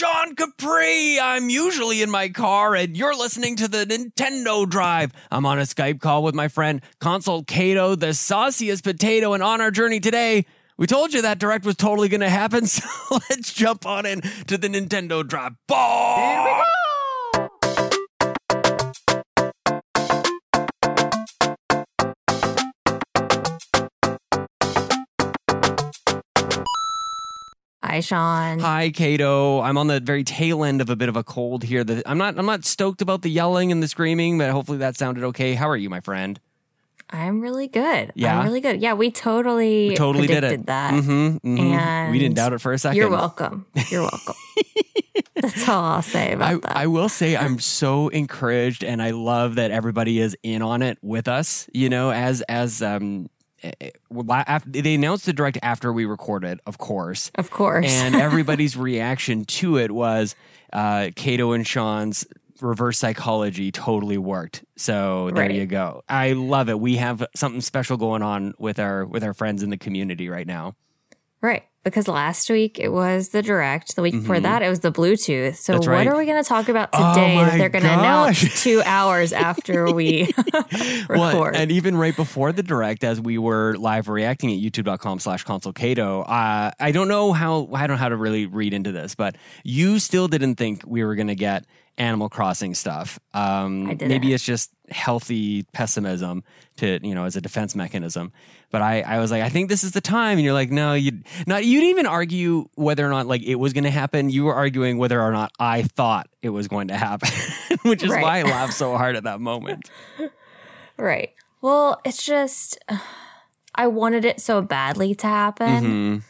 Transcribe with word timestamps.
Sean 0.00 0.34
Capri. 0.34 1.20
I'm 1.20 1.50
usually 1.50 2.00
in 2.00 2.08
my 2.08 2.30
car, 2.30 2.74
and 2.74 2.96
you're 2.96 3.14
listening 3.14 3.54
to 3.56 3.68
the 3.68 3.84
Nintendo 3.84 4.66
Drive. 4.66 5.12
I'm 5.30 5.44
on 5.44 5.58
a 5.58 5.64
Skype 5.64 6.00
call 6.00 6.22
with 6.22 6.34
my 6.34 6.48
friend 6.48 6.80
Console 7.00 7.44
Cato, 7.44 7.96
the 7.96 8.14
sauciest 8.14 8.82
potato, 8.82 9.34
and 9.34 9.42
on 9.42 9.60
our 9.60 9.70
journey 9.70 10.00
today, 10.00 10.46
we 10.78 10.86
told 10.86 11.12
you 11.12 11.20
that 11.20 11.38
direct 11.38 11.66
was 11.66 11.76
totally 11.76 12.08
going 12.08 12.22
to 12.22 12.30
happen, 12.30 12.64
so 12.66 12.88
let's 13.28 13.52
jump 13.52 13.84
on 13.84 14.06
in 14.06 14.22
to 14.46 14.56
the 14.56 14.68
Nintendo 14.68 15.26
Drive. 15.26 15.52
Ball! 15.66 16.16
Here 16.16 16.44
we 16.44 16.50
go! 16.50 16.89
Hi, 27.90 27.98
Sean. 27.98 28.60
Hi, 28.60 28.90
Cato. 28.90 29.60
I'm 29.62 29.76
on 29.76 29.88
the 29.88 29.98
very 29.98 30.22
tail 30.22 30.62
end 30.62 30.80
of 30.80 30.90
a 30.90 30.94
bit 30.94 31.08
of 31.08 31.16
a 31.16 31.24
cold 31.24 31.64
here. 31.64 31.84
I'm 32.06 32.18
not. 32.18 32.38
I'm 32.38 32.46
not 32.46 32.64
stoked 32.64 33.02
about 33.02 33.22
the 33.22 33.30
yelling 33.30 33.72
and 33.72 33.82
the 33.82 33.88
screaming, 33.88 34.38
but 34.38 34.48
hopefully 34.50 34.78
that 34.78 34.96
sounded 34.96 35.24
okay. 35.24 35.54
How 35.54 35.68
are 35.68 35.76
you, 35.76 35.90
my 35.90 35.98
friend? 35.98 36.38
I'm 37.10 37.40
really 37.40 37.66
good. 37.66 38.12
Yeah? 38.14 38.38
I'm 38.38 38.44
really 38.44 38.60
good. 38.60 38.80
Yeah, 38.80 38.94
we 38.94 39.10
totally, 39.10 39.88
We 39.88 39.96
totally 39.96 40.28
did 40.28 40.44
it. 40.44 40.66
that. 40.66 40.94
Mhm, 40.94 41.40
mm-hmm. 41.40 41.58
And 41.58 42.12
we 42.12 42.20
didn't 42.20 42.36
doubt 42.36 42.52
it 42.52 42.60
for 42.60 42.72
a 42.72 42.78
second. 42.78 42.96
You're 42.96 43.10
welcome. 43.10 43.66
You're 43.88 44.02
welcome. 44.02 44.36
That's 45.34 45.68
all 45.68 45.82
I'll 45.82 46.02
say 46.02 46.34
about 46.34 46.48
I, 46.48 46.54
that. 46.58 46.76
I 46.76 46.86
will 46.86 47.08
say 47.08 47.36
I'm 47.36 47.58
so 47.58 48.06
encouraged 48.10 48.84
and 48.84 49.02
I 49.02 49.10
love 49.10 49.56
that 49.56 49.72
everybody 49.72 50.20
is 50.20 50.36
in 50.44 50.62
on 50.62 50.82
it 50.82 50.98
with 51.02 51.26
us. 51.26 51.68
You 51.74 51.88
know, 51.88 52.12
as 52.12 52.40
as 52.42 52.82
um, 52.82 53.30
well, 54.10 54.24
la- 54.26 54.44
af- 54.46 54.64
they 54.66 54.94
announced 54.94 55.26
the 55.26 55.32
direct 55.32 55.58
after 55.62 55.92
we 55.92 56.04
recorded, 56.04 56.60
of 56.66 56.78
course, 56.78 57.30
of 57.34 57.50
course. 57.50 57.86
and 57.88 58.14
everybody's 58.28 58.76
reaction 58.76 59.44
to 59.44 59.76
it 59.78 59.90
was 59.90 60.34
uh, 60.72 61.10
Cato 61.16 61.52
and 61.52 61.66
Sean's 61.66 62.26
reverse 62.60 62.98
psychology 62.98 63.72
totally 63.72 64.18
worked. 64.18 64.64
So 64.76 65.30
there 65.34 65.44
Right. 65.46 65.54
you 65.54 65.66
go. 65.66 66.02
I 66.08 66.32
love 66.32 66.68
it. 66.68 66.78
We 66.78 66.96
have 66.96 67.24
something 67.34 67.60
special 67.62 67.96
going 67.96 68.22
on 68.22 68.54
with 68.58 68.78
our 68.78 69.04
with 69.06 69.24
our 69.24 69.32
friends 69.34 69.62
in 69.62 69.70
the 69.70 69.78
community 69.78 70.28
right 70.28 70.46
now. 70.46 70.74
right. 71.40 71.64
Because 71.82 72.08
last 72.08 72.50
week 72.50 72.78
it 72.78 72.90
was 72.92 73.30
the 73.30 73.40
direct. 73.42 73.96
The 73.96 74.02
week 74.02 74.12
before 74.12 74.38
that 74.38 74.62
it 74.62 74.68
was 74.68 74.80
the 74.80 74.92
Bluetooth. 74.92 75.56
So 75.56 75.78
Mm-hmm. 75.80 75.90
What 75.90 76.06
are 76.06 76.16
we 76.16 76.26
going 76.26 76.42
to 76.42 76.46
talk 76.48 76.68
about 76.68 76.90
Oh 76.92 77.14
today 77.14 77.36
my 77.36 77.44
that 77.46 77.58
they're 77.58 77.68
going 77.70 77.84
to 77.84 77.92
announce 77.92 78.62
two 78.62 78.82
hours 78.84 79.32
after 79.32 79.90
we 79.94 80.30
Well, 81.08 81.32
record? 81.42 81.56
and 81.56 81.72
even 81.72 81.96
right 81.96 82.14
before 82.14 82.52
the 82.52 82.62
direct, 82.62 83.02
as 83.02 83.18
we 83.20 83.38
were 83.38 83.76
live 83.78 84.08
reacting 84.08 84.50
at 84.52 84.58
youtube.com 84.58 85.20
slash 85.20 85.44
consulcato, 85.44 86.22
uh, 86.28 86.70
I 86.78 86.92
don't 86.92 87.08
know 87.08 87.32
how 87.32 87.68
I 87.72 87.86
don't 87.86 87.96
know 87.96 88.00
how 88.02 88.10
to 88.10 88.16
really 88.16 88.44
read 88.46 88.74
into 88.74 88.92
this, 88.92 89.14
but 89.14 89.36
you 89.64 89.98
still 90.00 90.28
didn't 90.28 90.56
think 90.56 90.82
we 90.86 91.02
were 91.02 91.14
gonna 91.14 91.34
get 91.34 91.64
Animal 92.00 92.28
Crossing 92.28 92.74
stuff. 92.74 93.18
Um 93.34 93.86
I 93.86 93.94
didn't. 93.94 94.08
maybe 94.08 94.32
it's 94.34 94.44
just 94.44 94.72
healthy 94.90 95.62
pessimism 95.72 96.42
to, 96.78 96.98
you 97.06 97.14
know, 97.14 97.24
as 97.24 97.36
a 97.36 97.40
defense 97.40 97.76
mechanism. 97.76 98.32
But 98.72 98.82
I, 98.82 99.00
I 99.02 99.18
was 99.18 99.30
like, 99.30 99.42
I 99.42 99.48
think 99.48 99.68
this 99.68 99.82
is 99.84 99.92
the 99.92 100.00
time. 100.00 100.38
And 100.38 100.44
you're 100.44 100.54
like, 100.54 100.70
no, 100.70 100.94
you 100.94 101.12
not 101.46 101.64
you 101.64 101.78
didn't 101.80 101.90
even 101.90 102.06
argue 102.06 102.68
whether 102.74 103.06
or 103.06 103.10
not 103.10 103.26
like 103.26 103.42
it 103.42 103.56
was 103.56 103.72
gonna 103.72 103.90
happen. 103.90 104.30
You 104.30 104.44
were 104.44 104.54
arguing 104.54 104.98
whether 104.98 105.20
or 105.20 105.30
not 105.32 105.52
I 105.60 105.82
thought 105.82 106.28
it 106.42 106.50
was 106.50 106.66
going 106.68 106.88
to 106.88 106.96
happen. 106.96 107.28
Which 107.82 108.02
is 108.02 108.10
Right. 108.10 108.22
why 108.22 108.38
I 108.40 108.42
laughed 108.56 108.74
so 108.74 108.96
hard 108.96 109.14
at 109.16 109.24
that 109.24 109.40
moment. 109.40 109.90
right. 110.96 111.30
Well, 111.62 112.00
it's 112.04 112.24
just 112.24 112.78
I 113.74 113.86
wanted 113.86 114.24
it 114.24 114.40
so 114.40 114.62
badly 114.62 115.14
to 115.16 115.26
happen. 115.26 115.84
Mhm. 115.84 116.22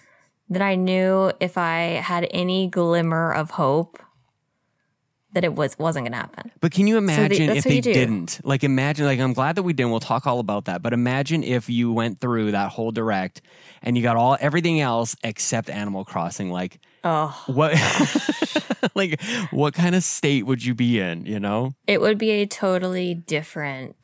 that 0.53 0.63
I 0.63 0.75
knew 0.75 1.31
if 1.39 1.57
I 1.57 2.03
had 2.03 2.27
any 2.33 2.67
glimmer 2.69 3.33
of 3.33 3.53
hope 3.53 4.01
that 5.33 5.45
it 5.45 5.55
was 5.55 5.79
wasn't 5.79 6.05
going 6.05 6.13
to 6.13 6.19
happen. 6.19 6.51
But 6.61 6.73
can 6.73 6.87
you 6.87 6.97
imagine 6.97 7.47
that's 7.47 7.59
if 7.59 7.65
they 7.65 7.81
didn't? 7.81 8.41
Like, 8.43 8.65
imagine, 8.65 9.07
like, 9.07 9.21
I'm 9.21 9.33
glad 9.33 9.57
that 9.57 9.63
we 9.63 9.73
didn't. 9.73 9.91
We'll 9.91 10.01
talk 10.01 10.27
all 10.27 10.41
about 10.41 10.65
that. 10.65 10.83
But 10.83 10.93
imagine 10.93 11.43
if 11.45 11.69
you 11.69 11.93
went 11.93 12.19
through 12.21 12.53
that 12.53 12.71
whole 12.71 12.91
direct 12.91 13.41
and 13.83 13.97
you 13.97 14.03
got 14.03 14.17
all 14.17 14.37
everything 14.41 14.81
else 14.81 15.17
except 15.23 15.71
Animal 15.71 16.05
Crossing. 16.05 16.51
Like, 16.51 16.81
Oh, 17.03 17.43
what, 17.47 17.73
like, 18.95 19.23
what 19.51 19.73
kind 19.73 19.95
of 19.95 20.03
state 20.03 20.45
would 20.45 20.63
you 20.65 20.75
be 20.75 20.99
in? 21.01 21.25
You 21.25 21.41
know? 21.41 21.75
it 21.87 22.01
would 22.01 22.19
be 22.19 22.31
a 22.31 22.47
totally 22.47 23.15
different 23.15 23.97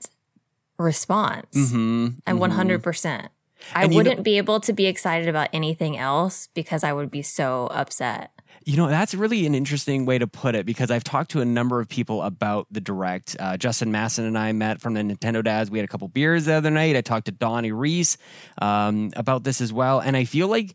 response. 0.78 1.54
Mm-hmm. 1.54 2.08
And 2.26 2.38
100%. 2.38 3.28
I 3.74 3.82
you 3.82 3.88
know- 3.88 3.96
wouldn't 3.96 4.22
be 4.22 4.36
able 4.38 4.60
to 4.60 4.72
be 4.72 4.86
excited 4.86 5.28
about 5.28 5.48
anything 5.52 5.96
else 5.96 6.48
because 6.54 6.84
I 6.84 6.92
would 6.92 7.10
be 7.10 7.22
so 7.22 7.66
upset. 7.70 8.30
You 8.68 8.76
know, 8.76 8.88
that's 8.88 9.14
really 9.14 9.46
an 9.46 9.54
interesting 9.54 10.06
way 10.06 10.18
to 10.18 10.26
put 10.26 10.56
it 10.56 10.66
because 10.66 10.90
I've 10.90 11.04
talked 11.04 11.30
to 11.30 11.40
a 11.40 11.44
number 11.44 11.78
of 11.78 11.88
people 11.88 12.20
about 12.20 12.66
the 12.68 12.80
direct. 12.80 13.36
Uh, 13.38 13.56
Justin 13.56 13.92
Masson 13.92 14.24
and 14.24 14.36
I 14.36 14.50
met 14.50 14.80
from 14.80 14.94
the 14.94 15.02
Nintendo 15.02 15.42
Dads. 15.44 15.70
We 15.70 15.78
had 15.78 15.84
a 15.84 15.88
couple 15.88 16.08
beers 16.08 16.46
the 16.46 16.54
other 16.54 16.72
night. 16.72 16.96
I 16.96 17.00
talked 17.00 17.26
to 17.26 17.32
Donnie 17.32 17.70
Reese 17.70 18.18
um, 18.60 19.12
about 19.14 19.44
this 19.44 19.60
as 19.60 19.72
well. 19.72 20.00
And 20.00 20.16
I 20.16 20.24
feel 20.24 20.48
like 20.48 20.74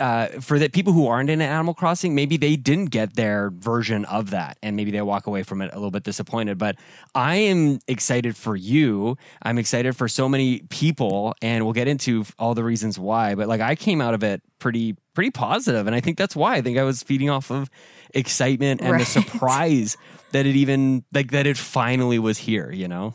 uh, 0.00 0.26
for 0.40 0.58
the 0.58 0.68
people 0.68 0.92
who 0.92 1.06
aren't 1.06 1.30
in 1.30 1.40
Animal 1.40 1.74
Crossing, 1.74 2.14
maybe 2.14 2.36
they 2.36 2.56
didn't 2.56 2.86
get 2.86 3.14
their 3.14 3.50
version 3.50 4.04
of 4.06 4.30
that, 4.30 4.58
and 4.62 4.74
maybe 4.76 4.90
they 4.90 5.02
walk 5.02 5.26
away 5.26 5.42
from 5.42 5.60
it 5.62 5.70
a 5.72 5.76
little 5.76 5.90
bit 5.90 6.02
disappointed. 6.02 6.58
But 6.58 6.76
I 7.14 7.36
am 7.36 7.78
excited 7.86 8.36
for 8.36 8.56
you. 8.56 9.16
I'm 9.42 9.58
excited 9.58 9.96
for 9.96 10.08
so 10.08 10.28
many 10.28 10.60
people, 10.70 11.34
and 11.42 11.64
we'll 11.64 11.74
get 11.74 11.86
into 11.88 12.24
all 12.38 12.54
the 12.54 12.64
reasons 12.64 12.98
why. 12.98 13.34
But 13.34 13.46
like, 13.48 13.60
I 13.60 13.74
came 13.76 14.00
out 14.00 14.14
of 14.14 14.24
it 14.24 14.42
pretty 14.58 14.96
pretty 15.14 15.30
positive, 15.30 15.86
and 15.86 15.94
I 15.94 16.00
think 16.00 16.16
that's 16.18 16.34
why. 16.34 16.56
I 16.56 16.62
think 16.62 16.78
I 16.78 16.82
was 16.84 17.02
feeding 17.02 17.30
off 17.30 17.50
of 17.50 17.68
excitement 18.14 18.80
and 18.82 18.98
the 19.00 19.04
surprise 19.18 19.96
that 20.32 20.46
it 20.46 20.56
even 20.56 21.04
like 21.12 21.30
that 21.32 21.46
it 21.46 21.56
finally 21.56 22.18
was 22.18 22.38
here. 22.38 22.72
You 22.72 22.88
know? 22.88 23.14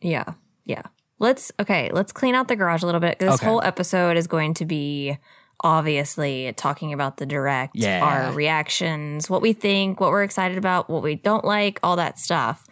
Yeah. 0.00 0.24
Yeah. 0.64 0.82
Let's 1.20 1.52
okay, 1.60 1.90
let's 1.92 2.12
clean 2.12 2.34
out 2.34 2.48
the 2.48 2.56
garage 2.56 2.82
a 2.82 2.86
little 2.86 3.00
bit. 3.00 3.18
This 3.18 3.34
Okay. 3.34 3.46
whole 3.46 3.62
episode 3.62 4.16
is 4.16 4.26
going 4.26 4.54
to 4.54 4.64
be 4.64 5.16
obviously 5.60 6.52
talking 6.56 6.92
about 6.92 7.16
the 7.16 7.26
direct, 7.26 7.76
Yeah. 7.76 8.02
our 8.02 8.32
reactions, 8.32 9.30
what 9.30 9.42
we 9.42 9.52
think, 9.52 10.00
what 10.00 10.10
we're 10.10 10.24
excited 10.24 10.58
about, 10.58 10.88
what 10.90 11.02
we 11.02 11.14
don't 11.14 11.44
like, 11.44 11.78
all 11.82 11.96
that 11.96 12.18
stuff. 12.18 12.66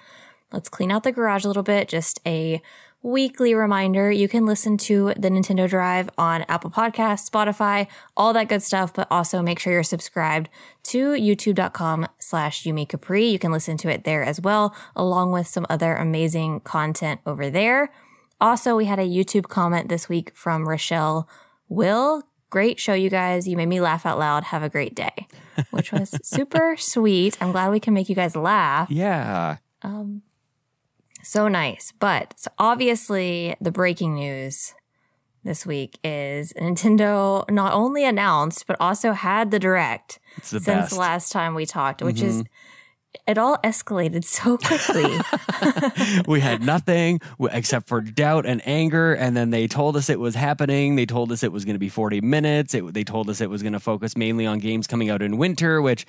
Let's 0.52 0.68
clean 0.68 0.90
out 0.92 1.02
the 1.02 1.12
garage 1.12 1.44
a 1.44 1.48
little 1.48 1.62
bit. 1.62 1.88
Just 1.88 2.20
a 2.26 2.60
weekly 3.02 3.52
reminder. 3.54 4.12
You 4.12 4.28
can 4.28 4.46
listen 4.46 4.76
to 4.78 5.12
the 5.16 5.28
Nintendo 5.28 5.68
Drive 5.68 6.08
on 6.16 6.44
Apple 6.48 6.70
Podcasts, 6.70 7.28
Spotify, 7.28 7.88
all 8.16 8.32
that 8.32 8.48
good 8.48 8.62
stuff, 8.62 8.94
but 8.94 9.08
also 9.10 9.42
make 9.42 9.58
sure 9.58 9.72
you're 9.72 9.82
subscribed 9.82 10.48
to 10.84 11.12
youtube.com 11.14 12.06
slash 12.18 12.62
YouMeCapri. 12.62 13.32
You 13.32 13.38
can 13.40 13.50
listen 13.50 13.76
to 13.78 13.88
it 13.88 14.04
there 14.04 14.22
as 14.22 14.40
well, 14.40 14.72
along 14.94 15.32
with 15.32 15.48
some 15.48 15.66
other 15.68 15.96
amazing 15.96 16.60
content 16.60 17.20
over 17.26 17.50
there. 17.50 17.90
Also, 18.40 18.76
we 18.76 18.84
had 18.84 18.98
a 19.00 19.08
YouTube 19.08 19.48
comment 19.48 19.88
this 19.88 20.08
week 20.08 20.30
from 20.34 20.66
Rachelle 20.66 21.26
Wille. 21.68 22.22
Great 22.52 22.78
show, 22.78 22.92
you 22.92 23.08
guys. 23.08 23.48
You 23.48 23.56
made 23.56 23.70
me 23.70 23.80
laugh 23.80 24.04
out 24.04 24.18
loud. 24.18 24.44
Have 24.44 24.62
a 24.62 24.68
great 24.68 24.94
day, 24.94 25.26
which 25.70 25.90
was 25.90 26.10
super 26.22 26.76
sweet. 26.76 27.38
I'm 27.40 27.50
glad 27.50 27.70
we 27.70 27.80
can 27.80 27.94
make 27.94 28.10
you 28.10 28.14
guys 28.14 28.36
laugh. 28.36 28.90
Yeah. 28.90 29.56
Um, 29.80 30.20
so 31.22 31.48
nice. 31.48 31.94
But 31.98 32.34
so 32.36 32.50
obviously, 32.58 33.56
the 33.58 33.72
breaking 33.72 34.16
news 34.16 34.74
this 35.42 35.64
week 35.64 35.98
is 36.04 36.52
Nintendo 36.52 37.48
not 37.50 37.72
only 37.72 38.04
announced, 38.04 38.66
but 38.66 38.76
also 38.78 39.12
had 39.12 39.50
the 39.50 39.58
direct 39.58 40.18
the 40.36 40.60
since 40.60 40.64
best. 40.64 40.92
last 40.98 41.32
time 41.32 41.54
we 41.54 41.64
talked, 41.64 42.02
which 42.02 42.20
is 42.20 42.44
it 43.26 43.38
all 43.38 43.58
escalated 43.58 44.24
so 44.24 44.56
quickly. 44.58 45.18
we 46.26 46.40
had 46.40 46.62
nothing 46.62 47.20
except 47.50 47.86
for 47.88 48.00
doubt 48.00 48.46
and 48.46 48.60
anger 48.66 49.14
and 49.14 49.36
then 49.36 49.50
they 49.50 49.66
told 49.66 49.96
us 49.96 50.08
it 50.10 50.18
was 50.20 50.34
happening. 50.34 50.96
They 50.96 51.06
told 51.06 51.30
us 51.32 51.42
it 51.42 51.52
was 51.52 51.64
going 51.64 51.74
to 51.74 51.78
be 51.80 51.88
40 51.88 52.20
minutes. 52.20 52.74
It, 52.74 52.92
they 52.94 53.04
told 53.04 53.28
us 53.30 53.40
it 53.40 53.50
was 53.50 53.62
going 53.62 53.74
to 53.74 53.80
focus 53.80 54.16
mainly 54.16 54.46
on 54.46 54.58
games 54.58 54.86
coming 54.86 55.10
out 55.10 55.22
in 55.22 55.36
winter 55.36 55.80
which 55.82 56.06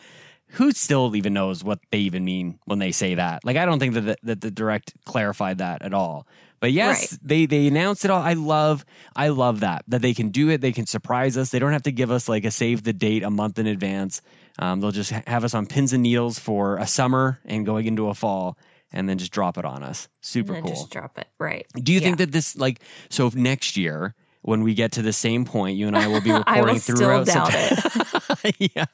who 0.54 0.72
still 0.72 1.16
even 1.16 1.34
knows 1.34 1.64
what 1.64 1.80
they 1.92 1.98
even 2.00 2.24
mean 2.24 2.60
when 2.66 2.80
they 2.80 2.92
say 2.92 3.16
that. 3.16 3.44
Like 3.44 3.58
i 3.58 3.66
don't 3.66 3.80
think 3.80 3.94
that 3.96 4.02
the, 4.02 4.18
that 4.24 4.42
the 4.42 4.52
direct 4.52 4.94
clarified 5.06 5.58
that 5.60 5.82
at 5.82 5.94
all. 5.94 6.26
But 6.60 6.72
yes 6.72 7.12
Right. 7.12 7.20
they 7.22 7.46
they 7.46 7.68
announced 7.68 8.06
it 8.06 8.12
all. 8.12 8.22
I 8.22 8.34
love 8.34 8.86
i 9.16 9.28
love 9.28 9.60
that 9.60 9.84
that 9.88 10.02
they 10.02 10.14
can 10.14 10.30
do 10.30 10.50
it. 10.50 10.62
They 10.62 10.72
can 10.72 10.86
surprise 10.86 11.38
us. 11.38 11.50
They 11.50 11.60
don't 11.60 11.74
have 11.74 11.84
to 11.84 11.92
give 11.92 12.12
us 12.12 12.30
like 12.30 12.46
a 12.46 12.52
save 12.52 12.84
the 12.84 12.94
date 12.94 13.24
a 13.24 13.30
month 13.30 13.60
in 13.60 13.68
advance 13.68 14.22
um, 14.60 14.80
they'll 14.82 14.92
just 14.92 15.12
ha- 15.12 15.24
have 15.28 15.44
us 15.44 15.54
on 15.54 15.66
pins 15.66 15.94
and 15.94 16.04
needles 16.04 16.40
for 16.40 16.78
a 16.78 16.88
summer 16.88 17.40
and 17.46 17.66
going 17.66 17.86
into 17.88 18.08
a 18.10 18.14
fall 18.14 18.58
and 18.92 19.10
then 19.10 19.18
just 19.18 19.32
drop 19.32 19.58
it 19.58 19.66
on 19.66 19.82
us. 19.84 20.08
Super 20.22 20.60
cool. 20.62 20.70
just 20.70 20.92
drop 20.92 21.18
it. 21.18 21.28
Right. 21.40 21.66
do 21.76 21.92
you 21.94 22.00
think 22.00 22.18
that 22.18 22.32
this 22.32 22.56
like 22.56 22.80
so 23.10 23.28
if 23.28 23.36
next 23.36 23.76
year 23.78 24.14
when 24.44 24.62
we 24.62 24.74
get 24.74 24.92
to 24.94 25.02
the 25.02 25.14
same 25.14 25.46
point 25.46 25.78
you 25.78 25.88
and 25.88 25.96
i 25.98 26.06
will 26.08 26.20
be 26.22 26.32
I 26.34 26.38
recording 26.38 26.80
still 26.80 26.96
throughout 26.98 27.26
doubt 27.28 27.52
September- 27.52 28.52
yeah. 28.60 28.86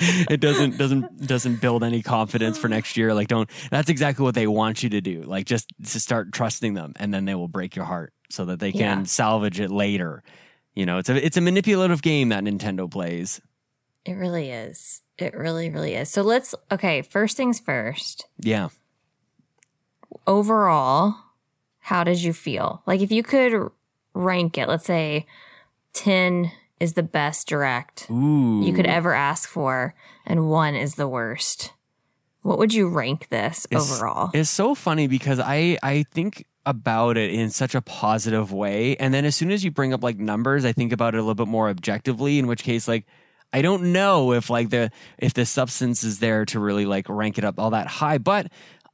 It 0.00 0.40
doesn't 0.40 0.78
doesn't 0.78 1.26
doesn't 1.26 1.60
build 1.60 1.82
any 1.82 2.02
confidence 2.02 2.56
for 2.56 2.68
next 2.68 2.96
year. 2.96 3.12
Like 3.14 3.26
don't 3.26 3.50
that's 3.70 3.90
exactly 3.90 4.22
what 4.22 4.36
they 4.36 4.46
want 4.46 4.84
you 4.84 4.90
to 4.90 5.00
do. 5.00 5.22
Like 5.22 5.44
just 5.46 5.68
to 5.84 5.98
start 5.98 6.32
trusting 6.32 6.74
them 6.74 6.92
and 6.96 7.12
then 7.12 7.24
they 7.24 7.34
will 7.34 7.48
break 7.48 7.74
your 7.74 7.84
heart 7.84 8.12
so 8.30 8.44
that 8.44 8.60
they 8.60 8.70
can 8.70 8.80
Yeah. 9.00 9.02
salvage 9.04 9.58
it 9.58 9.70
later. 9.72 10.22
You 10.74 10.86
know 10.86 10.98
it's 10.98 11.08
a 11.08 11.26
it's 11.26 11.36
a 11.36 11.40
manipulative 11.40 12.00
game 12.02 12.28
that 12.28 12.44
nintendo 12.44 12.88
plays 12.88 13.40
It 14.04 14.12
really 14.14 14.50
is. 14.50 15.02
It 15.18 15.34
really, 15.34 15.68
really 15.70 15.94
is. 15.94 16.08
So 16.10 16.22
let's, 16.22 16.54
okay, 16.70 17.02
first 17.02 17.36
things 17.36 17.58
first. 17.60 18.26
Yeah. 18.38 18.68
Overall, 20.26 21.14
how 21.80 22.04
did 22.04 22.22
you 22.22 22.32
feel? 22.32 22.82
Like 22.86 23.00
if 23.00 23.10
you 23.10 23.22
could 23.22 23.70
rank 24.14 24.58
it, 24.58 24.68
let's 24.68 24.84
say 24.86 25.26
10 25.94 26.50
is 26.80 26.94
the 26.94 27.02
best 27.02 27.48
direct 27.48 28.08
Ooh. 28.10 28.62
you 28.64 28.72
could 28.72 28.86
ever 28.86 29.12
ask 29.14 29.48
for, 29.48 29.94
and 30.24 30.48
one 30.48 30.74
is 30.74 30.94
the 30.94 31.08
worst. 31.08 31.72
What 32.42 32.58
would 32.58 32.72
you 32.72 32.88
rank 32.88 33.28
this 33.30 33.66
It's- 33.70 33.90
overall? 33.90 34.30
It's 34.32 34.50
so 34.50 34.74
funny 34.74 35.06
because 35.08 35.40
I 35.40 35.76
I 35.82 36.04
think 36.12 36.46
about 36.64 37.16
it 37.16 37.32
in 37.32 37.50
such 37.50 37.74
a 37.74 37.80
positive 37.80 38.52
way, 38.52 38.96
and 38.96 39.12
then 39.12 39.24
as 39.24 39.34
soon 39.34 39.50
as 39.50 39.64
you 39.64 39.70
bring 39.70 39.92
up 39.92 40.02
like 40.04 40.18
numbers, 40.18 40.64
I 40.64 40.72
think 40.72 40.92
about 40.92 41.14
it 41.14 41.18
a 41.18 41.22
little 41.22 41.34
bit 41.34 41.48
more 41.48 41.68
objectively. 41.68 42.38
In 42.38 42.46
which 42.46 42.62
case, 42.62 42.86
like 42.86 43.06
I 43.52 43.62
don't 43.62 43.92
know 43.92 44.32
if 44.32 44.50
like 44.50 44.70
the 44.70 44.90
if 45.18 45.34
the 45.34 45.46
substance 45.46 46.04
is 46.04 46.18
there 46.18 46.44
to 46.46 46.60
really 46.60 46.86
like 46.86 47.08
rank 47.08 47.38
it 47.38 47.44
up 47.44 47.58
all 47.58 47.70
that 47.70 47.86
high, 47.86 48.18
but. 48.18 48.48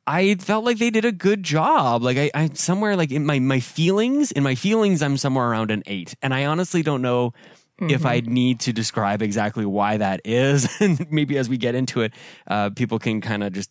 I 0.06 0.34
felt 0.34 0.66
like 0.66 0.76
they 0.76 0.90
did 0.90 1.06
a 1.06 1.12
good 1.12 1.42
job. 1.42 2.02
Like 2.02 2.18
I, 2.18 2.30
I'm 2.34 2.54
somewhere 2.56 2.94
like 2.94 3.10
in 3.10 3.24
my 3.24 3.38
my 3.38 3.58
feelings, 3.58 4.32
in 4.32 4.42
my 4.42 4.54
feelings, 4.54 5.00
I'm 5.00 5.16
somewhere 5.16 5.48
around 5.48 5.70
an 5.70 5.82
eight, 5.86 6.14
and 6.20 6.34
I 6.34 6.44
honestly 6.44 6.82
don't 6.82 7.00
know 7.00 7.32
if 7.80 8.04
I 8.04 8.20
need 8.20 8.60
to 8.60 8.72
describe 8.74 9.22
exactly 9.22 9.64
why 9.64 9.96
that 9.96 10.20
is. 10.24 10.68
And 10.80 11.10
maybe 11.10 11.38
as 11.38 11.48
we 11.48 11.56
get 11.56 11.74
into 11.74 12.02
it, 12.02 12.12
uh, 12.46 12.68
people 12.68 12.98
can 12.98 13.22
kind 13.22 13.42
of 13.42 13.54
just 13.54 13.70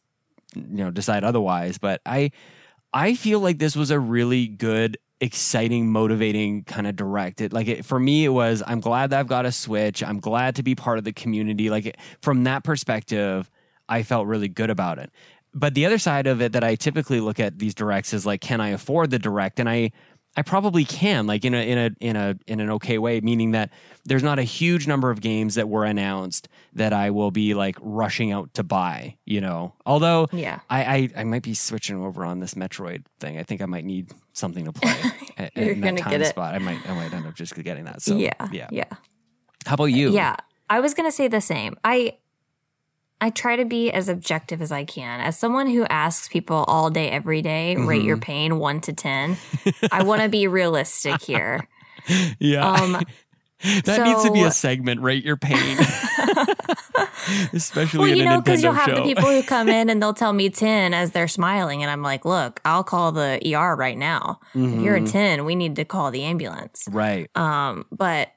you 0.55 0.83
know 0.83 0.89
decide 0.89 1.23
otherwise. 1.23 1.77
But 1.77 2.01
I 2.03 2.31
I 2.93 3.15
feel 3.15 3.39
like 3.39 3.57
this 3.57 3.75
was 3.75 3.91
a 3.91 3.99
really 3.99 4.47
good, 4.47 4.97
exciting, 5.23 5.89
motivating 5.91 6.63
kind 6.65 6.85
of 6.85 6.95
direct. 6.95 7.41
It 7.41 7.53
like 7.53 7.67
it, 7.67 7.85
for 7.85 7.99
me, 7.99 8.25
it 8.25 8.29
was. 8.29 8.61
I'm 8.65 8.81
glad 8.81 9.09
that 9.09 9.19
I've 9.19 9.27
got 9.27 9.45
a 9.45 9.51
Switch. 9.51 10.03
I'm 10.03 10.19
glad 10.19 10.55
to 10.57 10.63
be 10.63 10.75
part 10.75 10.97
of 10.97 11.03
the 11.03 11.13
community. 11.13 11.69
Like 11.69 11.85
it, 11.85 11.97
from 12.21 12.43
that 12.43 12.63
perspective, 12.63 13.49
I 13.87 14.03
felt 14.03 14.27
really 14.27 14.49
good 14.49 14.69
about 14.69 14.99
it. 14.99 15.11
But 15.53 15.75
the 15.75 15.85
other 15.85 15.97
side 15.97 16.27
of 16.27 16.41
it 16.41 16.51
that 16.53 16.63
I 16.63 16.75
typically 16.75 17.19
look 17.19 17.39
at 17.39 17.59
these 17.59 17.75
directs 17.75 18.13
is 18.13 18.25
like, 18.25 18.41
can 18.41 18.59
I 18.59 18.69
afford 18.69 19.11
the 19.11 19.19
direct? 19.19 19.59
And 19.59 19.69
I 19.69 19.91
I 20.35 20.41
probably 20.41 20.83
can, 20.83 21.27
like 21.27 21.45
in 21.45 21.53
a 21.53 21.69
in 21.69 21.77
a 21.77 21.91
in 21.99 22.15
a 22.15 22.35
in 22.47 22.59
an 22.59 22.69
okay 22.71 22.97
way, 22.97 23.21
meaning 23.21 23.51
that 23.51 23.69
there's 24.03 24.23
not 24.23 24.39
a 24.39 24.43
huge 24.43 24.87
number 24.87 25.11
of 25.11 25.21
games 25.21 25.55
that 25.55 25.69
were 25.69 25.85
announced 25.85 26.49
that 26.73 26.91
I 26.91 27.11
will 27.11 27.29
be 27.29 27.53
like 27.53 27.77
rushing 27.81 28.31
out 28.31 28.53
to 28.55 28.63
buy. 28.63 29.17
You 29.25 29.41
know, 29.41 29.73
although 29.85 30.27
Yeah. 30.31 30.59
I, 30.69 30.83
I, 30.83 31.09
I 31.17 31.23
might 31.23 31.43
be 31.43 31.53
switching 31.53 32.03
over 32.03 32.25
on 32.25 32.39
this 32.39 32.55
Metroid 32.55 33.05
thing. 33.19 33.37
I 33.37 33.43
think 33.43 33.61
I 33.61 33.67
might 33.67 33.85
need 33.85 34.11
something 34.33 34.65
to 34.65 34.73
play 34.73 34.95
at, 35.37 35.55
You're 35.55 35.71
in 35.71 35.81
that 35.81 35.87
gonna 35.87 36.01
time 36.01 36.11
get 36.11 36.21
it. 36.21 36.27
spot. 36.27 36.53
I 36.53 36.59
might 36.59 36.87
I 36.89 36.93
might 36.93 37.13
end 37.13 37.25
up 37.25 37.35
just 37.35 37.55
getting 37.63 37.85
that. 37.85 38.01
So 38.01 38.17
yeah. 38.17 38.33
yeah. 38.51 38.67
Yeah. 38.71 38.85
How 39.65 39.75
about 39.75 39.85
you? 39.85 40.11
Yeah. 40.11 40.35
I 40.69 40.79
was 40.79 40.93
going 40.93 41.07
to 41.07 41.11
say 41.15 41.27
the 41.27 41.41
same. 41.41 41.77
I 41.83 42.17
I 43.21 43.29
try 43.29 43.55
to 43.55 43.63
be 43.63 43.91
as 43.91 44.09
objective 44.09 44.61
as 44.61 44.71
I 44.71 44.83
can. 44.83 45.21
As 45.21 45.37
someone 45.37 45.67
who 45.67 45.85
asks 45.85 46.27
people 46.27 46.65
all 46.67 46.89
day 46.89 47.09
every 47.09 47.41
day, 47.41 47.75
rate 47.75 48.03
your 48.03 48.17
pain 48.17 48.59
1 48.59 48.81
to 48.81 48.93
10, 48.93 49.37
I 49.91 50.03
want 50.03 50.21
to 50.23 50.29
be 50.29 50.47
realistic 50.47 51.21
here. 51.21 51.65
yeah. 52.39 52.69
Um 52.69 53.01
that 53.85 54.03
needs 54.05 54.23
to 54.23 54.31
be 54.31 54.43
a 54.43 54.51
segment. 54.51 55.01
Rate 55.01 55.23
your 55.23 55.37
pain, 55.37 55.77
especially 57.53 57.99
well, 57.99 58.11
in 58.11 58.17
you 58.17 58.25
know, 58.25 58.41
because 58.41 58.61
you'll 58.63 58.73
have 58.73 58.89
show. 58.89 58.95
the 58.95 59.01
people 59.03 59.23
who 59.29 59.43
come 59.47 59.69
in 59.69 59.89
and 59.89 60.01
they'll 60.01 60.13
tell 60.13 60.33
me 60.33 60.49
10 60.49 60.93
as 60.93 61.11
they're 61.11 61.27
smiling. 61.27 61.81
And 61.81 61.91
I'm 61.91 62.01
like, 62.01 62.25
look, 62.25 62.59
I'll 62.65 62.83
call 62.83 63.11
the 63.11 63.39
ER 63.55 63.75
right 63.75 63.97
now. 63.97 64.39
If 64.53 64.81
you're 64.81 64.95
a 64.95 65.01
Mhm. 65.01 65.11
10, 65.11 65.45
we 65.45 65.55
need 65.55 65.75
to 65.77 65.85
call 65.85 66.11
the 66.11 66.23
ambulance. 66.23 66.87
right. 66.91 67.29
Um, 67.35 67.85
but 67.91 68.29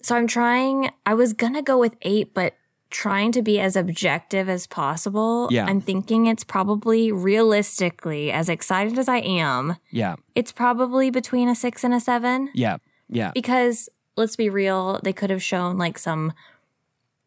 so 0.00 0.16
I'm 0.16 0.26
trying, 0.26 0.90
I 1.06 1.14
was 1.14 1.32
going 1.32 1.54
to 1.54 1.62
go 1.62 1.78
with 1.78 1.94
eight, 2.02 2.34
but 2.34 2.54
trying 2.90 3.32
to 3.32 3.40
be 3.40 3.58
as 3.58 3.74
objective 3.76 4.48
as 4.48 4.66
possible. 4.66 5.48
Yeah. 5.50 5.64
I'm 5.64 5.80
thinking 5.80 6.26
it's 6.26 6.44
probably 6.44 7.10
realistically, 7.10 8.30
as 8.30 8.48
excited 8.50 8.98
as 8.98 9.08
I 9.08 9.18
am, 9.18 9.76
Yeah. 9.90 10.16
it's 10.34 10.52
probably 10.52 11.08
between 11.10 11.48
a 11.48 11.54
six 11.54 11.84
and 11.84 11.94
a 11.94 12.00
seven 12.00 12.50
Yeah. 12.52 12.76
Yeah. 13.08 13.30
because 13.34 13.88
let's 14.16 14.36
be 14.36 14.48
real, 14.50 15.00
they 15.02 15.12
could 15.12 15.30
have 15.30 15.42
shown 15.42 15.78
like 15.78 15.98
some, 15.98 16.32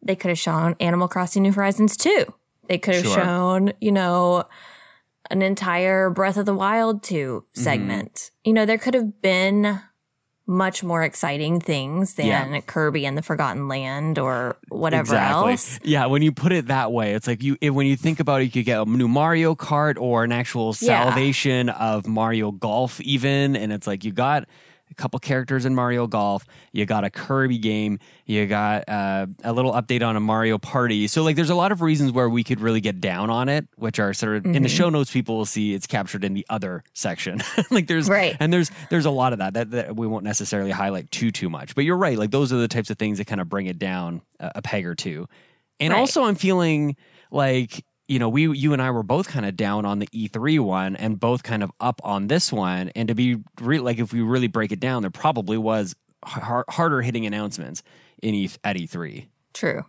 they 0.02 0.16
could 0.16 0.28
have 0.28 0.38
shown 0.38 0.76
Animal 0.80 1.08
Crossing 1.08 1.42
New 1.42 1.52
Horizons 1.52 1.96
2. 1.96 2.32
They 2.68 2.78
could 2.78 2.94
have 2.96 3.04
Sure. 3.04 3.14
shown, 3.14 3.72
you 3.80 3.92
know, 3.92 4.44
an 5.30 5.42
entire 5.42 6.10
Breath 6.10 6.36
of 6.36 6.46
the 6.46 6.54
Wild 6.54 7.02
2 7.02 7.44
Mm-hmm. 7.54 7.60
segment. 7.60 8.30
You 8.44 8.52
know, 8.52 8.64
there 8.66 8.78
could 8.78 8.94
have 8.94 9.20
been 9.20 9.80
much 10.48 10.84
more 10.84 11.02
exciting 11.02 11.58
things 11.58 12.14
than 12.14 12.26
Yeah. 12.26 12.60
Kirby 12.60 13.04
and 13.04 13.18
the 13.18 13.22
Forgotten 13.22 13.66
Land 13.66 14.16
or 14.16 14.56
whatever 14.68 15.00
exactly. 15.16 15.52
else. 15.52 15.80
Yeah, 15.82 16.06
when 16.06 16.22
you 16.22 16.30
put 16.30 16.52
it 16.52 16.68
that 16.68 16.92
way, 16.92 17.14
it's 17.14 17.26
like 17.26 17.42
you 17.42 17.56
if, 17.60 17.74
when 17.74 17.88
you 17.88 17.96
think 17.96 18.20
about 18.20 18.40
it, 18.42 18.44
you 18.44 18.50
could 18.52 18.64
get 18.64 18.80
a 18.80 18.84
new 18.84 19.08
Mario 19.08 19.56
Kart 19.56 19.96
or 19.98 20.22
an 20.22 20.30
actual 20.30 20.68
Yeah. 20.80 21.02
salvation 21.10 21.68
of 21.70 22.06
Mario 22.06 22.52
Golf, 22.52 23.00
even, 23.00 23.56
and 23.56 23.72
it's 23.72 23.88
like 23.88 24.04
you 24.04 24.12
got 24.12 24.44
a 24.90 24.94
couple 24.94 25.18
characters 25.18 25.64
in 25.64 25.74
Mario 25.74 26.06
Golf, 26.06 26.44
you 26.72 26.86
got 26.86 27.04
a 27.04 27.10
Kirby 27.10 27.58
game, 27.58 27.98
you 28.24 28.46
got 28.46 28.88
uh, 28.88 29.26
a 29.44 29.52
little 29.52 29.72
update 29.72 30.06
on 30.06 30.16
a 30.16 30.20
Mario 30.20 30.58
Party. 30.58 31.06
So 31.08 31.22
like, 31.22 31.36
there's 31.36 31.50
a 31.50 31.54
lot 31.54 31.72
of 31.72 31.82
reasons 31.82 32.12
where 32.12 32.28
we 32.28 32.44
could 32.44 32.60
really 32.60 32.80
get 32.80 33.00
down 33.00 33.28
on 33.30 33.48
it, 33.48 33.66
which 33.76 33.98
are 33.98 34.14
sort 34.14 34.36
of 34.36 34.46
in 34.46 34.62
the 34.62 34.68
Mhm. 34.68 34.76
show 34.76 34.88
notes. 34.88 35.10
People 35.10 35.36
will 35.36 35.44
see 35.44 35.74
it's 35.74 35.86
captured 35.86 36.24
in 36.24 36.34
the 36.34 36.46
other 36.48 36.84
section. 36.94 37.42
like 37.70 37.86
there's 37.88 38.08
Right. 38.08 38.36
and 38.40 38.52
there's 38.52 38.70
there's 38.90 39.06
a 39.06 39.10
lot 39.10 39.32
of 39.32 39.38
that, 39.40 39.54
that 39.54 39.70
that 39.72 39.96
we 39.96 40.06
won't 40.06 40.24
necessarily 40.24 40.70
highlight 40.70 41.10
too 41.10 41.30
too 41.30 41.50
much. 41.50 41.74
But 41.74 41.84
you're 41.84 41.96
right. 41.96 42.16
Like 42.18 42.30
those 42.30 42.52
are 42.52 42.56
the 42.56 42.68
types 42.68 42.90
of 42.90 42.98
things 42.98 43.18
that 43.18 43.26
kind 43.26 43.40
of 43.40 43.48
bring 43.48 43.66
it 43.66 43.78
down 43.78 44.22
a, 44.40 44.52
a 44.56 44.62
peg 44.62 44.86
or 44.86 44.94
two. 44.94 45.28
And 45.80 45.92
Right. 45.92 45.98
also, 46.00 46.24
I'm 46.24 46.36
feeling 46.36 46.96
like 47.30 47.84
you 48.08 48.18
know 48.18 48.28
we 48.28 48.48
you 48.56 48.72
and 48.72 48.80
I 48.80 48.90
were 48.90 49.02
both 49.02 49.28
kind 49.28 49.46
of 49.46 49.56
down 49.56 49.84
on 49.84 49.98
the 49.98 50.06
E3 50.08 50.60
one 50.60 50.96
and 50.96 51.18
both 51.18 51.42
kind 51.42 51.62
of 51.62 51.70
up 51.80 52.00
on 52.04 52.28
this 52.28 52.52
one. 52.52 52.90
And 52.94 53.08
to 53.08 53.14
be 53.14 53.38
re- 53.60 53.80
like 53.80 53.98
if 53.98 54.12
we 54.12 54.20
really 54.22 54.48
break 54.48 54.72
it 54.72 54.80
down, 54.80 55.02
there 55.02 55.10
probably 55.10 55.58
was 55.58 55.94
har- 56.24 56.64
harder 56.68 57.02
hitting 57.02 57.26
announcements 57.26 57.82
in 58.22 58.34
E 58.34 58.50
at 58.64 58.76
E3. 58.76 59.26
True. 59.54 59.84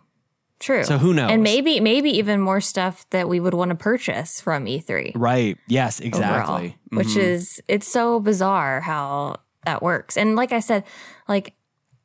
True. 0.60 0.82
So 0.82 0.98
who 0.98 1.14
knows? 1.14 1.30
and 1.30 1.42
maybe 1.42 1.78
maybe 1.78 2.10
even 2.18 2.40
more 2.40 2.60
stuff 2.60 3.08
that 3.10 3.28
we 3.28 3.38
would 3.38 3.54
want 3.54 3.70
to 3.70 3.76
purchase 3.76 4.40
from 4.40 4.64
E3. 4.64 5.12
right? 5.14 5.56
Yes, 5.68 6.00
overall, 6.00 6.18
exactly. 6.18 6.76
which 6.90 7.08
mm-hmm. 7.08 7.20
is 7.20 7.62
it's 7.68 7.86
so 7.86 8.18
bizarre 8.18 8.80
how 8.80 9.36
that 9.64 9.82
works. 9.82 10.16
And 10.16 10.34
like 10.34 10.50
I 10.50 10.58
said, 10.58 10.84
like 11.28 11.54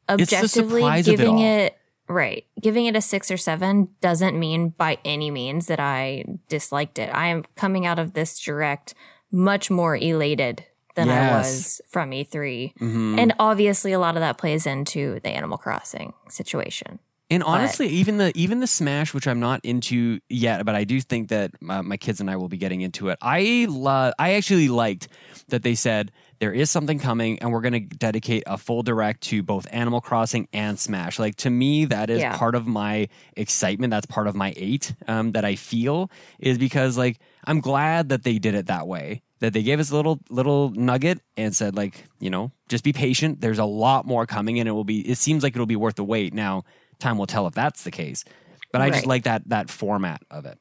objectively 0.07 0.83
it 0.83 1.05
giving 1.05 1.35
all. 1.35 1.43
it, 1.43 1.77
right, 2.07 2.45
giving 2.61 2.85
it 2.85 2.95
a 2.95 3.01
6 3.01 3.31
or 3.31 3.37
7 3.37 3.89
doesn't 4.01 4.37
mean 4.37 4.69
by 4.69 4.97
any 5.05 5.31
means 5.31 5.67
that 5.67 5.79
I 5.79 6.25
disliked 6.49 6.99
it. 6.99 7.09
I 7.13 7.27
am 7.27 7.43
coming 7.55 7.85
out 7.85 7.99
of 7.99 8.13
this 8.13 8.39
direct 8.39 8.93
much 9.31 9.71
more 9.71 9.95
elated 9.95 10.65
than 10.95 11.09
I 11.09 11.37
was 11.37 11.81
from 11.89 12.11
E3. 12.11 12.73
Mhm. 12.79 13.17
And 13.17 13.33
obviously 13.39 13.93
a 13.93 13.99
lot 13.99 14.15
of 14.15 14.21
that 14.21 14.37
plays 14.37 14.67
into 14.67 15.19
the 15.23 15.29
Animal 15.29 15.57
Crossing 15.57 16.13
situation. 16.29 16.99
And 17.31 17.41
honestly, 17.41 17.87
even 17.87 18.17
the 18.17 18.31
even 18.35 18.59
the 18.59 18.67
Smash, 18.67 19.11
which 19.11 19.27
I'm 19.27 19.39
not 19.39 19.59
into 19.63 20.19
yet, 20.29 20.63
but 20.65 20.75
I 20.75 20.83
do 20.83 21.01
think 21.01 21.29
that 21.29 21.49
my, 21.61 21.81
my 21.81 21.97
kids 21.97 22.21
and 22.21 22.29
I 22.29 22.35
will 22.35 22.49
be 22.49 22.57
getting 22.57 22.81
into 22.81 23.09
it. 23.09 23.17
I 23.23 23.65
love. 23.69 24.13
I 24.19 24.33
actually 24.33 24.67
liked 24.67 25.07
that 25.47 25.63
they 25.63 25.73
said 25.73 26.11
there 26.43 26.51
is 26.51 26.69
something 26.69 26.99
coming, 26.99 27.39
and 27.39 27.53
we're 27.53 27.61
going 27.61 27.71
to 27.71 27.79
dedicate 27.95 28.43
a 28.47 28.57
full 28.57 28.83
direct 28.83 29.21
to 29.21 29.41
both 29.41 29.65
Animal 29.71 30.01
Crossing 30.01 30.49
and 30.51 30.77
Smash. 30.77 31.17
Like 31.17 31.37
to 31.37 31.49
me, 31.49 31.85
that 31.85 32.09
is 32.09 32.19
Yeah. 32.19 32.35
part 32.37 32.53
of 32.53 32.67
my 32.67 33.07
excitement. 33.37 33.91
That's 33.91 34.05
part 34.05 34.27
of 34.27 34.35
my 34.35 34.53
eight 34.57 34.93
um, 35.07 35.31
that 35.31 35.45
I 35.45 35.55
feel 35.55 36.11
is 36.39 36.57
because 36.57 36.97
like 36.97 37.19
I'm 37.45 37.61
glad 37.61 38.09
that 38.09 38.23
they 38.23 38.39
did 38.39 38.55
it 38.55 38.65
that 38.65 38.87
way. 38.89 39.21
That 39.39 39.53
they 39.53 39.63
gave 39.63 39.79
us 39.79 39.89
a 39.89 39.95
little 39.95 40.19
little 40.29 40.71
nugget 40.71 41.21
and 41.37 41.55
said 41.55 41.77
like 41.77 42.03
you 42.19 42.29
know 42.29 42.51
just 42.67 42.83
be 42.83 42.91
patient. 42.91 43.39
There's 43.39 43.59
a 43.59 43.63
lot 43.65 44.05
more 44.05 44.25
coming, 44.25 44.59
and 44.59 44.67
it 44.67 44.73
will 44.73 44.83
be. 44.83 44.99
It 45.09 45.17
seems 45.17 45.43
like 45.43 45.55
it'll 45.55 45.65
be 45.65 45.77
worth 45.77 45.95
the 45.95 46.03
wait. 46.03 46.33
Now 46.33 46.65
time 46.99 47.17
will 47.17 47.25
tell 47.25 47.47
if 47.47 47.53
that's 47.53 47.85
the 47.85 47.91
case. 47.91 48.25
But 48.73 48.81
I 48.81 48.89
just 48.89 49.05
like 49.05 49.23
that 49.23 49.47
that 49.47 49.69
format 49.69 50.21
of 50.29 50.45
it. 50.45 50.59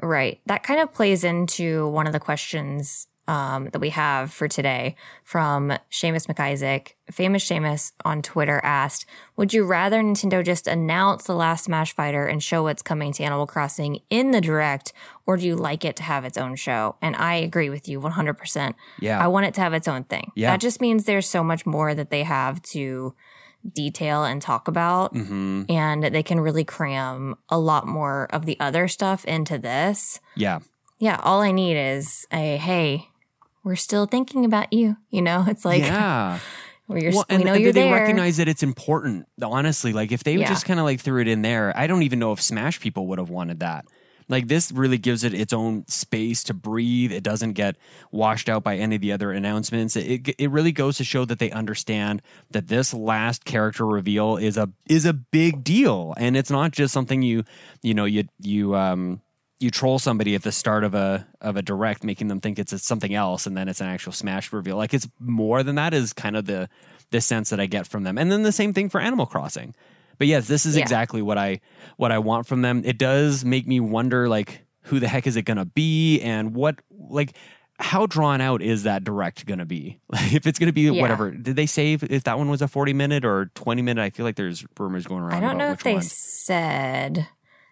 Right. 0.00 0.38
That 0.46 0.62
kind 0.62 0.78
of 0.78 0.92
plays 0.92 1.24
into 1.24 1.88
one 1.88 2.06
of 2.06 2.12
the 2.12 2.20
questions 2.20 3.08
um, 3.28 3.68
that 3.72 3.80
we 3.80 3.90
have 3.90 4.32
for 4.32 4.48
today 4.48 4.96
from 5.24 5.72
Seamus 5.90 6.26
McIsaac. 6.26 6.92
Famous 7.10 7.48
Seamus 7.48 7.92
on 8.04 8.22
Twitter 8.22 8.60
asked, 8.62 9.06
Would 9.36 9.52
you 9.52 9.64
rather 9.64 10.00
Nintendo 10.02 10.44
just 10.44 10.66
announce 10.66 11.24
the 11.24 11.34
last 11.34 11.64
Smash 11.64 11.94
Fighter 11.94 12.26
and 12.26 12.42
show 12.42 12.62
what's 12.62 12.82
coming 12.82 13.12
to 13.12 13.22
Animal 13.22 13.46
Crossing 13.46 14.00
in 14.10 14.30
the 14.30 14.40
direct, 14.40 14.92
or 15.26 15.36
do 15.36 15.46
you 15.46 15.56
like 15.56 15.84
it 15.84 15.96
to 15.96 16.02
have 16.02 16.24
its 16.24 16.38
own 16.38 16.56
show? 16.56 16.96
And 17.02 17.16
I 17.16 17.34
agree 17.34 17.70
with 17.70 17.88
you 17.88 18.00
100%. 18.00 18.74
Yeah. 19.00 19.22
I 19.22 19.26
want 19.28 19.46
it 19.46 19.54
to 19.54 19.60
have 19.60 19.74
its 19.74 19.88
own 19.88 20.04
thing. 20.04 20.32
Yeah. 20.34 20.52
That 20.52 20.60
just 20.60 20.80
means 20.80 21.04
there's 21.04 21.28
so 21.28 21.42
much 21.42 21.66
more 21.66 21.94
that 21.94 22.10
they 22.10 22.22
have 22.22 22.62
to 22.62 23.14
detail 23.72 24.22
and 24.22 24.40
talk 24.40 24.68
about 24.68 25.12
hmm 25.12 25.62
and 25.68 26.04
they 26.04 26.22
can 26.22 26.38
really 26.38 26.62
cram 26.62 27.34
a 27.48 27.58
lot 27.58 27.84
more 27.84 28.28
of 28.32 28.46
the 28.46 28.56
other 28.60 28.86
stuff 28.86 29.24
into 29.24 29.58
this. 29.58 30.20
Yeah. 30.36 30.60
Yeah, 30.98 31.20
all 31.22 31.40
I 31.42 31.50
need 31.50 31.76
is 31.76 32.26
a 32.32 32.56
hey, 32.56 33.08
we're 33.66 33.74
still 33.76 34.06
thinking 34.06 34.44
about 34.44 34.72
you. 34.72 34.96
You 35.10 35.20
know, 35.22 35.44
it's 35.48 35.64
like 35.64 35.82
yeah. 35.82 36.38
Well, 36.88 37.02
you're, 37.02 37.10
Well, 37.10 37.24
we 37.28 37.38
know 37.38 37.52
and 37.54 37.62
you're 37.64 37.72
they 37.72 37.82
there. 37.82 37.92
recognize 37.92 38.36
that 38.36 38.46
it's 38.46 38.62
important. 38.62 39.26
Honestly, 39.42 39.92
like 39.92 40.12
if 40.12 40.22
they 40.22 40.36
Yeah. 40.36 40.46
just 40.48 40.64
kind 40.64 40.78
of 40.78 40.84
like 40.86 41.00
threw 41.00 41.20
it 41.20 41.26
in 41.26 41.42
there, 41.42 41.76
I 41.76 41.88
don't 41.88 42.04
even 42.04 42.20
know 42.20 42.30
if 42.30 42.40
Smash 42.40 42.78
people 42.78 43.08
would 43.08 43.18
have 43.18 43.28
wanted 43.28 43.58
that. 43.58 43.86
Like 44.28 44.46
this 44.46 44.70
really 44.70 44.98
gives 44.98 45.24
it 45.24 45.34
its 45.34 45.52
own 45.52 45.84
space 45.88 46.44
to 46.44 46.54
breathe. 46.54 47.10
It 47.10 47.24
doesn't 47.24 47.54
get 47.54 47.74
washed 48.12 48.48
out 48.48 48.62
by 48.62 48.76
any 48.76 48.94
of 48.96 49.00
the 49.02 49.10
other 49.10 49.32
announcements. 49.32 49.96
It 49.96 50.28
it 50.38 50.50
really 50.50 50.70
goes 50.72 50.96
to 50.98 51.04
show 51.04 51.24
that 51.24 51.40
they 51.40 51.50
understand 51.50 52.22
that 52.52 52.68
this 52.68 52.94
last 52.94 53.44
character 53.44 53.84
reveal 53.84 54.36
is 54.36 54.56
a 54.56 54.68
is 54.88 55.06
a 55.06 55.12
big 55.12 55.64
deal, 55.64 56.14
and 56.18 56.36
it's 56.36 56.50
not 56.50 56.70
just 56.70 56.92
something 56.94 57.22
you 57.22 57.42
you 57.82 57.94
know 57.94 58.04
you 58.04 58.24
you 58.40 58.76
um 58.76 59.20
you 59.58 59.70
troll 59.70 59.98
somebody 59.98 60.34
at 60.34 60.42
the 60.42 60.52
start 60.52 60.84
of 60.84 60.94
a 60.94 61.26
of 61.40 61.56
a 61.56 61.62
direct, 61.62 62.04
making 62.04 62.28
them 62.28 62.40
think 62.40 62.58
it's 62.58 62.86
something 62.86 63.14
else, 63.14 63.46
and 63.46 63.56
then 63.56 63.68
it's 63.68 63.80
an 63.80 63.86
actual 63.88 64.12
Smash 64.12 64.52
reveal. 64.52 64.76
Like 64.76 64.92
it's 64.94 65.08
more 65.18 65.62
than 65.62 65.76
that. 65.76 65.94
Is 65.94 66.12
kind 66.12 66.36
of 66.36 66.46
the 66.46 66.68
the 67.10 67.20
sense 67.20 67.50
that 67.50 67.60
I 67.60 67.66
get 67.66 67.86
from 67.86 68.02
them, 68.02 68.18
and 68.18 68.30
then 68.30 68.42
the 68.42 68.52
same 68.52 68.72
thing 68.74 68.88
for 68.88 69.00
Animal 69.00 69.26
Crossing. 69.26 69.74
But 70.18 70.26
yes, 70.26 70.46
this 70.48 70.64
is 70.66 70.76
Yeah. 70.76 70.82
exactly 70.82 71.22
what 71.22 71.38
I 71.38 71.60
what 71.96 72.12
I 72.12 72.18
want 72.18 72.46
from 72.46 72.62
them. 72.62 72.82
It 72.84 72.98
does 72.98 73.44
make 73.44 73.66
me 73.66 73.80
wonder, 73.80 74.28
like, 74.28 74.62
who 74.82 74.98
the 75.00 75.08
heck 75.08 75.26
is 75.26 75.36
it 75.36 75.42
going 75.42 75.58
to 75.58 75.64
be, 75.66 76.20
and 76.20 76.54
what 76.54 76.76
like. 76.90 77.34
How 77.78 78.06
drawn 78.06 78.40
out 78.40 78.62
is 78.62 78.84
that 78.84 79.04
direct 79.04 79.44
going 79.44 79.58
to 79.58 79.66
be? 79.66 79.98
Like, 80.08 80.32
if 80.32 80.46
it's 80.46 80.58
going 80.58 80.68
to 80.68 80.72
be 80.72 80.84
Yeah. 80.84 81.02
whatever, 81.02 81.30
did 81.30 81.56
they 81.56 81.66
say 81.66 81.92
if, 81.92 82.02
if 82.04 82.24
that 82.24 82.38
one 82.38 82.48
was 82.48 82.62
a 82.62 82.68
forty 82.68 82.94
minute 82.94 83.22
or 83.22 83.50
twenty 83.54 83.82
minute? 83.82 84.00
I 84.02 84.08
feel 84.08 84.24
like 84.24 84.36
there's 84.36 84.64
rumors 84.78 85.06
going 85.06 85.20
around. 85.22 85.34
I 85.34 85.40
don't 85.40 85.50
about 85.50 85.58
know 85.58 85.70
which 85.72 85.80
if 85.80 85.84
they 85.84 85.92
one. 85.92 86.02
said. 86.02 87.28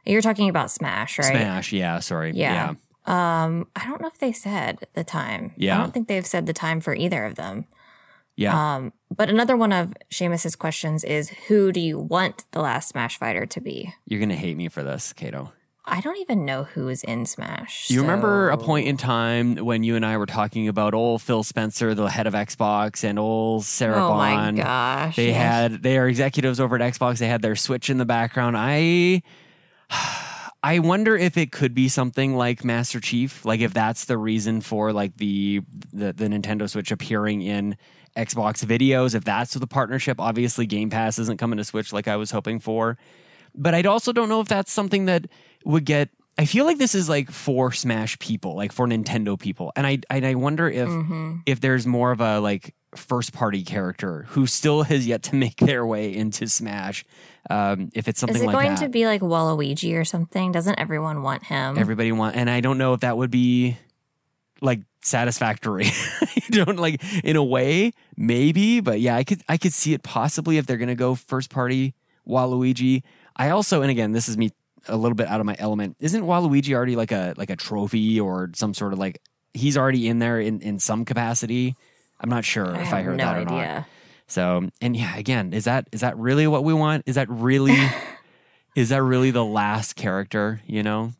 You're 0.06 0.22
talking 0.22 0.48
about 0.48 0.70
Smash, 0.70 1.18
right? 1.18 1.26
Smash. 1.28 1.72
Yeah, 1.72 1.98
sorry. 2.00 2.32
Yeah. 2.34 2.74
Um, 3.06 3.66
I 3.76 3.84
don't 3.86 4.00
know 4.00 4.08
if 4.08 4.18
they 4.18 4.32
said 4.32 4.86
the 4.94 5.04
time. 5.04 5.52
Yeah. 5.56 5.76
I 5.76 5.80
don't 5.82 5.92
think 5.92 6.08
they've 6.08 6.26
said 6.26 6.46
the 6.46 6.52
time 6.52 6.80
for 6.80 6.94
either 6.94 7.24
of 7.24 7.34
them. 7.34 7.66
yeah. 8.36 8.76
Um, 8.76 8.92
but 9.14 9.28
another 9.30 9.56
one 9.56 9.72
of 9.72 9.92
Seamus's 10.10 10.56
questions 10.56 11.04
is 11.04 11.28
who 11.48 11.70
do 11.70 11.80
you 11.80 11.98
want 11.98 12.44
the 12.52 12.60
last 12.60 12.88
Smash 12.88 13.18
fighter 13.18 13.46
to 13.46 13.60
be? 13.60 13.94
You're 14.06 14.20
gonna 14.20 14.34
hate 14.36 14.56
me 14.56 14.68
for 14.68 14.82
this, 14.82 15.12
Kato. 15.12 15.52
I 15.86 16.00
don't 16.00 16.16
even 16.16 16.46
know 16.46 16.64
who 16.64 16.88
is 16.88 17.04
in 17.04 17.26
Smash. 17.26 17.90
You 17.90 18.00
remember 18.00 18.48
a 18.48 18.56
point 18.56 18.88
in 18.88 18.96
time 18.96 19.56
when 19.56 19.82
you 19.84 19.96
and 19.96 20.06
I 20.06 20.16
were 20.16 20.24
talking 20.24 20.66
about 20.66 20.94
old 20.94 21.20
Phil 21.20 21.42
Spencer, 21.42 21.94
the 21.94 22.06
head 22.06 22.26
of 22.26 22.32
Xbox, 22.32 23.04
and 23.04 23.18
old 23.18 23.66
Sarah 23.66 24.08
Oh 24.08 24.14
my 24.14 24.50
gosh. 24.52 25.16
They 25.16 25.28
yes. 25.28 25.36
had 25.36 25.82
they 25.82 25.98
are 25.98 26.08
executives 26.08 26.58
over 26.58 26.74
at 26.76 26.94
Xbox. 26.94 27.18
They 27.18 27.28
had 27.28 27.42
their 27.42 27.54
Switch 27.54 27.90
in 27.90 27.98
the 27.98 28.06
background. 28.06 28.56
I 28.58 29.22
I 30.62 30.78
wonder 30.78 31.16
if 31.16 31.36
it 31.36 31.52
could 31.52 31.74
be 31.74 31.88
something 31.88 32.36
like 32.36 32.64
Master 32.64 32.98
Chief, 32.98 33.44
like 33.44 33.60
if 33.60 33.74
that's 33.74 34.06
the 34.06 34.16
reason 34.16 34.60
for 34.60 34.92
like 34.92 35.16
the 35.18 35.60
the, 35.92 36.12
the 36.12 36.26
Nintendo 36.26 36.68
Switch 36.68 36.90
appearing 36.90 37.42
in 37.42 37.76
Xbox 38.16 38.64
videos. 38.64 39.14
If 39.14 39.24
that's 39.24 39.54
the 39.54 39.66
partnership, 39.66 40.20
obviously 40.20 40.66
Game 40.66 40.88
Pass 40.90 41.18
isn't 41.18 41.38
coming 41.38 41.58
to 41.58 41.64
Switch 41.64 41.92
like 41.92 42.08
I 42.08 42.16
was 42.16 42.30
hoping 42.30 42.60
for. 42.60 42.96
But 43.54 43.74
I 43.74 43.82
also 43.82 44.12
don't 44.12 44.28
know 44.28 44.40
if 44.40 44.48
that's 44.48 44.72
something 44.72 45.04
that 45.06 45.26
would 45.64 45.84
get. 45.84 46.10
I 46.36 46.46
feel 46.46 46.64
like 46.64 46.78
this 46.78 46.94
is 46.96 47.08
like 47.08 47.30
for 47.30 47.70
Smash 47.72 48.18
people, 48.18 48.56
like 48.56 48.72
for 48.72 48.86
Nintendo 48.88 49.38
people, 49.38 49.72
and 49.76 49.86
I 49.86 49.98
and 50.10 50.26
I 50.26 50.34
wonder 50.34 50.68
if 50.68 50.88
Mhm. 50.88 51.42
if 51.46 51.60
there's 51.60 51.86
more 51.86 52.10
of 52.10 52.20
a 52.20 52.40
like 52.40 52.74
first 52.96 53.32
party 53.32 53.62
character 53.62 54.24
who 54.30 54.46
still 54.46 54.82
has 54.84 55.06
yet 55.06 55.22
to 55.24 55.34
make 55.44 55.56
their 55.56 55.84
way 55.86 56.14
into 56.14 56.48
Smash. 56.48 57.04
Um, 57.50 57.90
if 57.94 58.08
it's 58.08 58.18
something 58.18 58.36
Is 58.36 58.42
it 58.42 58.46
like 58.46 58.54
going 58.54 58.68
that, 58.74 58.80
to 58.80 58.88
be 58.88 59.06
like 59.06 59.20
Waluigi 59.20 59.94
or 59.98 60.04
something? 60.04 60.50
Doesn't 60.50 60.78
everyone 60.78 61.22
want 61.22 61.44
him? 61.44 61.78
everybody 61.78 62.10
want, 62.12 62.34
and 62.36 62.48
I 62.50 62.60
don't 62.60 62.78
know 62.78 62.94
if 62.94 63.00
that 63.00 63.16
would 63.16 63.30
be 63.30 63.76
like 64.60 64.80
satisfactory. 65.02 65.86
you 66.50 66.64
don't 66.64 66.78
like 66.78 67.00
in 67.22 67.36
a 67.36 67.44
way, 67.44 67.92
maybe, 68.16 68.80
but 68.80 69.00
yeah, 69.00 69.14
I 69.14 69.22
could 69.24 69.42
I 69.48 69.56
could 69.56 69.72
see 69.72 69.92
it 69.94 70.02
possibly 70.02 70.56
if 70.58 70.66
they're 70.66 70.78
gonna 70.78 70.94
go 70.96 71.14
first 71.14 71.50
party 71.50 71.94
Waluigi. 72.26 73.02
I 73.36 73.50
also, 73.50 73.82
and 73.82 73.90
again, 73.90 74.12
this 74.12 74.28
is 74.28 74.36
me 74.36 74.50
a 74.88 74.96
little 74.96 75.16
bit 75.16 75.28
out 75.28 75.40
of 75.40 75.46
my 75.46 75.56
element. 75.58 75.96
Isn't 76.00 76.24
Waluigi 76.24 76.74
already 76.74 76.96
like 76.96 77.12
a 77.12 77.34
like 77.36 77.50
a 77.50 77.56
trophy 77.56 78.20
or 78.20 78.50
some 78.54 78.74
sort 78.74 78.92
of 78.92 78.98
like 78.98 79.20
he's 79.52 79.76
already 79.76 80.08
in 80.08 80.18
there 80.18 80.40
in 80.40 80.60
in 80.60 80.78
some 80.78 81.04
capacity? 81.04 81.76
I'm 82.20 82.30
not 82.30 82.44
sure 82.44 82.74
I 82.74 82.82
if 82.82 82.92
I 82.92 83.02
heard 83.02 83.18
no 83.18 83.24
that 83.24 83.36
or 83.38 83.44
not. 83.44 83.52
idea. 83.54 83.86
So, 84.26 84.70
and 84.80 84.96
yeah, 84.96 85.16
again, 85.16 85.52
is 85.52 85.64
that 85.64 85.88
is 85.92 86.00
that 86.00 86.16
really 86.16 86.46
what 86.46 86.64
we 86.64 86.72
want? 86.72 87.02
Is 87.06 87.16
that 87.16 87.28
really 87.28 87.76
is 88.76 88.88
that 88.88 89.02
really 89.02 89.30
the 89.30 89.44
last 89.44 89.96
character, 89.96 90.60
you 90.66 90.82
know? 90.82 91.12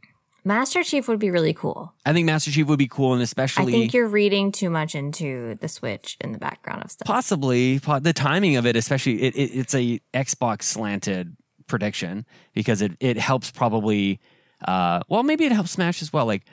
Master 0.46 0.82
Chief 0.82 1.08
would 1.08 1.18
be 1.18 1.30
really 1.30 1.54
cool. 1.54 1.94
I 2.04 2.12
think 2.12 2.26
Master 2.26 2.50
Chief 2.50 2.66
would 2.66 2.78
be 2.78 2.86
cool 2.86 3.14
and 3.14 3.22
especially 3.22 3.72
I 3.72 3.76
think 3.76 3.94
you're 3.94 4.08
reading 4.08 4.52
too 4.52 4.68
much 4.68 4.94
into 4.94 5.54
the 5.54 5.68
Switch 5.68 6.18
in 6.20 6.32
the 6.32 6.38
background 6.38 6.84
of 6.84 6.90
stuff. 6.90 7.06
possibly 7.06 7.80
po- 7.80 7.98
the 8.00 8.12
timing 8.12 8.56
of 8.56 8.66
it 8.66 8.76
especially 8.76 9.22
it, 9.22 9.34
it, 9.36 9.58
it's 9.58 9.74
a 9.74 10.00
Xbox 10.12 10.64
slanted 10.64 11.34
prediction 11.66 12.26
because 12.52 12.82
it 12.82 12.92
it 13.00 13.16
helps 13.18 13.50
probably 13.50 14.20
uh 14.66 15.00
well 15.08 15.22
maybe 15.22 15.44
it 15.44 15.52
helps 15.52 15.70
Smash 15.72 16.02
as 16.02 16.12
well 16.12 16.26
like 16.26 16.44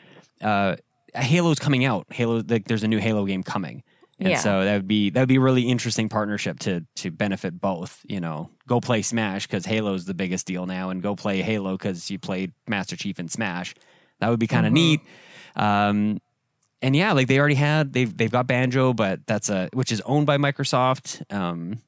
uh 0.41 0.75
Halo's 1.13 1.59
coming 1.59 1.83
out. 1.83 2.07
Halo 2.09 2.41
like 2.47 2.65
there's 2.65 2.83
a 2.83 2.87
new 2.87 2.99
Halo 2.99 3.25
game 3.25 3.43
coming. 3.43 3.83
And 4.19 4.29
Yeah. 4.29 4.37
so 4.37 4.63
that 4.63 4.73
would 4.75 4.87
be 4.87 5.09
that 5.09 5.19
would 5.19 5.27
be 5.29 5.35
a 5.37 5.41
really 5.41 5.63
interesting 5.63 6.07
partnership 6.09 6.59
to 6.59 6.85
to 6.97 7.11
benefit 7.11 7.59
both. 7.59 7.99
You 8.07 8.19
know, 8.21 8.49
go 8.67 8.79
play 8.79 9.01
Smash 9.01 9.45
because 9.47 9.65
Halo's 9.65 10.05
the 10.05 10.13
biggest 10.13 10.45
deal 10.47 10.65
now, 10.65 10.89
and 10.89 11.01
go 11.01 11.15
play 11.15 11.41
Halo 11.41 11.73
because 11.73 12.09
you 12.11 12.19
played 12.19 12.53
Master 12.67 12.95
Chief 12.95 13.19
in 13.19 13.27
Smash. 13.27 13.73
That 14.19 14.29
would 14.29 14.39
be 14.39 14.47
kind 14.47 14.65
of 14.67 14.71
Mhm. 14.71 14.75
neat. 14.75 15.01
Um, 15.55 16.19
and 16.83 16.95
yeah, 16.95 17.11
like 17.13 17.27
they 17.27 17.39
already 17.39 17.55
had 17.55 17.93
they've 17.93 18.15
they've 18.15 18.31
got 18.31 18.47
Banjo, 18.47 18.93
but 18.93 19.25
that's 19.27 19.49
a 19.49 19.69
which 19.73 19.91
is 19.91 20.01
owned 20.01 20.27
by 20.27 20.37
Microsoft. 20.37 21.23
Um, 21.33 21.79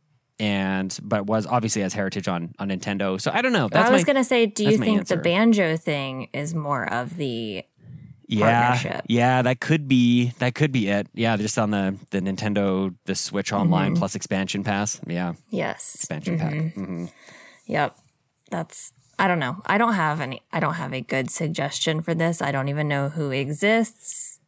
and 0.43 0.99
but 1.01 1.25
was 1.25 1.45
obviously 1.45 1.81
has 1.83 1.93
heritage 1.93 2.27
on 2.27 2.53
on 2.59 2.67
Nintendo. 2.69 3.19
So 3.19 3.31
I 3.33 3.41
don't 3.41 3.53
know. 3.53 3.69
That's 3.69 3.89
I 3.89 3.93
was 3.93 4.01
my, 4.01 4.07
gonna 4.13 4.23
say, 4.25 4.45
do 4.45 4.63
you 4.65 4.77
think 4.77 4.99
answer. 4.99 5.15
the 5.15 5.21
banjo 5.21 5.77
thing 5.77 6.27
is 6.33 6.53
more 6.53 6.91
of 6.91 7.15
the 7.15 7.63
yeah, 8.27 8.71
partnership. 8.71 9.05
yeah, 9.07 9.41
that 9.41 9.59
could 9.61 9.87
be 9.87 10.33
that 10.39 10.53
could 10.55 10.71
be 10.73 10.89
it. 10.89 11.07
Yeah, 11.13 11.37
just 11.37 11.57
on 11.57 11.71
the 11.71 11.95
the 12.09 12.19
Nintendo 12.19 12.93
the 13.05 13.15
Switch 13.15 13.53
Online 13.53 13.93
Mhm. 13.95 13.99
plus 13.99 14.15
expansion 14.15 14.63
pass. 14.63 14.99
Yeah, 15.07 15.33
yes 15.49 15.95
expansion 15.95 16.37
pack. 16.39 16.53
Mm-hmm. 16.53 17.05
Yep. 17.67 17.95
That's 18.51 18.91
I 19.17 19.27
don't 19.29 19.39
know. 19.39 19.61
I 19.65 19.77
don't 19.77 19.93
have 19.93 20.19
any 20.19 20.41
I 20.51 20.59
don't 20.59 20.73
have 20.75 20.93
a 20.93 21.01
good 21.01 21.29
suggestion 21.31 22.01
for 22.01 22.13
this. 22.13 22.41
I 22.41 22.51
don't 22.51 22.67
even 22.67 22.87
know 22.89 23.07
who 23.09 23.31
exists 23.31 24.39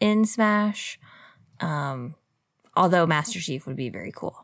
in 0.00 0.24
Smash. 0.24 0.98
Um 1.60 2.16
although 2.74 3.06
Master 3.06 3.38
Chief 3.40 3.66
would 3.66 3.76
be 3.76 3.88
very 3.90 4.10
cool. 4.12 4.43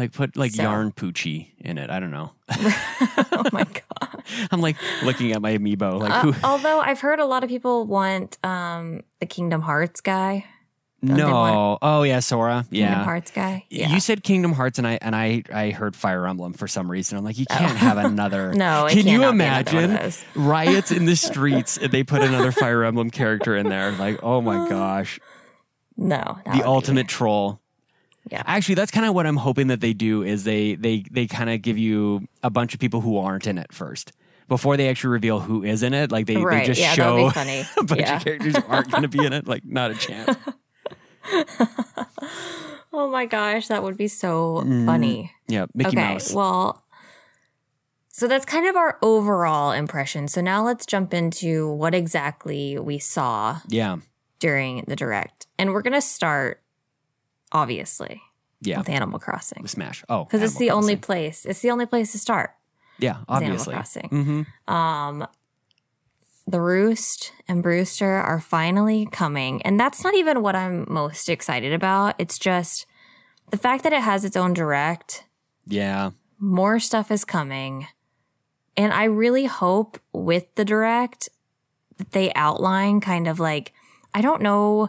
Like 0.00 0.12
put 0.12 0.34
like 0.36 0.52
So- 0.52 0.62
Yarn 0.62 0.92
Poochy 0.92 1.48
in 1.58 1.76
it. 1.76 1.90
I 1.90 2.00
don't 2.00 2.10
know. 2.10 2.32
oh 2.50 3.44
my 3.52 3.64
god. 3.64 4.22
I'm 4.50 4.60
like 4.62 4.76
looking 5.04 5.32
at 5.32 5.42
my 5.42 5.56
amiibo. 5.56 6.00
Like 6.00 6.10
Uh, 6.12 6.32
who? 6.32 6.34
although 6.46 6.80
I've 6.80 7.00
heard 7.00 7.18
a 7.20 7.26
lot 7.26 7.44
of 7.44 7.50
people 7.50 7.86
want 7.86 8.38
um 8.44 9.02
the 9.20 9.26
Kingdom 9.26 9.60
Hearts 9.60 10.00
guy. 10.00 10.46
don't 11.04 11.18
No. 11.18 11.76
Oh 11.82 12.02
yeah, 12.02 12.20
Sora. 12.20 12.64
Kingdom 12.70 12.78
Yeah. 12.92 13.04
Hearts 13.04 13.30
guy. 13.30 13.64
Yeah. 13.68 13.92
You 13.92 14.00
said 14.00 14.22
Kingdom 14.22 14.52
Hearts, 14.54 14.78
and 14.78 14.86
I 14.86 14.98
and 15.02 15.14
I 15.14 15.42
I 15.52 15.70
heard 15.70 15.94
Fire 15.96 16.26
Emblem 16.26 16.54
for 16.54 16.66
some 16.66 16.90
reason. 16.90 17.18
I'm 17.18 17.24
like, 17.24 17.38
you 17.38 17.46
can't 17.50 17.76
have 17.76 17.98
another. 17.98 18.52
Oh. 18.54 18.56
no, 18.56 18.86
Can 18.88 18.98
you 19.06 19.20
cannot 19.20 19.32
be 19.36 19.44
another 19.44 19.74
one 19.76 19.84
of 19.84 19.90
imagine 19.90 20.12
riots 20.34 20.90
in 20.92 21.04
the 21.04 21.16
streets? 21.16 21.76
and 21.76 21.92
they 21.92 22.04
put 22.04 22.22
another 22.22 22.52
Fire 22.52 22.84
Emblem 22.84 23.10
character 23.10 23.54
in 23.56 23.68
there. 23.68 23.92
Like, 23.92 24.20
oh 24.22 24.40
my 24.40 24.66
gosh, 24.70 25.20
No. 25.96 26.38
the 26.46 26.52
be- 26.52 26.62
ultimate 26.62 27.08
troll. 27.08 27.60
Yeah. 28.30 28.42
Actually, 28.46 28.74
that's 28.76 28.90
kind 28.90 29.06
of 29.06 29.14
what 29.14 29.26
I'm 29.26 29.36
hoping 29.36 29.68
that 29.68 29.80
they 29.80 29.92
do. 29.92 30.22
Is 30.22 30.44
they 30.44 30.74
they 30.74 31.04
they 31.10 31.26
kind 31.26 31.50
of 31.50 31.62
give 31.62 31.78
you 31.78 32.26
a 32.42 32.50
bunch 32.50 32.74
of 32.74 32.80
people 32.80 33.00
who 33.00 33.18
aren't 33.18 33.46
in 33.46 33.58
it 33.58 33.72
first 33.72 34.12
before 34.48 34.76
they 34.76 34.88
actually 34.88 35.10
reveal 35.10 35.40
who 35.40 35.62
is 35.62 35.82
in 35.82 35.94
it. 35.94 36.10
Like 36.12 36.26
they, 36.26 36.36
right. 36.36 36.60
they 36.60 36.66
just 36.66 36.80
yeah, 36.80 36.92
show 36.94 37.28
a 37.76 37.82
bunch 37.84 38.00
yeah. 38.00 38.16
of 38.16 38.24
characters 38.24 38.56
who 38.56 38.62
aren't 38.68 38.90
going 38.90 39.02
to 39.02 39.08
be 39.08 39.24
in 39.24 39.32
it. 39.32 39.46
Like, 39.46 39.64
not 39.64 39.90
a 39.90 39.94
chance. 39.94 40.36
Oh 42.92 43.08
my 43.08 43.24
gosh, 43.24 43.68
that 43.68 43.82
would 43.84 43.96
be 43.96 44.08
so 44.08 44.62
Mm. 44.66 44.84
funny. 44.84 45.32
Yeah, 45.46 45.66
Mickey 45.74 45.96
okay, 45.96 46.14
Mouse. 46.14 46.34
well, 46.34 46.84
so 48.08 48.26
that's 48.26 48.44
kind 48.44 48.66
of 48.66 48.74
our 48.74 48.98
overall 49.00 49.70
impression. 49.70 50.26
So 50.26 50.40
now 50.40 50.64
let's 50.64 50.84
jump 50.86 51.14
into 51.14 51.70
what 51.70 51.94
exactly 51.94 52.76
we 52.78 52.98
saw 52.98 53.60
yeah, 53.68 53.98
during 54.40 54.84
the 54.88 54.96
direct. 54.96 55.46
And 55.56 55.72
we're 55.72 55.82
going 55.82 55.94
to 55.94 56.00
start, 56.00 56.62
obviously, 57.52 58.22
yeah. 58.60 58.78
with 58.78 58.88
Animal 58.88 59.18
Crossing. 59.18 59.66
Smash. 59.66 60.04
Oh, 60.08 60.24
Because 60.24 60.42
it's 60.42 60.58
the 60.58 60.70
only 60.70 60.96
place, 60.96 61.44
it's 61.44 61.60
the 61.60 61.70
only 61.70 61.86
place 61.86 62.12
to 62.12 62.18
start. 62.18 62.50
Yeah, 62.98 63.18
obviously. 63.28 63.72
Animal. 63.74 63.82
Crossing. 63.82 64.44
hmm 64.66 64.72
Um, 64.72 65.26
the 66.46 66.60
Roost 66.60 67.32
and 67.48 67.62
Brewster 67.62 68.10
are 68.12 68.40
finally 68.40 69.06
coming. 69.10 69.62
And 69.62 69.78
that's 69.78 70.02
not 70.02 70.14
even 70.14 70.42
what 70.42 70.56
I'm 70.56 70.84
most 70.88 71.28
excited 71.28 71.72
about. 71.72 72.16
It's 72.18 72.38
just 72.38 72.86
the 73.50 73.56
fact 73.56 73.84
that 73.84 73.92
it 73.92 74.02
has 74.02 74.24
its 74.24 74.36
own 74.36 74.52
direct 74.52 75.24
Yeah. 75.66 76.10
more 76.38 76.80
stuff 76.80 77.10
is 77.10 77.24
coming. 77.24 77.86
And 78.76 78.92
I 78.92 79.04
really 79.04 79.44
hope 79.46 79.98
with 80.12 80.52
the 80.56 80.64
direct 80.64 81.28
that 81.98 82.12
they 82.12 82.32
outline 82.34 83.00
kind 83.00 83.28
of 83.28 83.38
like, 83.38 83.72
I 84.14 84.20
don't 84.20 84.42
know 84.42 84.88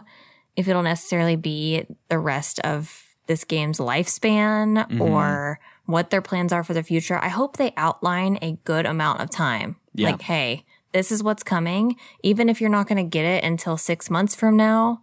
if 0.56 0.68
it'll 0.68 0.82
necessarily 0.82 1.36
be 1.36 1.86
the 2.08 2.18
rest 2.18 2.58
of 2.60 3.04
this 3.26 3.44
game's 3.44 3.78
lifespan 3.78 4.86
Mm-hmm. 4.86 5.00
or 5.00 5.60
what 5.86 6.10
their 6.10 6.22
plans 6.22 6.52
are 6.52 6.62
for 6.62 6.74
the 6.74 6.82
future. 6.82 7.18
I 7.18 7.28
hope 7.28 7.56
they 7.56 7.72
outline 7.76 8.38
a 8.40 8.52
good 8.64 8.86
amount 8.86 9.20
of 9.20 9.30
time. 9.30 9.76
Yeah. 9.94 10.10
Like, 10.12 10.22
hey, 10.22 10.64
this 10.92 11.10
is 11.10 11.22
what's 11.22 11.42
coming. 11.42 11.96
Even 12.22 12.48
if 12.48 12.60
you're 12.60 12.70
not 12.70 12.86
going 12.86 13.02
to 13.04 13.08
get 13.10 13.24
it 13.24 13.42
until 13.44 13.76
six 13.76 14.08
months 14.10 14.34
from 14.34 14.56
now, 14.56 15.02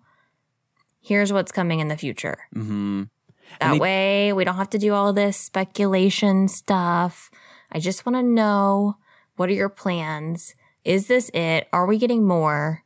here's 1.02 1.34
what's 1.34 1.52
coming 1.52 1.80
in 1.80 1.88
the 1.90 1.98
future. 1.98 2.38
hmm 2.54 3.04
That 3.60 3.74
they- 3.74 3.80
way, 3.80 4.34
we 4.34 4.44
don't 4.46 4.56
have 4.56 4.70
to 4.72 4.78
do 4.78 4.94
all 4.94 5.12
this 5.14 5.38
speculation 5.38 6.48
stuff. 6.48 7.30
I 7.72 7.80
just 7.80 8.06
want 8.06 8.16
to 8.16 8.24
know 8.24 8.98
what 9.36 9.50
are 9.50 9.54
your 9.54 9.70
plans? 9.70 10.56
Is 10.86 11.08
this 11.08 11.30
it? 11.34 11.68
Are 11.74 11.86
we 11.86 11.98
getting 11.98 12.26
more? 12.26 12.84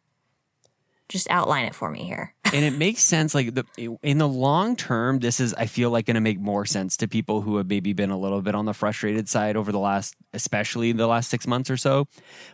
Just 1.09 1.29
outline 1.29 1.65
it 1.65 1.75
for 1.75 1.89
me 1.91 2.03
here. 2.03 2.33
And 2.53 2.63
it 2.63 2.77
makes 2.77 3.01
sense 3.01 3.33
like 3.35 3.53
the 3.53 3.65
in 4.01 4.17
the 4.19 4.27
long 4.27 4.75
term 4.75 5.19
this 5.19 5.39
is 5.39 5.53
i 5.55 5.65
feel 5.65 5.89
like 5.89 6.05
going 6.05 6.15
to 6.15 6.21
make 6.21 6.39
more 6.39 6.65
sense 6.65 6.95
to 6.97 7.07
people 7.07 7.41
who 7.41 7.57
have 7.57 7.67
maybe 7.67 7.93
been 7.93 8.11
a 8.11 8.17
little 8.17 8.41
bit 8.41 8.55
on 8.55 8.65
the 8.65 8.73
frustrated 8.73 9.27
side 9.27 9.57
over 9.57 9.71
the 9.71 9.79
last 9.79 10.15
especially 10.33 10.91
the 10.91 11.07
last 11.07 11.29
six 11.29 11.45
months 11.47 11.69
or 11.69 11.77
so. 11.77 12.07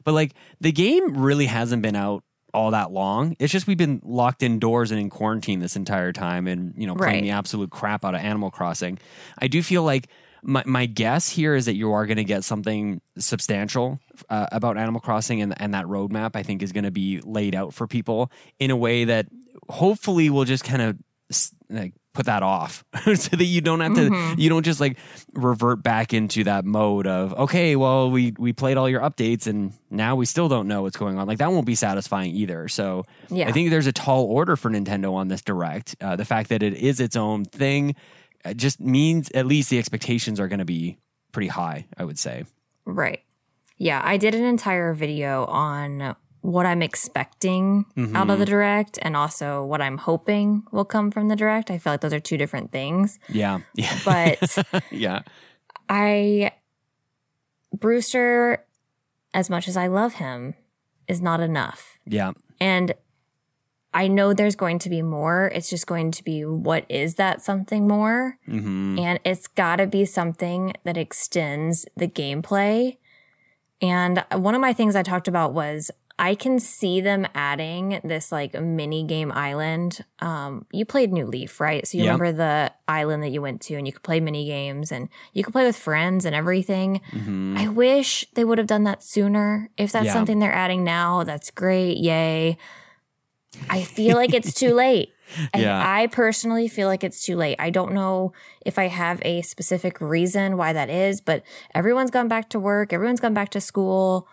But 0.04 0.14
like 0.14 0.34
the 0.60 0.72
game 0.72 1.18
really 1.18 1.46
hasn't 1.46 1.82
been 1.82 1.96
out 1.96 2.24
all 2.54 2.72
that 2.72 2.92
long. 2.92 3.36
It's 3.40 3.52
just 3.54 3.68
we've 3.68 3.78
been 3.78 4.02
locked 4.04 4.42
indoors 4.42 4.92
and 4.92 5.00
in 5.00 5.10
quarantine 5.10 5.60
this 5.60 5.76
entire 5.76 6.12
time 6.12 6.48
and 6.48 6.74
you 6.78 6.88
know 6.88 6.96
playing 6.96 7.16
Right. 7.16 7.22
the 7.22 7.32
absolute 7.32 7.70
crap 7.70 8.04
out 8.04 8.16
of 8.16 8.22
animal 8.22 8.50
crossing. 8.52 8.98
I 9.38 9.48
do 9.48 9.62
feel 9.62 9.84
like 9.84 10.08
my, 10.42 10.64
my 10.66 10.86
guess 10.86 11.30
here 11.30 11.54
is 11.54 11.66
that 11.66 11.76
you 11.76 11.92
are 11.92 12.06
going 12.06 12.18
to 12.18 12.24
get 12.24 12.44
something 12.46 13.02
substantial 13.18 14.00
uh, 14.30 14.48
about 14.54 14.78
Animal 14.78 15.02
Crossing, 15.02 15.42
and, 15.42 15.54
and 15.62 15.74
that 15.74 15.86
roadmap 15.86 16.32
I 16.36 16.44
think 16.44 16.64
is 16.64 16.72
going 16.72 16.86
to 16.86 16.92
be 16.92 17.20
laid 17.22 17.56
out 17.56 17.74
for 17.74 17.88
people 17.88 18.32
in 18.58 18.72
a 18.72 18.78
way 18.78 19.04
that 19.04 19.28
hopefully 19.70 20.30
we'll 20.30 20.46
just 20.46 20.64
kind 20.64 20.82
of 20.82 20.98
like 21.70 21.94
put 22.16 22.26
that 22.26 22.42
off 22.42 22.84
so 23.06 23.38
that 23.38 23.46
you 23.46 23.62
don't 23.62 23.82
have 23.82 23.94
to 23.94 24.34
you 24.38 24.50
don't 24.50 24.64
just 24.64 24.80
like 24.80 24.98
revert 25.34 25.84
back 25.84 26.12
into 26.12 26.44
that 26.44 26.66
mode 26.66 27.06
of 27.06 27.34
okay 27.36 27.76
well 27.76 28.10
we 28.10 28.34
we 28.40 28.52
played 28.52 28.78
all 28.78 28.90
your 28.90 29.00
updates 29.02 29.46
and 29.46 29.72
now 29.92 30.16
we 30.16 30.26
still 30.26 30.50
don't 30.50 30.68
know 30.68 30.82
what's 30.82 30.98
going 30.98 31.20
on. 31.20 31.28
Like 31.28 31.38
that 31.38 31.52
won't 31.52 31.68
be 31.68 31.76
satisfying 31.76 32.34
either. 32.36 32.68
So 32.68 33.06
Yeah. 33.30 33.48
i 33.48 33.52
think 33.52 33.70
there's 33.70 33.86
a 33.88 33.94
tall 33.94 34.26
order 34.26 34.56
for 34.56 34.72
nintendo 34.72 35.14
on 35.14 35.28
this 35.28 35.42
direct. 35.44 35.96
Uh, 36.02 36.16
the 36.16 36.26
fact 36.26 36.50
that 36.50 36.64
it 36.64 36.74
is 36.74 37.00
its 37.00 37.16
own 37.16 37.46
thing 37.46 37.96
uh, 38.44 38.54
just 38.56 38.80
means 38.80 39.30
at 39.36 39.46
least 39.46 39.70
the 39.70 39.78
expectations 39.78 40.40
are 40.40 40.48
going 40.48 40.60
to 40.60 40.66
be 40.66 40.98
pretty 41.32 41.48
high 41.50 41.86
i 41.96 42.04
would 42.04 42.18
say. 42.18 42.44
Right. 42.86 43.22
Yeah, 43.78 44.02
I 44.04 44.18
did 44.18 44.34
an 44.36 44.44
entire 44.44 44.94
video 44.94 45.46
on 45.46 46.16
what 46.42 46.66
I'm 46.66 46.82
expecting 46.82 47.86
out 48.16 48.30
of 48.30 48.40
the 48.40 48.46
direct 48.46 48.98
and 49.02 49.16
also 49.18 49.64
what 49.66 49.82
I'm 49.82 49.98
hoping 49.98 50.64
will 50.72 50.86
come 50.86 51.12
from 51.12 51.28
the 51.28 51.36
direct. 51.36 51.70
I 51.70 51.78
feel 51.78 51.94
like 51.94 52.02
those 52.02 52.14
are 52.14 52.20
two 52.20 52.38
different 52.38 52.72
things. 52.72 53.20
yeah 53.30 53.60
yeah 53.76 53.98
But 54.06 54.58
yeah 54.92 55.22
I, 55.90 56.52
Brewster, 57.74 58.64
as 59.34 59.50
much 59.50 59.68
as 59.68 59.76
I 59.78 59.88
love 59.88 60.14
him, 60.16 60.56
is 61.08 61.22
not 61.22 61.40
enough. 61.40 61.98
yeah 62.06 62.32
And 62.60 62.94
I 63.94 64.08
know 64.08 64.34
there's 64.34 64.56
going 64.56 64.78
to 64.80 64.90
be 64.90 65.02
more. 65.02 65.52
It's 65.54 65.70
just 65.70 65.88
going 65.88 66.12
to 66.12 66.24
be 66.24 66.46
what 66.46 66.86
is 66.90 67.16
that 67.16 67.42
something 67.42 67.88
more? 67.88 68.38
hmm 68.46 68.98
And 69.00 69.20
it's 69.26 69.48
got 69.48 69.78
to 69.78 69.88
be 69.88 70.06
something 70.06 70.74
that 70.84 70.96
extends 70.98 71.86
the 71.98 72.08
gameplay. 72.08 72.98
And 73.82 74.24
one 74.34 74.54
of 74.56 74.62
my 74.62 74.74
things 74.74 74.96
I 74.96 75.04
talked 75.04 75.28
about 75.28 75.54
was 75.54 75.90
I 76.22 76.36
can 76.36 76.60
see 76.60 77.00
them 77.00 77.26
adding 77.34 78.02
this 78.04 78.30
like 78.32 78.54
mini 78.60 79.04
game 79.06 79.32
island. 79.32 80.04
Um, 80.20 80.66
you 80.72 80.84
played 80.84 81.14
New 81.14 81.26
Leaf, 81.26 81.60
right? 81.62 81.88
So 81.88 81.98
you 81.98 82.04
Yeah. 82.04 82.12
remember 82.12 82.32
the 82.34 82.74
island 82.90 83.24
that 83.24 83.30
you 83.30 83.42
went 83.42 83.62
to 83.62 83.76
and 83.76 83.88
you 83.88 83.94
could 83.94 84.04
play 84.04 84.20
mini 84.20 84.46
games 84.46 84.92
and 84.92 85.08
you 85.34 85.44
could 85.46 85.54
play 85.54 85.66
with 85.66 85.78
friends 85.78 86.26
and 86.26 86.36
everything. 86.36 87.00
hmm 87.12 87.56
I 87.58 87.68
wish 87.70 88.26
they 88.36 88.44
would 88.44 88.58
have 88.58 88.68
done 88.68 88.84
that 88.84 89.02
sooner. 89.02 89.70
If 89.78 89.92
that's 89.94 90.08
Yeah. 90.08 90.14
something 90.14 90.40
they're 90.40 90.54
adding 90.54 90.84
now, 90.84 91.24
that's 91.24 91.52
great. 91.52 91.98
Yay. 91.98 92.58
I 93.70 93.84
feel 93.84 94.16
like 94.18 94.34
it's 94.34 94.54
too 94.54 94.74
late. 94.86 95.10
Yeah. 95.56 95.82
I, 95.86 96.08
personally 96.08 96.68
feel 96.68 96.88
like 96.88 97.04
it's 97.04 97.24
too 97.24 97.36
late. 97.36 97.56
I 97.60 97.70
don't 97.70 97.94
know 97.94 98.34
if 98.66 98.80
I 98.80 98.88
have 98.88 99.22
a 99.24 99.42
specific 99.44 100.02
reason 100.02 100.58
why 100.58 100.74
that 100.74 100.90
is, 100.90 101.22
but 101.22 101.44
everyone's 101.76 102.12
gone 102.12 102.28
back 102.28 102.50
to 102.50 102.60
work, 102.60 102.92
everyone's 102.94 103.20
gone 103.20 103.34
back 103.36 103.50
to 103.52 103.62
school. 103.62 104.28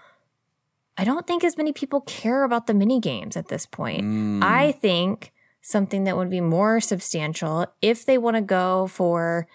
I 0.99 1.05
don't 1.05 1.27
think 1.27 1.45
as 1.45 1.57
many 1.57 1.73
people 1.73 2.01
care 2.03 2.45
about 2.45 2.67
the 2.67 2.75
mini 2.75 3.01
games 3.01 3.37
at 3.37 3.49
this 3.49 3.67
point. 3.67 4.03
Mm. 4.03 4.43
I 4.43 4.73
think 4.73 5.33
something 5.61 6.05
that 6.05 6.17
would 6.17 6.31
be 6.31 6.41
more 6.41 6.81
substantial 6.81 7.67
if 7.83 8.07
they 8.07 8.19
want 8.19 8.37
to 8.37 8.43
go 8.43 8.87
for 8.87 9.47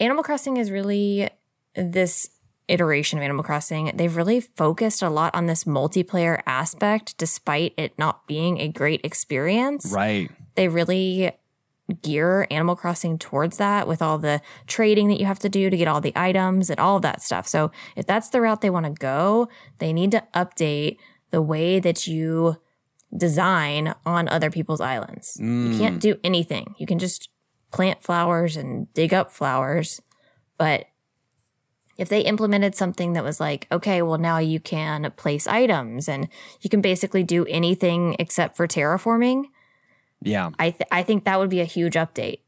Animal 0.00 0.22
Crossing 0.22 0.56
is 0.56 0.70
really 0.70 1.28
this 1.74 2.30
iteration 2.68 3.18
of 3.18 3.22
Animal 3.22 3.44
Crossing. 3.44 3.92
They've 3.94 4.14
really 4.14 4.40
focused 4.40 5.02
a 5.02 5.10
lot 5.10 5.34
on 5.34 5.46
this 5.46 5.64
multiplayer 5.64 6.42
aspect 6.46 7.18
despite 7.18 7.74
it 7.76 7.98
not 7.98 8.26
being 8.26 8.58
a 8.58 8.68
great 8.68 9.00
experience. 9.04 9.92
right 9.94 10.30
They 10.54 10.68
really 10.68 11.32
gear 12.02 12.46
Animal 12.50 12.76
Crossing 12.76 13.18
towards 13.18 13.56
that 13.58 13.88
with 13.88 14.00
all 14.00 14.18
the 14.18 14.40
trading 14.66 15.08
that 15.08 15.20
you 15.20 15.26
have 15.26 15.38
to 15.40 15.48
do 15.48 15.68
to 15.68 15.76
get 15.76 15.88
all 15.88 16.00
the 16.00 16.12
items 16.16 16.70
and 16.70 16.78
all 16.78 16.96
of 16.96 17.02
that 17.02 17.22
stuff. 17.22 17.46
So 17.46 17.70
if 17.96 18.06
that's 18.06 18.28
the 18.28 18.40
route 18.40 18.60
they 18.60 18.70
want 18.70 18.86
to 18.86 18.92
go, 18.92 19.48
they 19.78 19.92
need 19.92 20.10
to 20.12 20.22
update 20.34 20.98
the 21.30 21.42
way 21.42 21.80
that 21.80 22.06
you 22.06 22.56
design 23.16 23.94
on 24.06 24.28
other 24.28 24.50
people's 24.50 24.80
islands. 24.80 25.36
You 25.38 25.44
mm. 25.44 25.78
can't 25.78 26.00
do 26.00 26.16
anything. 26.24 26.74
You 26.78 26.86
can 26.86 26.98
just 26.98 27.28
plant 27.70 28.02
flowers 28.02 28.56
and 28.56 28.92
dig 28.94 29.12
up 29.12 29.32
flowers. 29.32 30.00
But 30.58 30.86
if 31.98 32.08
they 32.08 32.20
implemented 32.22 32.74
something 32.74 33.12
that 33.12 33.24
was 33.24 33.40
like, 33.40 33.66
okay, 33.70 34.02
well, 34.02 34.18
now 34.18 34.38
you 34.38 34.60
can 34.60 35.12
place 35.16 35.46
items 35.46 36.08
and 36.08 36.28
you 36.60 36.70
can 36.70 36.80
basically 36.80 37.22
do 37.22 37.44
anything 37.46 38.16
except 38.18 38.56
for 38.56 38.66
terraforming, 38.66 39.44
yeah 40.24 40.50
I, 40.58 40.70
th- 40.70 40.88
I 40.90 41.02
think 41.02 41.24
that 41.24 41.38
would 41.38 41.50
be 41.50 41.60
a 41.60 41.64
huge 41.64 41.94
update 41.94 42.40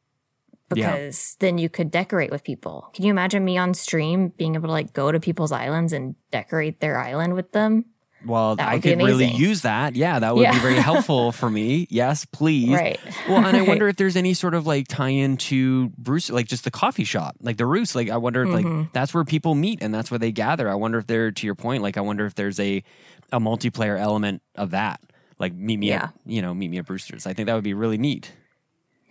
Yeah. 0.75 0.93
because 0.93 1.37
then 1.41 1.59
you 1.59 1.69
could 1.69 1.91
decorate 1.91 2.31
with 2.31 2.43
people. 2.45 2.91
Can 2.95 3.05
you 3.05 3.11
imagine 3.11 3.45
me 3.45 3.59
on 3.59 3.75
stream 3.75 4.29
being 4.37 4.55
able 4.55 4.69
to 4.69 4.73
like 4.73 4.93
go 4.93 5.13
to 5.13 5.21
people's 5.21 5.53
islands 5.53 5.93
and 5.93 6.15
decorate 6.31 6.81
their 6.81 6.99
island 6.99 7.35
with 7.35 7.53
them? 7.53 7.85
Well, 8.27 8.57
I 8.59 8.79
could 8.79 8.97
really 8.97 9.27
use 9.27 9.61
that. 9.63 9.95
Yeah, 9.97 10.19
that 10.19 10.35
would 10.35 10.41
Yeah. 10.43 10.55
be 10.55 10.59
very 10.61 10.77
helpful 10.91 11.31
for 11.31 11.51
me. 11.51 11.87
Yes, 11.91 12.25
please. 12.25 12.71
Right. 12.71 12.99
Well, 13.29 13.37
and 13.45 13.55
I 13.55 13.59
Right. 13.61 13.69
wonder 13.69 13.87
if 13.87 13.97
there's 13.97 14.17
any 14.17 14.33
sort 14.33 14.55
of 14.55 14.67
like 14.67 14.89
tie 14.89 15.11
in 15.11 15.37
to 15.53 15.91
Bruce, 15.99 16.31
like 16.31 16.47
just 16.49 16.65
the 16.65 16.71
coffee 16.71 17.05
shop, 17.05 17.37
like 17.43 17.59
the 17.59 17.67
Roost. 17.67 17.95
Like, 17.95 18.09
I 18.09 18.17
wonder 18.17 18.43
if 18.45 18.49
Mm-hmm. 18.49 18.79
like 18.81 18.93
that's 18.95 19.13
where 19.13 19.25
people 19.25 19.55
meet 19.55 19.83
and 19.83 19.93
that's 19.93 20.11
where 20.11 20.19
they 20.19 20.33
gather. 20.33 20.71
I 20.71 20.75
wonder 20.75 20.97
if 20.99 21.07
there, 21.07 21.31
to 21.33 21.47
your 21.47 21.55
point, 21.55 21.83
like 21.83 21.99
I 21.99 22.01
wonder 22.01 22.25
if 22.25 22.35
there's 22.35 22.59
a 22.59 22.83
a 23.31 23.39
multiplayer 23.41 24.01
element 24.01 24.41
of 24.55 24.71
that. 24.71 25.01
Like 25.39 25.55
meet 25.55 25.79
me 25.79 25.89
Yeah. 25.89 26.05
at 26.05 26.15
you 26.27 26.43
know 26.43 26.55
meet 26.55 26.71
me 26.71 26.79
at 26.79 26.87
Brewster's. 26.87 27.27
I 27.27 27.33
think 27.35 27.47
that 27.47 27.55
would 27.55 27.65
be 27.65 27.75
really 27.75 27.99
neat. 27.99 28.33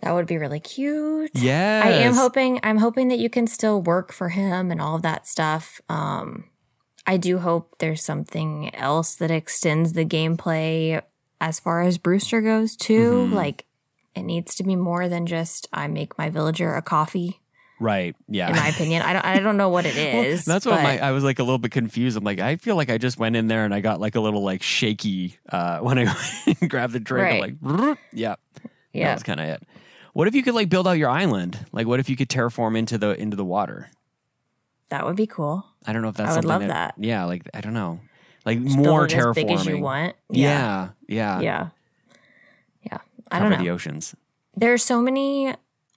That 0.02 0.12
would 0.12 0.26
be 0.26 0.36
really 0.36 0.60
cute. 0.60 1.30
Yeah, 1.34 1.80
I 1.84 1.88
am 1.90 2.14
hoping 2.14 2.60
I'm 2.62 2.78
hoping 2.78 3.08
that 3.08 3.18
you 3.18 3.30
can 3.30 3.46
still 3.46 3.80
work 3.80 4.12
for 4.12 4.28
him 4.30 4.70
and 4.70 4.80
all 4.80 4.96
of 4.96 5.02
that 5.02 5.26
stuff. 5.26 5.80
Um 5.88 6.44
I 7.06 7.16
do 7.18 7.38
hope 7.38 7.76
there's 7.78 8.02
something 8.02 8.74
else 8.74 9.14
that 9.16 9.30
extends 9.30 9.92
the 9.92 10.04
gameplay 10.06 11.02
as 11.40 11.60
far 11.60 11.82
as 11.82 11.98
Brewster 11.98 12.40
goes 12.40 12.76
too. 12.76 13.26
Mm-hmm. 13.26 13.34
Like 13.34 13.66
it 14.14 14.22
needs 14.22 14.54
to 14.56 14.62
be 14.64 14.76
more 14.76 15.08
than 15.08 15.26
just 15.26 15.68
I 15.72 15.86
make 15.88 16.16
my 16.18 16.30
villager 16.30 16.74
a 16.74 16.82
coffee. 16.82 17.40
Right. 17.84 18.16
Yeah. 18.28 18.48
In 18.48 18.56
my 18.56 18.68
opinion, 18.74 19.02
I 19.02 19.12
don't 19.12 19.24
I 19.24 19.38
don't 19.40 19.58
know 19.58 19.68
what 19.68 19.84
it 19.84 19.94
is. 19.96 20.46
Well, 20.46 20.54
that's 20.54 20.64
what 20.64 20.76
but- 20.76 20.82
my 20.84 20.98
I 20.98 21.10
was 21.10 21.22
like 21.22 21.38
a 21.38 21.42
little 21.42 21.58
bit 21.58 21.70
confused. 21.70 22.16
I'm 22.16 22.24
like, 22.24 22.40
I 22.40 22.56
feel 22.56 22.76
like 22.76 22.88
I 22.88 22.96
just 22.96 23.18
went 23.18 23.36
in 23.36 23.46
there 23.48 23.66
and 23.66 23.74
I 23.74 23.80
got 23.80 24.00
like 24.00 24.14
a 24.14 24.20
little 24.20 24.42
like 24.42 24.62
shaky 24.62 25.36
uh 25.50 25.78
when 25.86 25.98
I 25.98 26.14
grabbed 26.68 26.94
the 26.94 27.00
drink. 27.00 27.44
I'm 27.60 27.68
like, 27.68 27.98
yeah, 28.12 28.36
that 28.62 28.70
yeah. 28.94 29.12
was 29.12 29.22
kind 29.22 29.38
of 29.38 29.46
it. 29.46 29.62
What 30.14 30.28
if 30.28 30.34
you 30.34 30.42
could 30.42 30.54
like 30.54 30.70
build 30.70 30.88
out 30.88 30.92
your 30.92 31.10
island? 31.10 31.58
Like, 31.72 31.86
what 31.86 32.00
if 32.00 32.08
you 32.08 32.16
could 32.16 32.28
terraform 32.28 32.78
into 32.78 32.96
the 32.96 33.20
into 33.20 33.36
the 33.36 33.44
water? 33.44 33.90
That 34.88 35.04
would 35.04 35.16
be 35.16 35.26
cool. 35.26 35.66
I 35.86 35.92
don't 35.92 36.00
know 36.02 36.08
if 36.08 36.16
that's 36.16 36.32
I 36.32 36.36
would 36.36 36.44
something 36.46 36.68
love 36.68 36.74
that. 36.74 36.94
Yeah, 36.96 37.24
like 37.24 37.42
I 37.52 37.60
don't 37.60 37.74
know, 37.74 38.00
like 38.46 38.62
Just 38.64 38.78
more 38.78 39.06
terraforming. 39.06 39.28
as 39.28 39.34
big 39.34 39.50
as 39.50 39.66
you 39.66 39.78
want. 39.78 40.14
Yeah, 40.30 40.90
yeah, 41.06 41.40
Yeah. 41.40 41.68
Yeah. 42.90 42.98
I 43.30 43.38
Cover 43.38 43.50
don't 43.50 43.58
know. 43.58 43.64
the 43.64 43.70
oceans. 43.70 44.14
There 44.56 44.72
are 44.72 44.78
so 44.78 45.02
many 45.02 45.52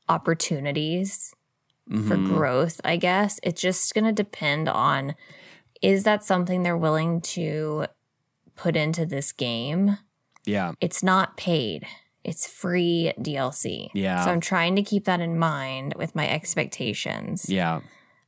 opportunities 0.10 1.34
for 1.90 2.18
Mhm. 2.18 2.28
growth, 2.28 2.82
I 2.84 2.98
guess. 2.98 3.40
It's 3.44 3.62
just 3.62 3.94
going 3.94 4.04
to 4.06 4.12
depend 4.12 4.68
on 4.70 5.16
is 5.82 6.04
that 6.04 6.24
something 6.24 6.64
they're 6.64 6.76
willing 6.76 7.22
to 7.22 7.86
put 8.56 8.76
into 8.76 9.06
this 9.06 9.32
game? 9.32 9.98
Yeah, 10.46 10.74
It's 10.82 11.04
not 11.04 11.38
paid. 11.38 11.86
It's 12.24 12.48
free 12.48 13.14
DLC. 13.22 13.90
Yeah. 13.94 14.26
So 14.26 14.32
I'm 14.32 14.40
trying 14.42 14.76
to 14.76 14.82
keep 14.84 15.06
that 15.06 15.20
in 15.22 15.38
mind 15.38 15.94
with 15.96 16.16
my 16.16 16.28
expectations. 16.30 17.50
yeah, 17.50 17.82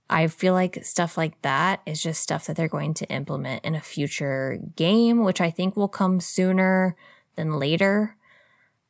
I 0.10 0.28
feel 0.28 0.54
like 0.54 0.84
stuff 0.86 1.18
like 1.18 1.42
that 1.42 1.82
is 1.86 2.02
just 2.02 2.22
stuff 2.22 2.46
that 2.48 2.56
they're 2.56 2.68
going 2.68 2.94
to 2.96 3.06
implement 3.10 3.64
in 3.66 3.76
a 3.76 3.82
future 3.82 4.60
game, 4.76 5.24
which 5.24 5.42
I 5.42 5.50
think 5.52 5.76
will 5.76 5.88
come 5.90 6.20
sooner 6.20 6.96
than 7.36 7.58
later. 7.60 8.16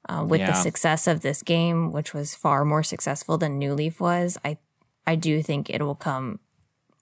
Uh, 0.09 0.23
with 0.23 0.39
Yeah. 0.41 0.47
the 0.47 0.53
success 0.55 1.05
of 1.05 1.21
this 1.21 1.43
game, 1.43 1.91
which 1.91 2.13
was 2.15 2.33
far 2.33 2.65
more 2.65 2.81
successful 2.81 3.37
than 3.37 3.59
New 3.59 3.73
Leaf 3.75 3.99
was, 4.01 4.37
I 4.43 4.57
I 5.05 5.15
do 5.15 5.41
think 5.43 5.69
it 5.69 5.81
will 5.83 5.95
come 5.95 6.39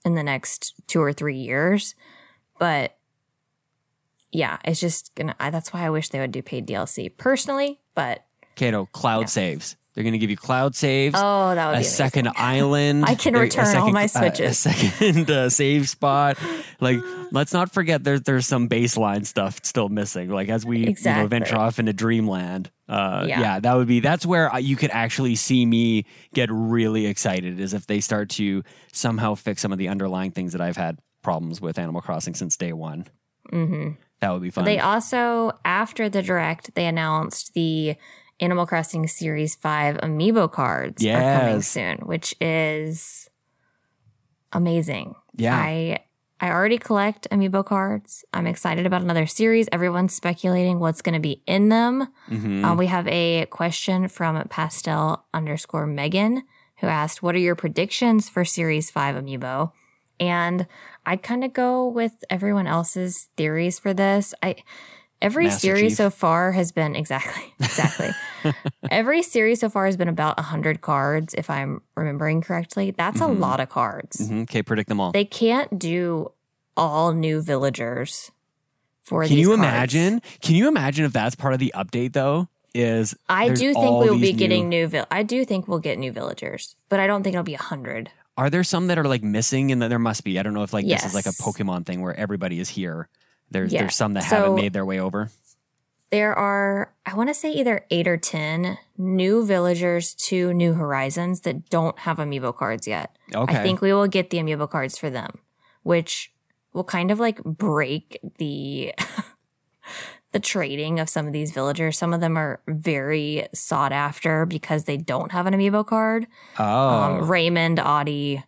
in 0.03 0.15
the 0.15 0.23
next 0.23 0.73
two 0.87 1.01
or 1.01 1.13
three 1.13 1.37
years. 1.37 1.95
But 2.59 2.97
yeah, 4.31 4.57
it's 4.65 4.79
just 4.79 5.15
gonna. 5.15 5.35
I, 5.39 5.49
that's 5.49 5.71
why 5.73 5.85
I 5.85 5.89
wish 5.89 6.09
they 6.09 6.19
would 6.19 6.31
do 6.33 6.41
paid 6.41 6.67
DLC 6.67 7.09
personally. 7.17 7.79
But 7.95 8.25
Kato, 8.55 8.87
cloud 8.91 9.29
saves. 9.29 9.77
They're 9.97 10.03
going 10.03 10.13
to 10.13 10.19
give 10.19 10.29
you 10.29 10.37
cloud 10.37 10.75
saves. 10.75 11.15
oh, 11.17 11.55
that 11.55 11.69
would 11.69 11.75
a 11.77 11.79
be 11.79 11.83
second 11.83 12.29
island. 12.35 13.03
I 13.03 13.15
can 13.15 13.33
return 13.33 13.65
all 13.65 13.91
second- 13.91 13.93
my 13.93 14.03
uh, 14.03 14.45
a 14.45 14.53
second 14.53 15.31
uh, 15.31 15.49
save 15.49 15.89
spot. 15.89 16.37
Like, 16.79 16.99
let's 17.31 17.53
not 17.53 17.73
forget 17.73 18.03
there's 18.03 18.21
there's 18.21 18.45
some 18.45 18.69
baseline 18.69 19.25
stuff 19.25 19.59
still 19.63 19.89
missing. 19.89 20.29
Like 20.29 20.49
as 20.49 20.63
we 20.63 20.89
you 20.89 20.95
know, 21.03 21.25
venture 21.25 21.57
off 21.57 21.79
into 21.79 21.91
dreamland. 21.91 22.69
Uh, 22.87 23.25
yeah. 23.27 23.39
Yeah. 23.39 23.59
that 23.59 23.73
would 23.73 23.87
be 23.87 23.99
that's 23.99 24.27
where 24.27 24.55
you 24.59 24.75
could 24.75 24.91
actually 24.91 25.33
see 25.33 25.65
me 25.65 26.05
get 26.35 26.49
really 26.51 27.07
excited 27.07 27.59
is 27.59 27.73
if 27.73 27.87
they 27.87 27.99
start 27.99 28.29
to 28.29 28.63
somehow 28.93 29.33
fix 29.33 29.63
some 29.63 29.71
of 29.71 29.79
the 29.79 29.87
underlying 29.87 30.29
things 30.29 30.51
that 30.51 30.61
I've 30.61 30.77
had 30.77 30.99
problems 31.23 31.59
with 31.59 31.79
Animal 31.79 32.01
Crossing 32.01 32.35
since 32.35 32.55
day 32.57 32.73
one. 32.73 33.07
hmm 33.49 33.93
That 34.19 34.29
would 34.29 34.43
be 34.43 34.51
fun. 34.51 34.65
They 34.65 34.77
also, 34.77 35.53
after 35.65 36.09
the 36.09 36.21
direct, 36.21 36.75
they 36.75 36.85
announced 36.85 37.55
the 37.55 37.95
Animal 38.39 38.65
Crossing 38.67 39.07
Series 39.07 39.55
5 39.55 39.97
amiibo 39.97 40.51
cards 40.51 41.03
are 41.05 41.39
coming 41.39 41.61
soon, 41.61 41.97
which 41.99 42.35
is 42.39 43.29
amazing. 44.53 45.15
yeah, 45.35 45.55
I 45.55 45.99
I 46.39 46.51
already 46.51 46.77
collect 46.77 47.27
amiibo 47.31 47.65
cards. 47.65 48.23
I'm 48.31 48.45
excited 48.45 48.85
about 48.85 49.01
another 49.01 49.25
series. 49.25 49.67
Everyone's 49.71 50.13
speculating 50.13 50.79
what's 50.79 51.01
going 51.01 51.13
to 51.15 51.19
be 51.19 51.41
in 51.47 51.69
them. 51.69 52.07
Mhm. 52.29 52.63
Uh, 52.63 52.75
we 52.75 52.85
have 52.87 53.07
a 53.07 53.47
question 53.47 54.07
from 54.07 54.47
pastel 54.47 55.25
underscore 55.33 55.87
meghan 55.87 56.43
who 56.77 56.85
asked, 56.87 57.23
What 57.23 57.33
are 57.33 57.39
your 57.39 57.55
predictions 57.55 58.29
for 58.29 58.45
Series 58.45 58.91
5 58.91 59.15
Amiibo? 59.15 59.71
And 60.19 60.67
I'd 61.07 61.23
kind 61.23 61.43
of 61.43 61.53
go 61.53 61.87
with 61.87 62.23
everyone 62.29 62.67
else's 62.67 63.29
theories 63.35 63.79
for 63.79 63.93
this. 63.95 64.35
I 64.43 64.57
every 65.21 65.45
Master 65.45 65.59
series 65.59 65.91
Chief. 65.91 65.97
so 65.97 66.09
far 66.09 66.51
has 66.51 66.71
been 66.71 66.95
exactly 66.95 67.53
exactly. 67.59 68.09
every 68.91 69.23
series 69.23 69.59
so 69.59 69.69
far 69.69 69.85
has 69.85 69.97
been 69.97 70.07
about 70.07 70.37
100 70.37 70.81
cards 70.81 71.33
if 71.33 71.49
I'm 71.49 71.81
remembering 71.95 72.41
correctly. 72.41 72.91
That's 72.91 73.19
Mhm. 73.19 73.29
a 73.29 73.31
lot 73.33 73.59
of 73.59 73.69
cards. 73.69 74.17
Mm-hmm. 74.17 74.41
Okay, 74.41 74.63
predict 74.63 74.89
them 74.89 74.99
all. 74.99 75.11
They 75.11 75.25
can't 75.25 75.77
do 75.79 76.31
all 76.75 77.13
new 77.13 77.41
villagers 77.41 78.31
for 79.03 79.25
Can 79.25 79.37
you 79.37 79.47
cards. 79.47 79.59
imagine? 79.59 80.21
Can 80.41 80.55
you 80.55 80.67
imagine 80.67 81.05
if 81.05 81.13
that's 81.13 81.35
part 81.35 81.53
of 81.53 81.59
the 81.59 81.73
update 81.75 82.13
though? 82.13 82.47
Is 82.73 83.15
I 83.27 83.49
do 83.49 83.73
think 83.73 83.99
we 84.03 84.09
will 84.11 84.19
be 84.19 84.33
getting 84.33 84.69
new. 84.69 84.87
vil- 84.87 85.07
I 85.09 85.23
do 85.23 85.43
think 85.45 85.67
we'll 85.67 85.79
get 85.79 85.97
new 85.97 86.11
villagers, 86.11 86.75
but 86.89 86.99
I 86.99 87.07
don't 87.07 87.23
think 87.23 87.33
it'll 87.33 87.43
be 87.43 87.55
a 87.55 87.57
hundred. 87.61 88.11
Are 88.37 88.51
there 88.51 88.63
some 88.63 88.85
that 88.87 88.99
are 88.99 89.05
like 89.05 89.23
missing? 89.23 89.71
And 89.71 89.81
there 89.81 89.97
must 89.97 90.23
be. 90.23 90.37
I 90.37 90.43
don't 90.43 90.53
know 90.53 90.61
if 90.61 90.73
like 90.73 90.85
this 90.85 91.03
is 91.03 91.15
like 91.15 91.25
a 91.25 91.29
Pokemon 91.31 91.87
thing 91.87 92.01
where 92.01 92.13
everybody 92.15 92.59
is 92.59 92.69
here. 92.69 93.09
There's 93.51 93.71
Yeah. 93.73 93.81
there's 93.81 93.95
some 93.95 94.13
that 94.13 94.23
So- 94.23 94.35
haven't 94.35 94.55
made 94.55 94.73
their 94.73 94.85
way 94.85 94.99
over. 94.99 95.29
There 96.09 96.33
are, 96.33 96.93
I 97.05 97.15
want 97.15 97.29
to 97.29 97.33
say 97.33 97.51
either 97.51 97.85
eight 97.91 98.07
or 98.07 98.15
ten 98.15 98.77
new 98.97 99.45
villagers 99.45 100.13
to 100.13 100.53
New 100.53 100.73
Horizons 100.73 101.41
that 101.41 101.69
don't 101.69 101.99
have 101.99 102.15
amiibo 102.17 102.55
cards 102.55 102.87
yet. 102.87 103.13
Okay. 103.35 103.57
I 103.57 103.61
think 103.63 103.81
we 103.81 103.91
will 103.91 104.07
get 104.07 104.29
the 104.29 104.37
amiibo 104.37 104.69
cards 104.69 104.97
for 104.97 105.09
them, 105.09 105.39
which 105.83 106.31
will 106.71 106.85
kind 106.85 107.11
of 107.11 107.19
like 107.19 107.43
break 107.43 108.19
the 108.37 108.93
the 110.31 110.39
trading 110.39 110.99
of 111.01 111.09
some 111.09 111.27
of 111.27 111.33
these 111.33 111.51
villagers. 111.51 111.97
Some 111.97 112.13
of 112.13 112.21
them 112.21 112.37
are 112.37 112.61
very 112.69 113.47
sought 113.53 113.91
after 113.91 114.45
because 114.45 114.85
they 114.85 114.95
don't 114.97 115.33
have 115.33 115.45
an 115.45 115.53
amiibo 115.53 115.85
card. 115.85 116.25
oh. 116.57 116.63
um, 116.89 117.27
Raymond, 117.27 117.79
Audie, 117.81 118.43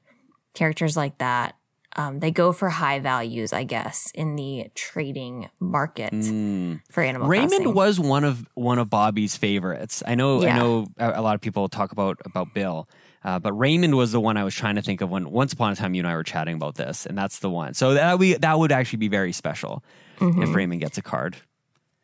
characters 0.54 0.96
like 0.96 1.18
that. 1.18 1.56
Um, 1.96 2.20
they 2.20 2.30
go 2.32 2.54
for 2.54 2.70
high 2.70 3.00
values, 3.00 3.52
I 3.52 3.64
guess, 3.64 4.12
in 4.14 4.36
the 4.36 4.70
trading 4.76 5.50
market 5.60 6.14
Mm. 6.14 6.82
for 6.92 7.02
Animal 7.02 7.28
Raymond 7.28 7.50
Crossing. 7.52 7.74
was 7.74 8.00
one 8.00 8.24
of 8.24 8.48
one 8.54 8.78
of 8.78 8.90
Bobby's 8.90 9.36
favorites. 9.36 10.04
I 10.06 10.14
know. 10.16 10.46
I 10.46 10.56
know 10.58 10.86
a, 11.00 11.20
a 11.20 11.22
lot 11.22 11.34
of 11.36 11.42
people 11.42 11.68
talk 11.68 11.92
about 11.92 12.20
about 12.26 12.54
Bill, 12.54 12.88
uh, 13.24 13.40
but 13.40 13.54
Raymond 13.54 13.96
was 13.98 14.12
the 14.12 14.20
one 14.20 14.38
I 14.38 14.44
was 14.44 14.54
trying 14.54 14.76
to 14.76 14.84
think 14.84 15.02
of 15.02 15.10
when 15.10 15.32
once 15.32 15.52
upon 15.52 15.72
a 15.72 15.76
time 15.76 15.96
you 15.96 16.02
and 16.02 16.08
I 16.08 16.14
were 16.16 16.24
chatting 16.24 16.56
about 16.56 16.76
this, 16.76 17.08
and 17.08 17.18
that's 17.18 17.40
the 17.40 17.50
one. 17.50 17.74
So 17.74 17.96
that 17.96 18.20
we 18.20 18.36
that 18.36 18.60
would 18.60 18.72
actually 18.72 18.98
be 18.98 19.08
very 19.08 19.32
special 19.32 19.84
Mhm. 20.20 20.44
if 20.44 20.54
Raymond 20.54 20.82
gets 20.82 20.98
a 21.00 21.02
card. 21.02 21.38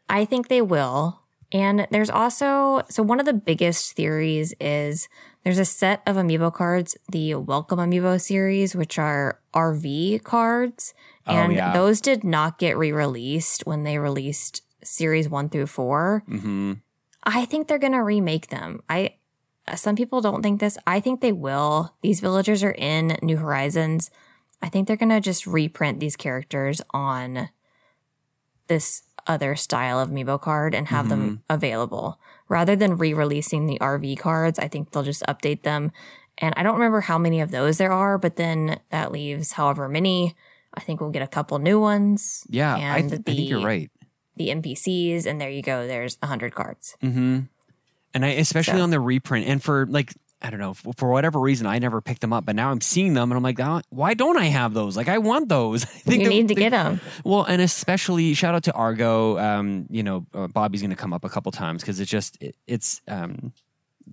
I 0.10 0.26
think 0.26 0.48
they 0.48 0.62
will. 0.64 1.20
And 1.52 1.88
there's 1.92 2.10
also 2.10 2.82
so 2.90 3.04
one 3.04 3.20
of 3.20 3.26
the 3.26 3.34
biggest 3.34 3.94
theories 3.94 4.54
is 4.60 5.08
there's 5.44 5.60
a 5.60 5.66
set 5.66 6.02
of 6.06 6.16
amiibo 6.16 6.54
cards, 6.54 6.98
the 7.12 7.36
Welcome 7.36 7.80
Amiibo 7.80 8.20
series, 8.20 8.76
which 8.76 8.98
are 8.98 9.40
RV 9.54 10.24
cards, 10.24 10.94
Oh, 11.28 11.34
and 11.34 11.54
yeah. 11.54 11.74
those 11.74 12.02
did 12.02 12.24
not 12.24 12.60
get 12.60 12.78
re-released 12.78 13.66
when 13.66 13.84
they 13.84 13.98
released 13.98 14.62
series 14.84 15.28
1 15.28 15.50
through 15.50 15.66
4. 15.68 16.24
hmm 16.28 16.74
I 17.24 17.46
think 17.46 17.68
they're 17.68 17.80
going 17.80 17.94
to 17.94 18.04
remake 18.04 18.50
them. 18.50 18.82
I 18.88 19.16
some 19.74 19.96
people 19.96 20.22
don't 20.22 20.44
think 20.44 20.60
this. 20.60 20.78
I 20.86 21.00
think 21.00 21.22
they 21.22 21.32
will. 21.32 21.96
These 22.04 22.20
villagers 22.20 22.64
are 22.64 22.76
in 22.78 23.18
New 23.24 23.38
Horizons. 23.38 24.12
I 24.62 24.70
think 24.70 24.88
they're 24.88 24.96
going 24.96 25.10
to 25.10 25.20
just 25.20 25.48
reprint 25.48 26.00
these 26.00 26.16
characters 26.16 26.82
on 26.92 27.50
this 28.68 29.02
other 29.28 29.56
style 29.56 30.00
of 30.00 30.10
amiibo 30.10 30.40
card 30.40 30.74
and 30.76 30.88
have 30.88 31.10
them 31.10 31.42
available 31.50 32.20
rather 32.48 32.76
than 32.76 32.98
re-releasing 32.98 33.66
the 33.66 33.80
RV 33.80 34.20
cards. 34.20 34.60
I 34.60 34.68
think 34.68 34.92
they'll 34.92 35.04
just 35.04 35.24
update 35.24 35.64
them. 35.64 35.92
And 36.38 36.54
I 36.58 36.64
don't 36.64 36.76
remember 36.76 37.02
how 37.02 37.18
many 37.18 37.42
of 37.42 37.52
those 37.52 37.78
there 37.78 37.92
are, 37.92 38.18
but 38.18 38.36
then 38.36 38.80
that 38.92 39.12
leaves 39.12 39.54
however 39.54 39.88
many. 39.88 40.36
I 40.74 40.82
think 40.82 41.00
we'll 41.00 41.10
get 41.12 41.22
a 41.22 41.28
couple 41.28 41.58
new 41.60 41.80
ones. 41.80 42.46
Yeah, 42.50 42.74
I, 42.76 43.02
th- 43.02 43.14
I 43.14 43.18
think 43.18 43.50
you're 43.50 43.62
right. 43.64 43.90
The 44.36 44.50
NPCs, 44.50 45.26
and 45.26 45.40
there 45.40 45.50
you 45.50 45.62
go. 45.62 45.88
There's 45.88 46.18
a 46.22 46.28
hundred 46.28 46.54
cards. 46.54 46.98
hmm 47.00 47.40
And 48.14 48.26
I, 48.26 48.30
especially 48.30 48.80
So- 48.80 48.84
on 48.84 48.90
the 48.90 49.00
reprint, 49.00 49.48
and 49.48 49.64
for 49.64 49.86
like, 49.88 50.14
I 50.46 50.52
don't 50.52 50.60
know, 50.60 50.74
for, 50.74 51.10
whatever 51.10 51.40
reason, 51.40 51.66
I 51.66 51.80
never 51.80 52.02
picked 52.02 52.22
them 52.22 52.32
up, 52.32 52.46
but 52.46 52.56
now 52.56 52.70
I'm 52.70 52.82
seeing 52.82 53.16
them, 53.16 53.32
and 53.32 53.38
I'm 53.38 53.42
like, 53.44 53.60
"Oh, 53.60 53.82
why 53.90 54.14
don't 54.14 54.38
I 54.38 54.46
have 54.46 54.74
those? 54.76 54.96
Like, 54.96 55.10
I 55.10 55.18
want 55.18 55.50
those. 55.50 55.84
I 55.86 55.88
think 55.88 56.22
You 56.24 56.30
need 56.30 56.48
to 56.50 56.54
they- 56.56 56.62
get 56.62 56.70
them. 56.70 57.02
Well, 57.24 57.44
and 57.44 57.62
especially 57.62 58.34
shout 58.36 58.54
out 58.54 58.64
to 58.66 58.74
Argo. 58.74 59.40
Um, 59.40 59.88
you 59.90 60.04
know, 60.04 60.28
uh, 60.34 60.48
Bobby's 60.48 60.82
going 60.82 60.92
to 60.92 60.96
come 60.96 61.14
up 61.14 61.24
a 61.26 61.30
couple 61.30 61.52
times 61.52 61.82
because 61.82 62.00
it's 62.00 62.12
just 62.12 62.38
it, 62.42 62.56
it's 62.68 63.02
um, 63.08 63.54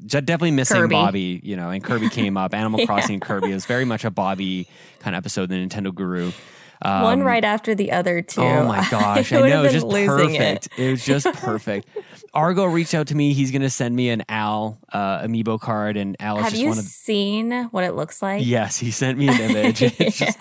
definitely 0.07 0.53
missing 0.53 0.79
Kirby. 0.79 0.95
Bobby. 0.95 1.41
You 1.43 1.57
know, 1.57 1.69
and 1.71 1.85
Kirby 1.85 2.09
came 2.09 2.37
up. 2.39 2.55
Animal 2.55 2.87
Crossing 2.87 3.15
and 3.15 3.23
Kirby 3.23 3.51
is 3.51 3.67
very 3.67 3.85
much 3.85 4.05
a 4.07 4.11
Bobby 4.11 4.67
kind 5.01 5.15
of 5.15 5.19
episode. 5.21 5.51
The 5.51 5.57
Nintendo 5.57 5.95
Guru. 5.95 6.33
Um, 6.85 7.03
One 7.03 7.23
right 7.23 7.45
after 7.45 7.75
the 7.75 7.93
other 7.93 8.23
too. 8.23 8.41
Oh 8.43 8.65
my 8.67 8.87
gosh, 8.91 9.33
I, 9.33 9.41
would 9.41 9.49
know. 9.51 9.63
It's 9.65 9.73
been 9.73 9.83
just 9.91 10.07
perfect. 10.07 10.69
It. 10.79 10.91
was 10.91 11.05
just 11.05 11.27
perfect. 11.35 11.89
Argo 12.35 12.65
reached 12.65 12.95
out 12.95 13.09
to 13.09 13.15
me. 13.15 13.35
He's 13.35 13.51
going 13.51 13.63
to 13.63 13.71
send 13.71 13.95
me 13.95 14.09
an 14.09 14.23
Al 14.29 14.79
uh, 14.93 15.21
amiibo 15.21 15.61
card, 15.61 15.97
and 15.97 16.17
Al 16.19 16.39
is 16.39 16.43
Have 16.45 16.53
just 16.53 16.63
you 16.63 16.69
one 16.71 16.79
of. 16.79 16.85
seen 16.85 17.53
what 17.73 17.85
it 17.85 17.93
looks 17.93 18.23
like? 18.23 18.43
Yes, 18.45 18.79
he 18.79 18.91
sent 18.91 19.19
me 19.19 19.29
an 19.29 19.41
image. 19.41 19.83
It's 20.03 20.19
just 20.19 20.39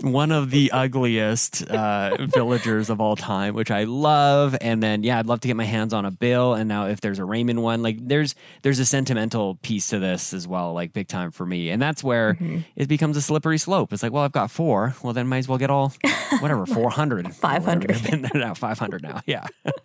one 0.00 0.32
of 0.32 0.50
the 0.50 0.70
ugliest 0.72 1.62
uh, 1.70 2.16
villagers 2.26 2.90
of 2.90 3.00
all 3.00 3.14
time, 3.16 3.54
which 3.54 3.70
I 3.70 3.84
love. 3.84 4.56
And 4.60 4.82
then, 4.82 5.02
yeah, 5.04 5.18
I'd 5.18 5.26
love 5.26 5.40
to 5.40 5.48
get 5.48 5.56
my 5.56 5.64
hands 5.64 5.94
on 5.94 6.04
a 6.04 6.10
Bill. 6.10 6.54
And 6.54 6.68
now, 6.68 6.86
if 6.86 7.00
there's 7.00 7.18
a 7.20 7.24
Raymond 7.24 7.62
one, 7.62 7.82
like 7.82 7.96
there's 8.00 8.34
there's 8.62 8.80
a 8.80 8.84
sentimental 8.84 9.54
piece 9.62 9.88
to 9.88 9.98
this 10.00 10.34
as 10.34 10.46
well, 10.48 10.72
like 10.72 10.92
big 10.92 11.06
time 11.08 11.30
for 11.30 11.46
me. 11.46 11.70
And 11.70 11.80
that's 11.80 12.02
where 12.02 12.18
Mm-hmm. 12.34 12.58
it 12.76 12.88
becomes 12.88 13.16
a 13.16 13.22
slippery 13.22 13.58
slope. 13.58 13.92
It's 13.92 14.02
like, 14.02 14.12
well, 14.12 14.24
I've 14.24 14.32
got 14.32 14.50
four. 14.50 14.94
Well, 15.02 15.12
then 15.12 15.28
might 15.28 15.38
as 15.38 15.48
well 15.48 15.56
get 15.58 15.70
all 15.70 15.77
whatever 16.40 16.66
four 16.66 16.90
hundred, 16.90 17.34
500. 17.34 18.34
now 18.34 18.54
five 18.54 18.78
hundred 18.78 19.02
now. 19.02 19.20
Yeah. 19.26 19.46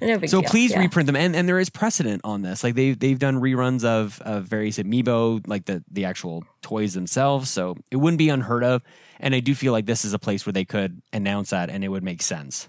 No 0.00 0.18
So 0.26 0.40
deal. 0.40 0.50
please 0.50 0.72
Yeah. 0.72 0.80
reprint 0.80 1.06
them, 1.06 1.14
and, 1.16 1.36
and 1.36 1.48
there 1.48 1.58
is 1.60 1.70
precedent 1.70 2.20
on 2.24 2.42
this. 2.42 2.64
Like 2.64 2.74
they've 2.74 2.98
they've 2.98 3.18
done 3.18 3.36
reruns 3.40 3.84
of 3.84 4.20
of 4.22 4.44
various 4.44 4.78
amiibo, 4.78 5.46
like 5.46 5.66
the 5.66 5.84
the 5.90 6.04
actual 6.04 6.42
toys 6.62 6.94
themselves. 6.94 7.48
So 7.50 7.76
it 7.92 7.96
wouldn't 7.96 8.18
be 8.18 8.28
unheard 8.28 8.64
of. 8.64 8.82
And 9.20 9.34
I 9.36 9.40
do 9.40 9.54
feel 9.54 9.72
like 9.72 9.86
this 9.86 10.04
is 10.04 10.14
a 10.14 10.18
place 10.18 10.46
where 10.46 10.52
they 10.52 10.64
could 10.64 11.00
announce 11.12 11.50
that, 11.50 11.70
and 11.70 11.84
it 11.84 11.88
would 11.88 12.02
make 12.02 12.22
sense. 12.22 12.68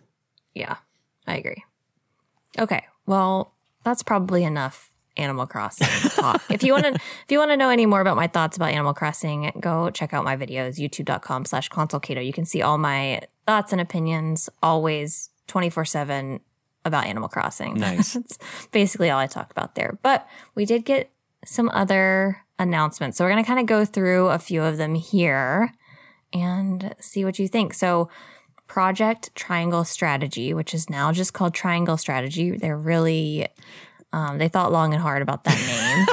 Yeah, 0.53 0.77
I 1.27 1.37
agree. 1.37 1.63
Okay, 2.59 2.85
well, 3.07 3.53
that's 3.83 4.03
probably 4.03 4.43
enough 4.43 4.91
Animal 5.17 5.47
Crossing 5.47 5.87
talk. 6.11 6.41
if 6.49 6.63
you 6.63 6.73
want 6.73 6.85
to, 6.85 6.93
if 6.93 7.25
you 7.29 7.39
want 7.39 7.51
to 7.51 7.57
know 7.57 7.69
any 7.69 7.85
more 7.85 8.01
about 8.01 8.15
my 8.15 8.27
thoughts 8.27 8.57
about 8.57 8.71
Animal 8.71 8.93
Crossing, 8.93 9.51
go 9.59 9.89
check 9.89 10.13
out 10.13 10.23
my 10.23 10.37
videos, 10.37 10.79
youtube.com 10.79 11.45
slash 11.45 11.69
consulcato. 11.69 12.25
You 12.25 12.33
can 12.33 12.45
see 12.45 12.61
all 12.61 12.77
my 12.77 13.21
thoughts 13.45 13.71
and 13.71 13.81
opinions 13.81 14.49
always 14.61 15.29
24 15.47 15.85
seven 15.85 16.39
about 16.85 17.05
Animal 17.05 17.29
Crossing. 17.29 17.73
Nice. 17.79 18.13
That's 18.13 18.37
basically 18.71 19.09
all 19.09 19.19
I 19.19 19.27
talked 19.27 19.51
about 19.51 19.75
there. 19.75 19.97
But 20.01 20.27
we 20.55 20.65
did 20.65 20.85
get 20.85 21.11
some 21.45 21.69
other 21.69 22.43
announcements. 22.57 23.17
So 23.17 23.23
we're 23.23 23.31
going 23.31 23.43
to 23.43 23.47
kind 23.47 23.59
of 23.59 23.65
go 23.65 23.85
through 23.85 24.27
a 24.27 24.39
few 24.39 24.61
of 24.63 24.77
them 24.77 24.95
here 24.95 25.73
and 26.33 26.93
see 26.99 27.25
what 27.25 27.39
you 27.39 27.47
think. 27.47 27.73
So 27.73 28.09
Project 28.67 29.33
Triangle 29.33 29.83
Strategy, 29.83 30.53
which 30.53 30.73
is 30.73 30.89
now 30.89 31.11
just 31.11 31.33
called 31.33 31.53
Triangle 31.53 31.97
Strategy. 31.97 32.51
They're 32.51 32.77
really, 32.77 33.47
um, 34.13 34.37
they 34.37 34.47
thought 34.47 34.71
long 34.71 34.93
and 34.93 35.01
hard 35.01 35.21
about 35.21 35.43
that 35.43 35.57
name. 35.57 36.07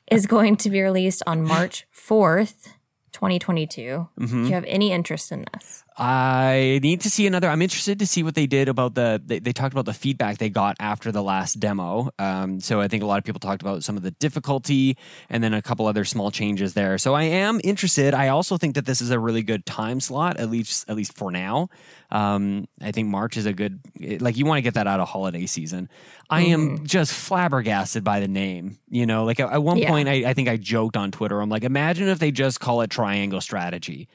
is 0.10 0.26
going 0.26 0.56
to 0.56 0.70
be 0.70 0.80
released 0.80 1.22
on 1.26 1.42
March 1.42 1.86
4th, 1.94 2.68
2022. 3.12 4.08
Do 4.18 4.48
you 4.48 4.54
have 4.54 4.64
any 4.64 4.92
interest 4.92 5.32
in 5.32 5.44
this? 5.52 5.84
I 6.00 6.78
need 6.80 7.00
to 7.00 7.10
see 7.10 7.26
another. 7.26 7.48
I'm 7.48 7.60
interested 7.60 7.98
to 7.98 8.06
see 8.06 8.22
what 8.22 8.36
they 8.36 8.46
did 8.46 8.68
about 8.68 8.94
the. 8.94 9.20
They, 9.24 9.40
they 9.40 9.52
talked 9.52 9.74
about 9.74 9.84
the 9.84 9.92
feedback 9.92 10.38
they 10.38 10.48
got 10.48 10.76
after 10.78 11.10
the 11.10 11.24
last 11.24 11.58
demo. 11.58 12.10
Um, 12.20 12.60
so 12.60 12.80
I 12.80 12.86
think 12.86 13.02
a 13.02 13.06
lot 13.06 13.18
of 13.18 13.24
people 13.24 13.40
talked 13.40 13.62
about 13.62 13.82
some 13.82 13.96
of 13.96 14.04
the 14.04 14.12
difficulty 14.12 14.96
and 15.28 15.42
then 15.42 15.52
a 15.54 15.60
couple 15.60 15.88
other 15.88 16.04
small 16.04 16.30
changes 16.30 16.74
there. 16.74 16.98
So 16.98 17.14
I 17.14 17.24
am 17.24 17.60
interested. 17.64 18.14
I 18.14 18.28
also 18.28 18.56
think 18.56 18.76
that 18.76 18.86
this 18.86 19.00
is 19.00 19.10
a 19.10 19.18
really 19.18 19.42
good 19.42 19.66
time 19.66 19.98
slot, 19.98 20.36
at 20.36 20.48
least 20.50 20.88
at 20.88 20.94
least 20.94 21.16
for 21.16 21.32
now. 21.32 21.68
Um, 22.12 22.68
I 22.80 22.92
think 22.92 23.08
March 23.08 23.36
is 23.36 23.46
a 23.46 23.52
good. 23.52 23.80
Like 24.20 24.36
you 24.36 24.46
want 24.46 24.58
to 24.58 24.62
get 24.62 24.74
that 24.74 24.86
out 24.86 25.00
of 25.00 25.08
holiday 25.08 25.46
season. 25.46 25.88
I 26.30 26.42
am 26.42 26.86
just 26.86 27.12
flabbergasted 27.12 28.04
by 28.04 28.20
the 28.20 28.28
name. 28.28 28.78
You 28.88 29.04
know, 29.04 29.24
like 29.24 29.40
at, 29.40 29.50
at 29.52 29.62
one 29.64 29.78
Yeah. 29.78 29.88
point, 29.90 30.08
I, 30.08 30.30
I 30.30 30.34
think 30.34 30.48
I 30.48 30.58
joked 30.58 30.96
on 30.96 31.10
Twitter. 31.10 31.40
I'm 31.40 31.50
like, 31.50 31.64
imagine 31.64 32.06
if 32.06 32.20
they 32.20 32.30
just 32.30 32.60
call 32.60 32.82
it 32.82 32.90
Triangle 32.90 33.40
Strategy 33.40 34.06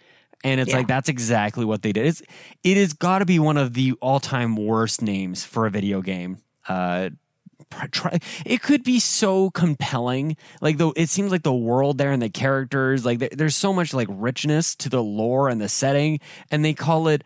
and 0.43 0.59
it's 0.59 0.69
Yeah. 0.71 0.77
like 0.77 0.87
that's 0.87 1.09
exactly 1.09 1.65
what 1.65 1.81
they 1.81 1.91
did. 1.93 2.05
It's 2.05 2.21
it 2.63 2.77
has 2.77 2.93
got 2.93 3.19
to 3.19 3.25
be 3.25 3.39
one 3.39 3.57
of 3.57 3.73
the 3.73 3.93
all 4.01 4.19
time 4.19 4.55
worst 4.55 5.01
names 5.01 5.43
for 5.43 5.65
a 5.65 5.69
video 5.71 6.01
game. 6.01 6.37
Uh, 6.67 7.09
try, 7.91 8.19
it 8.45 8.61
could 8.61 8.83
be 8.83 8.99
so 8.99 9.49
compelling. 9.49 10.37
Like 10.61 10.77
though, 10.77 10.93
it 10.95 11.09
seems 11.09 11.31
like 11.31 11.43
the 11.43 11.53
world 11.53 11.97
there 11.97 12.11
and 12.11 12.21
the 12.21 12.29
characters, 12.29 13.05
like 13.05 13.19
there, 13.19 13.29
there's 13.31 13.55
so 13.55 13.73
much 13.73 13.93
like 13.93 14.07
richness 14.11 14.75
to 14.75 14.89
the 14.89 15.01
lore 15.03 15.49
and 15.49 15.59
the 15.59 15.69
setting, 15.69 16.19
and 16.51 16.63
they 16.63 16.73
call 16.73 17.07
it 17.07 17.23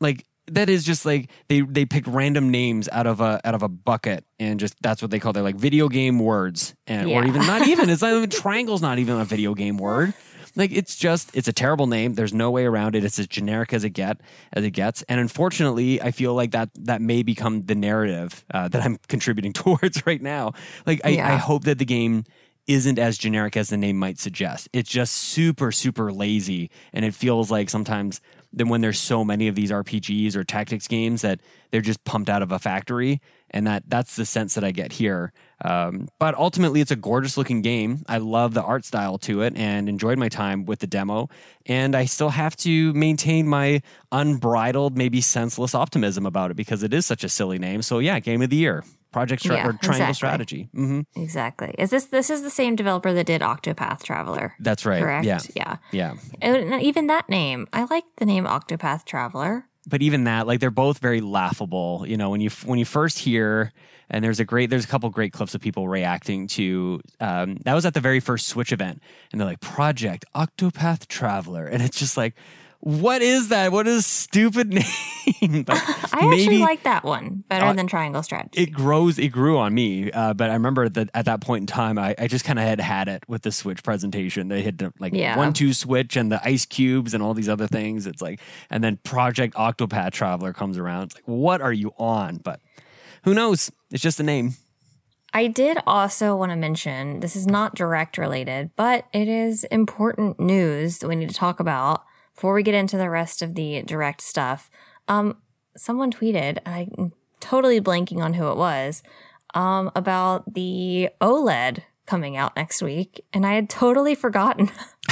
like 0.00 0.24
that 0.48 0.68
is 0.68 0.82
just 0.84 1.06
like 1.06 1.30
they 1.48 1.60
they 1.60 1.84
picked 1.84 2.08
random 2.08 2.50
names 2.50 2.88
out 2.90 3.06
of 3.06 3.20
a 3.20 3.40
out 3.44 3.54
of 3.54 3.62
a 3.62 3.68
bucket 3.68 4.24
and 4.40 4.58
just 4.58 4.74
that's 4.82 5.00
what 5.00 5.10
they 5.12 5.20
call 5.20 5.32
their 5.32 5.42
like 5.44 5.54
video 5.54 5.88
game 5.88 6.18
words 6.18 6.74
and 6.88 7.08
or 7.08 7.24
even 7.24 7.40
not 7.46 7.66
even 7.68 7.88
it's 7.88 8.02
not 8.02 8.12
even 8.12 8.28
triangle's 8.42 8.82
not 8.82 8.98
even 8.98 9.20
a 9.20 9.24
video 9.24 9.54
game 9.54 9.76
word 9.78 10.12
like 10.56 10.72
it's 10.72 10.96
just 10.96 11.34
it's 11.34 11.48
a 11.48 11.52
terrible 11.52 11.86
name. 11.86 12.14
There's 12.14 12.34
no 12.34 12.50
way 12.50 12.64
around 12.64 12.94
it. 12.94 13.04
It's 13.04 13.18
as 13.18 13.26
generic 13.26 13.72
as 13.72 13.84
it 13.84 13.90
get 13.90 14.20
as 14.52 14.64
it 14.64 14.70
gets. 14.70 15.02
And 15.02 15.20
unfortunately 15.20 16.00
i 16.00 16.10
feel 16.10 16.34
like 16.34 16.50
that 16.52 16.70
that 16.74 17.00
may 17.00 17.22
become 17.22 17.62
the 17.62 17.74
narrative 17.74 18.44
uh, 18.52 18.68
that 18.68 18.82
i'm 18.82 18.98
contributing 19.08 19.52
towards 19.62 20.06
right 20.06 20.22
now. 20.22 20.52
Like 20.86 21.00
I, 21.04 21.20
I 21.20 21.36
hope 21.36 21.64
that 21.64 21.78
the 21.78 21.84
game 21.84 22.24
isn't 22.68 22.98
as 22.98 23.18
generic 23.18 23.56
as 23.56 23.70
the 23.70 23.76
name 23.76 23.98
might 23.98 24.18
suggest. 24.18 24.68
It's 24.72 24.90
just 24.90 25.14
super 25.14 25.72
super 25.72 26.12
lazy. 26.12 26.70
And 26.92 27.04
it 27.04 27.14
feels 27.14 27.50
like 27.50 27.70
sometimes 27.70 28.20
then 28.52 28.68
when 28.68 28.82
there's 28.82 29.00
so 29.00 29.24
many 29.24 29.48
of 29.48 29.54
these 29.54 29.70
rpgs 29.70 30.36
or 30.36 30.44
tactics 30.44 30.86
games 30.86 31.22
that 31.22 31.40
they're 31.70 31.80
just 31.80 32.04
pumped 32.04 32.28
out 32.28 32.42
of 32.42 32.52
a 32.52 32.58
factory 32.58 33.20
and 33.52 33.66
that 33.66 33.82
that's 33.88 34.16
the 34.16 34.24
sense 34.26 34.54
that 34.54 34.64
i 34.64 34.70
get 34.70 34.92
here 34.92 35.32
um, 35.64 36.08
but 36.18 36.34
ultimately 36.34 36.80
it's 36.80 36.90
a 36.90 36.96
gorgeous 36.96 37.36
looking 37.36 37.62
game 37.62 38.02
i 38.08 38.18
love 38.18 38.54
the 38.54 38.62
art 38.62 38.84
style 38.84 39.18
to 39.18 39.42
it 39.42 39.56
and 39.56 39.88
enjoyed 39.88 40.18
my 40.18 40.28
time 40.28 40.64
with 40.64 40.80
the 40.80 40.86
demo 40.86 41.28
and 41.66 41.94
i 41.94 42.04
still 42.04 42.30
have 42.30 42.56
to 42.56 42.92
maintain 42.94 43.46
my 43.46 43.80
unbridled 44.10 44.96
maybe 44.96 45.20
senseless 45.20 45.74
optimism 45.74 46.24
about 46.26 46.50
it 46.50 46.54
because 46.56 46.82
it 46.82 46.92
is 46.94 47.04
such 47.06 47.24
a 47.24 47.28
silly 47.28 47.58
name 47.58 47.82
so 47.82 47.98
yeah 47.98 48.18
game 48.20 48.42
of 48.42 48.50
the 48.50 48.56
year 48.56 48.84
project 49.12 49.42
Stra- 49.42 49.56
Yeah, 49.56 49.66
or 49.68 49.72
triangle 49.74 50.08
exactly. 50.08 50.14
strategy 50.14 50.68
hmm 50.74 51.00
Exactly. 51.16 51.74
Is 51.78 51.90
this 51.90 52.06
this 52.06 52.30
is 52.30 52.40
the 52.42 52.48
same 52.50 52.76
developer 52.76 53.12
that 53.12 53.26
did 53.26 53.42
Octopath 53.42 54.02
Traveler? 54.02 54.54
that's 54.58 54.86
right 54.86 55.02
Correct. 55.02 55.26
yeah 55.26 55.40
Yeah. 55.54 55.76
yeah 55.92 56.14
And 56.40 56.80
even 56.82 57.08
that 57.08 57.28
name, 57.28 57.66
I 57.74 57.84
like 57.84 58.04
the 58.16 58.24
name 58.24 58.44
Octopath 58.46 59.04
Traveler. 59.04 59.66
But 59.86 60.02
even 60.02 60.24
that 60.24 60.46
like 60.46 60.60
they're 60.60 60.70
both 60.70 60.98
very 60.98 61.20
laughable 61.20 62.04
you 62.06 62.16
know 62.16 62.30
when 62.30 62.40
you 62.40 62.50
when 62.64 62.78
you 62.78 62.84
first 62.84 63.18
hear 63.18 63.72
and 64.10 64.24
there's 64.24 64.40
a 64.40 64.44
great 64.44 64.70
there's 64.70 64.84
a 64.84 64.88
couple 64.88 65.08
great 65.10 65.32
clips 65.32 65.54
of 65.54 65.60
people 65.60 65.88
reacting 65.88 66.46
to 66.46 67.00
um, 67.20 67.56
that 67.64 67.74
was 67.74 67.86
at 67.86 67.94
the 67.94 68.00
very 68.00 68.20
first 68.20 68.48
switch 68.48 68.72
event 68.72 69.02
and 69.32 69.40
they're 69.40 69.48
like 69.48 69.60
project 69.60 70.24
octopath 70.34 71.06
traveler 71.08 71.66
and 71.66 71.82
it's 71.82 71.98
just 71.98 72.16
like 72.16 72.34
what 72.84 73.22
is 73.22 73.48
that? 73.48 73.70
What 73.72 73.86
is 73.86 74.04
stupid 74.06 74.68
name. 74.74 74.84
I 75.68 76.30
actually 76.32 76.58
like 76.58 76.82
that 76.82 77.04
one 77.04 77.44
better 77.48 77.66
Uh, 77.66 77.72
than 77.74 77.86
Triangle 77.86 78.22
Strategy. 78.24 78.60
it 78.60 78.72
grows 78.72 79.18
it 79.20 79.28
grew 79.28 79.56
on 79.56 79.72
me 79.72 80.10
uh, 80.10 80.34
but 80.34 80.50
i 80.50 80.54
remember 80.54 80.88
that 80.88 81.10
at 81.14 81.26
that 81.26 81.40
point 81.40 81.62
in 81.62 81.66
time 81.68 81.96
i, 81.96 82.12
I 82.18 82.26
just 82.26 82.44
kind 82.44 82.58
of 82.58 82.64
had 82.64 82.80
had 82.80 83.06
it 83.08 83.22
with 83.28 83.42
the 83.42 83.52
switch 83.52 83.84
presentation. 83.84 84.48
They 84.48 84.62
had 84.62 84.80
to, 84.80 84.92
like 84.98 85.12
Yeah. 85.14 85.36
one 85.36 85.52
two 85.52 85.72
switch 85.74 86.16
and 86.16 86.30
the 86.32 86.40
ice 86.44 86.66
cubes 86.66 87.14
and 87.14 87.22
all 87.22 87.34
these 87.34 87.48
other 87.48 87.68
things. 87.68 88.06
It's 88.06 88.20
like 88.20 88.40
and 88.68 88.82
then 88.82 88.96
project 89.04 89.54
octopath 89.54 90.10
traveler 90.12 90.52
comes 90.52 90.76
around. 90.76 91.04
It's 91.04 91.14
like 91.14 91.28
what 91.28 91.60
are 91.60 91.72
you 91.72 91.92
on? 91.98 92.38
But 92.38 92.58
who 93.24 93.32
knows? 93.32 93.70
It's 93.92 94.02
just 94.02 94.18
a 94.18 94.24
name. 94.24 94.54
I 95.32 95.46
did 95.46 95.78
also 95.86 96.34
want 96.36 96.50
to 96.50 96.56
mention 96.56 97.20
this 97.20 97.36
is 97.36 97.46
not 97.46 97.74
direct 97.76 98.18
related, 98.18 98.70
but 98.76 99.06
it 99.12 99.28
is 99.28 99.64
important 99.64 100.38
news 100.40 100.98
that 100.98 101.08
we 101.08 101.14
need 101.16 101.28
to 101.30 101.34
talk 101.34 101.60
about 101.60 102.02
before 102.34 102.54
we 102.54 102.62
get 102.62 102.74
into 102.74 102.96
the 102.96 103.10
rest 103.10 103.42
of 103.42 103.54
the 103.54 103.82
direct 103.82 104.20
stuff. 104.20 104.70
Um, 105.08 105.36
someone 105.76 106.12
tweeted, 106.12 106.58
I'm 106.66 107.12
totally 107.40 107.80
blanking 107.80 108.22
on 108.22 108.34
who 108.34 108.48
it 108.50 108.56
was, 108.56 109.02
um, 109.54 109.90
about 109.94 110.54
the 110.54 111.10
OLED 111.20 111.80
coming 112.06 112.36
out 112.36 112.56
next 112.56 112.82
week, 112.82 113.24
and 113.32 113.46
I 113.46 113.54
had 113.54 113.68
totally 113.68 114.14
forgotten 114.14 114.70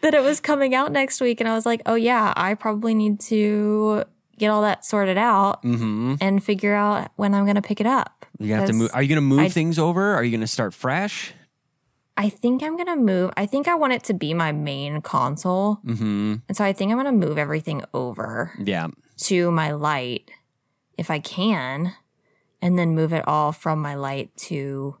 that 0.00 0.14
it 0.14 0.22
was 0.22 0.40
coming 0.40 0.74
out 0.74 0.92
next 0.92 1.20
week, 1.20 1.40
and 1.40 1.48
I 1.48 1.54
was 1.54 1.66
like, 1.66 1.82
oh 1.86 1.94
yeah, 1.94 2.32
I 2.36 2.54
probably 2.54 2.94
need 2.94 3.20
to 3.20 4.04
get 4.38 4.48
all 4.48 4.62
that 4.62 4.84
sorted 4.84 5.18
out 5.18 5.62
mm-hmm 5.62 6.14
and 6.20 6.42
figure 6.42 6.74
out 6.74 7.10
when 7.16 7.32
I'm 7.34 7.44
going 7.44 7.56
to 7.56 7.62
pick 7.62 7.80
it 7.80 7.86
up. 7.86 8.26
you 8.40 8.54
have 8.54 8.66
to 8.66 8.72
move 8.72 8.90
are 8.92 9.02
you 9.02 9.08
gonna 9.08 9.20
move 9.20 9.38
I- 9.40 9.48
things 9.48 9.78
over 9.78 10.14
are 10.14 10.24
you 10.24 10.32
gonna 10.36 10.46
start 10.48 10.74
fresh 10.74 11.32
I 12.16 12.28
think 12.28 12.62
I'm 12.62 12.76
going 12.76 12.86
to 12.88 12.96
move. 12.96 13.30
I 13.36 13.46
think 13.46 13.66
I 13.68 13.74
want 13.74 13.94
it 13.94 14.04
to 14.04 14.14
be 14.14 14.34
my 14.34 14.52
main 14.52 15.00
console. 15.00 15.76
mm-hmm 15.84 16.36
And 16.48 16.56
so 16.56 16.64
I 16.64 16.72
think 16.72 16.90
I'm 16.92 16.98
going 17.00 17.06
to 17.20 17.26
move 17.26 17.38
everything 17.38 17.82
over 17.94 18.52
yeah 18.62 18.88
to 19.22 19.50
my 19.50 19.70
light 19.72 20.30
if 20.98 21.10
I 21.10 21.20
can, 21.20 21.94
and 22.60 22.78
then 22.78 22.94
move 22.94 23.12
it 23.12 23.26
all 23.26 23.52
from 23.52 23.80
my 23.80 23.94
light 23.94 24.36
to 24.48 24.96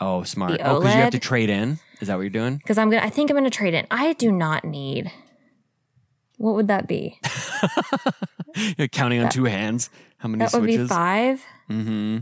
oh 0.00 0.22
smart 0.24 0.52
The 0.58 0.66
oh 0.68 0.80
because 0.80 0.94
you 0.96 1.00
have 1.02 1.10
to 1.12 1.18
trade 1.18 1.50
in 1.50 1.78
is 2.00 2.08
that 2.08 2.16
what 2.16 2.22
you're 2.22 2.30
doing 2.30 2.56
because 2.58 2.78
I'm 2.78 2.90
to, 2.90 3.02
I 3.02 3.10
think 3.10 3.30
I'm 3.30 3.36
going 3.36 3.44
to 3.44 3.50
trade 3.50 3.74
in. 3.74 3.86
I 3.90 4.12
do 4.14 4.30
not 4.32 4.64
need, 4.64 5.10
what 6.36 6.54
would 6.56 6.68
that 6.68 6.86
be? 6.88 7.18
you're 8.78 8.88
counting 8.88 9.20
on 9.22 9.28
two 9.30 9.44
hands 9.44 9.88
how 10.18 10.28
many 10.28 10.44
That 10.44 10.52
would 10.52 10.66
be 10.66 10.78
five 10.86 11.44
mm-hmm 11.70 12.18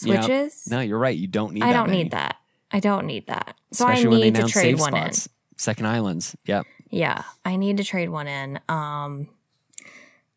Yep. 0.00 0.22
switches. 0.22 0.68
no 0.70 0.78
you're 0.80 0.98
right 0.98 1.16
you 1.18 1.26
don't 1.26 1.52
need 1.54 1.64
I 1.64 1.68
that 1.68 1.72
don't 1.72 1.88
many. 1.90 2.04
need 2.04 2.12
that. 2.12 2.36
I 2.70 2.80
don't 2.80 3.06
need 3.06 3.26
that. 3.28 3.56
So 3.72 3.86
especially 3.86 4.22
I 4.22 4.30
need 4.30 4.34
to 4.36 4.48
trade 4.48 4.78
one 4.78 4.96
in. 4.96 5.12
Second 5.56 5.86
Islands. 5.86 6.36
Yep. 6.46 6.66
Yeah, 6.90 7.22
I 7.44 7.56
need 7.56 7.76
to 7.78 7.84
trade 7.84 8.08
one 8.10 8.28
in. 8.28 8.60
Um, 8.68 9.28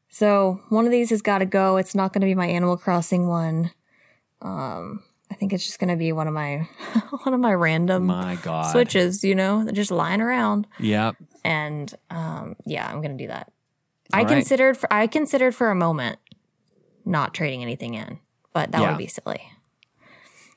so 0.09 0.61
one 0.69 0.85
of 0.85 0.91
these 0.91 1.09
has 1.11 1.21
got 1.21 1.39
to 1.39 1.45
go. 1.45 1.77
It's 1.77 1.95
not 1.95 2.11
going 2.13 2.21
to 2.21 2.25
be 2.27 2.35
my 2.35 2.47
Animal 2.47 2.77
Crossing 2.77 3.27
one. 3.27 3.71
Um, 4.41 5.03
I 5.29 5.35
think 5.35 5.53
it's 5.53 5.65
just 5.65 5.79
going 5.79 5.89
to 5.89 5.95
be 5.95 6.11
one 6.11 6.27
of 6.27 6.33
my 6.33 6.67
one 7.23 7.33
of 7.33 7.39
my 7.39 7.53
random 7.53 8.07
My 8.07 8.35
God. 8.35 8.71
switches. 8.71 9.23
You 9.23 9.35
know, 9.35 9.63
they're 9.63 9.73
just 9.73 9.91
lying 9.91 10.21
around. 10.21 10.67
Yep. 10.79 11.15
And 11.43 11.93
um, 12.09 12.55
yeah, 12.65 12.85
I'm 12.87 13.01
going 13.01 13.17
to 13.17 13.23
do 13.23 13.27
that. 13.27 13.51
I 14.13 14.19
All 14.19 14.25
right. 14.25 14.35
considered 14.35 14.77
for 14.77 14.91
I 14.91 15.07
considered 15.07 15.55
for 15.55 15.69
a 15.71 15.75
moment 15.75 16.19
not 17.05 17.33
trading 17.33 17.61
anything 17.61 17.93
in, 17.93 18.19
but 18.53 18.71
that 18.71 18.81
Yeah. 18.81 18.89
would 18.89 18.97
be 18.97 19.07
silly. 19.07 19.41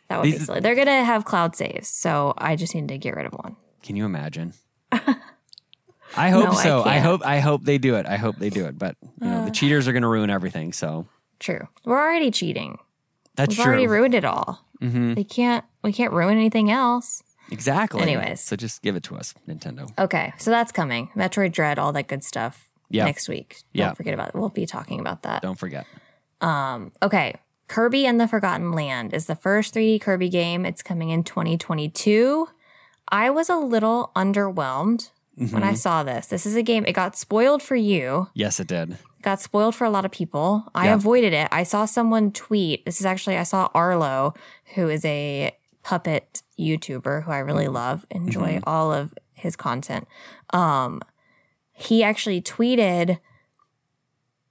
That 0.08 0.18
would 0.18 0.24
be 0.24 0.32
These- 0.32 0.46
silly. 0.46 0.60
They're 0.60 0.74
going 0.74 0.86
to 0.86 1.04
have 1.04 1.24
cloud 1.24 1.56
saves, 1.56 1.88
so 1.88 2.34
I 2.38 2.56
just 2.56 2.74
need 2.74 2.88
to 2.88 2.98
get 2.98 3.16
rid 3.16 3.26
of 3.26 3.32
one. 3.32 3.56
Can 3.82 3.96
you 3.96 4.04
imagine? 4.04 4.52
I 6.16 6.30
hope 6.30 6.44
No, 6.44 6.52
so. 6.54 6.80
I, 6.82 6.84
can't. 6.94 7.04
hope 7.04 7.22
I 7.26 7.40
hope 7.40 7.64
they 7.64 7.78
do 7.78 7.96
it. 7.96 8.06
I 8.06 8.16
hope 8.16 8.36
they 8.36 8.50
do 8.50 8.66
it. 8.66 8.78
But 8.78 8.96
you 9.20 9.26
know, 9.28 9.44
the 9.46 9.50
cheaters 9.50 9.88
are 9.88 9.92
going 9.92 10.02
to 10.02 10.08
ruin 10.08 10.30
everything. 10.30 10.72
So 10.72 11.06
True. 11.40 11.66
We're 11.84 11.98
already 12.00 12.30
cheating. 12.30 12.78
that's 13.34 13.50
We've 13.50 13.56
true. 13.56 13.64
already 13.66 13.86
ruined 13.88 14.14
it 14.14 14.24
all. 14.24 14.64
hmm 14.80 15.14
They 15.14 15.24
can't. 15.24 15.64
We 15.82 15.92
can't 15.92 16.12
ruin 16.12 16.36
anything 16.38 16.70
else. 16.70 17.22
Exactly. 17.50 18.00
Anyways. 18.02 18.40
so 18.40 18.56
just 18.56 18.80
give 18.82 18.96
it 18.96 19.02
to 19.04 19.16
us, 19.16 19.34
Nintendo. 19.48 19.90
Okay, 19.98 20.32
so 20.38 20.50
that's 20.50 20.72
coming. 20.72 21.10
Metroid 21.14 21.52
Dread, 21.52 21.78
all 21.78 21.92
that 21.92 22.06
good 22.08 22.24
stuff. 22.24 22.68
Yeah. 22.90 23.04
Next 23.04 23.28
week. 23.28 23.56
Don't 23.74 23.86
Yeah. 23.88 23.92
forget 23.94 24.14
about 24.14 24.28
it. 24.28 24.34
We'll 24.34 24.48
be 24.50 24.66
talking 24.66 25.00
about 25.00 25.22
that. 25.24 25.42
Don't 25.42 25.58
forget. 25.58 25.86
Um. 26.40 26.92
Okay. 27.02 27.34
Kirby 27.68 28.06
and 28.06 28.20
the 28.20 28.28
Forgotten 28.28 28.72
Land 28.72 29.14
is 29.14 29.26
the 29.26 29.34
first 29.34 29.74
3D 29.74 30.00
Kirby 30.00 30.28
game. 30.28 30.64
It's 30.66 30.82
coming 30.82 31.10
in 31.10 31.24
2022. 31.24 32.48
I 33.08 33.30
was 33.30 33.48
a 33.48 33.56
little 33.56 34.10
underwhelmed 34.14 35.10
when 35.36 35.62
I 35.62 35.72
Mhm. 35.72 35.76
saw 35.78 36.02
this. 36.02 36.26
This 36.26 36.46
is 36.46 36.56
a 36.56 36.62
game. 36.62 36.84
It 36.86 36.92
got 36.92 37.16
spoiled 37.16 37.62
for 37.62 37.76
you. 37.76 38.28
Yes, 38.34 38.60
it 38.60 38.66
did. 38.68 38.98
got 39.22 39.40
spoiled 39.40 39.74
for 39.74 39.86
a 39.86 39.90
lot 39.90 40.04
of 40.04 40.10
people. 40.10 40.64
I 40.74 40.88
Yeah. 40.88 40.94
avoided 40.96 41.32
it. 41.32 41.48
I 41.50 41.62
saw 41.62 41.86
someone 41.86 42.30
tweet. 42.30 42.84
This 42.84 43.00
is 43.00 43.06
actually 43.06 43.38
I 43.38 43.42
saw 43.44 43.70
Arlo, 43.74 44.34
who 44.74 44.90
is 44.90 45.02
a 45.06 45.50
puppet 45.82 46.42
YouTuber 46.58 47.22
who 47.24 47.32
I 47.32 47.38
really 47.38 47.68
love, 47.68 48.04
enjoy 48.10 48.60
all 48.66 48.92
of 48.92 49.14
his 49.32 49.56
content. 49.56 50.06
Um 50.50 51.00
he 51.72 52.02
actually 52.04 52.42
tweeted 52.42 53.18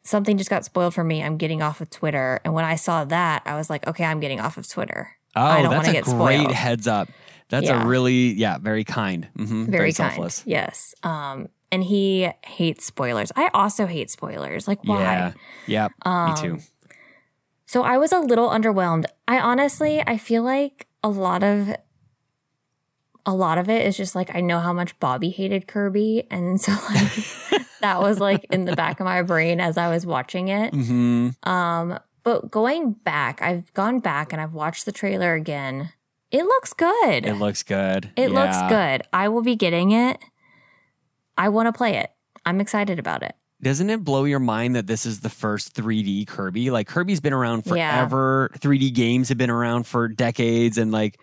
something 0.03 0.37
just 0.37 0.49
got 0.49 0.65
spoiled 0.65 0.93
for 0.93 1.03
me. 1.03 1.23
I'm 1.23 1.37
getting 1.37 1.61
off 1.61 1.81
of 1.81 1.89
Twitter. 1.89 2.39
And 2.43 2.53
when 2.53 2.65
I 2.65 2.75
saw 2.75 3.05
that, 3.05 3.43
I 3.45 3.55
was 3.55 3.69
like, 3.69 3.87
okay, 3.87 4.03
I'm 4.03 4.19
getting 4.19 4.39
off 4.39 4.57
of 4.57 4.67
Twitter. 4.67 5.11
I 5.35 5.59
Oh, 5.59 5.63
don't 5.63 5.71
that's 5.71 5.87
a 5.87 5.91
get 5.93 6.03
great 6.03 6.13
spoiled. 6.41 6.51
heads 6.51 6.87
up. 6.87 7.09
That's 7.49 7.67
Yeah. 7.67 7.83
a 7.83 7.87
really 7.87 8.33
yeah, 8.33 8.57
very 8.57 8.83
kind. 8.83 9.27
hmm 9.35 9.65
Very, 9.65 9.93
kind. 9.93 10.13
selfless. 10.13 10.43
Yes. 10.45 10.93
Um, 11.03 11.47
and 11.71 11.83
he 11.83 12.29
hates 12.45 12.85
spoilers. 12.85 13.31
I 13.35 13.49
also 13.53 13.85
hate 13.87 14.09
spoilers. 14.11 14.67
Like, 14.67 14.83
why? 14.83 15.01
Yeah. 15.01 15.33
Yeah. 15.65 15.87
Um, 16.05 16.29
me 16.29 16.35
too. 16.41 16.59
So 17.65 17.81
I 17.83 17.97
was 17.97 18.11
a 18.11 18.19
little 18.19 18.49
underwhelmed. 18.49 19.05
I 19.27 19.39
honestly, 19.39 20.03
I 20.05 20.17
feel 20.17 20.43
like 20.43 20.87
a 21.03 21.09
lot 21.09 21.43
of 21.43 21.73
a 23.25 23.33
lot 23.33 23.57
of 23.57 23.69
it 23.69 23.85
is 23.85 23.95
just 23.97 24.15
like 24.15 24.35
I 24.35 24.41
know 24.41 24.59
how 24.59 24.73
much 24.73 24.99
Bobby 24.99 25.29
hated 25.29 25.67
Kirby, 25.67 26.27
and 26.29 26.59
so 26.61 26.73
like 26.93 27.61
that 27.83 28.01
was 28.01 28.19
like 28.19 28.45
in 28.51 28.65
the 28.65 28.75
back 28.75 28.99
of 28.99 29.05
my 29.05 29.21
brain 29.21 29.59
as 29.59 29.77
I 29.77 29.89
was 29.89 30.05
watching 30.05 30.47
it. 30.47 30.73
hmm 30.73 31.29
Um, 31.43 31.99
but 32.23 32.49
going 32.49 32.93
back, 32.93 33.41
I've 33.41 33.71
gone 33.73 33.99
back 33.99 34.31
and 34.33 34.41
I've 34.41 34.53
watched 34.53 34.85
the 34.85 34.91
trailer 34.91 35.33
again. 35.35 35.91
It 36.31 36.45
looks 36.45 36.73
good. 36.73 37.25
It 37.25 37.35
looks 37.35 37.61
good. 37.61 38.11
It 38.15 38.31
looks 38.31 38.57
good. 38.69 39.03
I 39.13 39.27
will 39.29 39.41
be 39.43 39.55
getting 39.55 39.91
it. 39.91 40.17
I 41.37 41.49
want 41.49 41.67
to 41.67 41.73
play 41.73 41.97
it. 41.97 42.11
I'm 42.45 42.59
excited 42.61 42.99
about 42.99 43.23
it. 43.23 43.35
Doesn't 43.61 43.89
it 43.89 44.03
blow 44.03 44.25
your 44.25 44.39
mind 44.39 44.75
that 44.75 44.87
this 44.87 45.05
is 45.05 45.21
the 45.21 45.29
first 45.29 45.73
3D 45.75 46.27
Kirby? 46.27 46.69
Like 46.71 46.87
Kirby's 46.87 47.19
been 47.21 47.33
around 47.33 47.63
Yeah. 47.65 47.91
forever. 47.97 48.49
3D 48.59 48.93
games 48.93 49.29
have 49.29 49.37
been 49.37 49.49
around 49.49 49.85
for 49.87 50.07
decades 50.07 50.77
and 50.77 50.91
like 50.91 51.19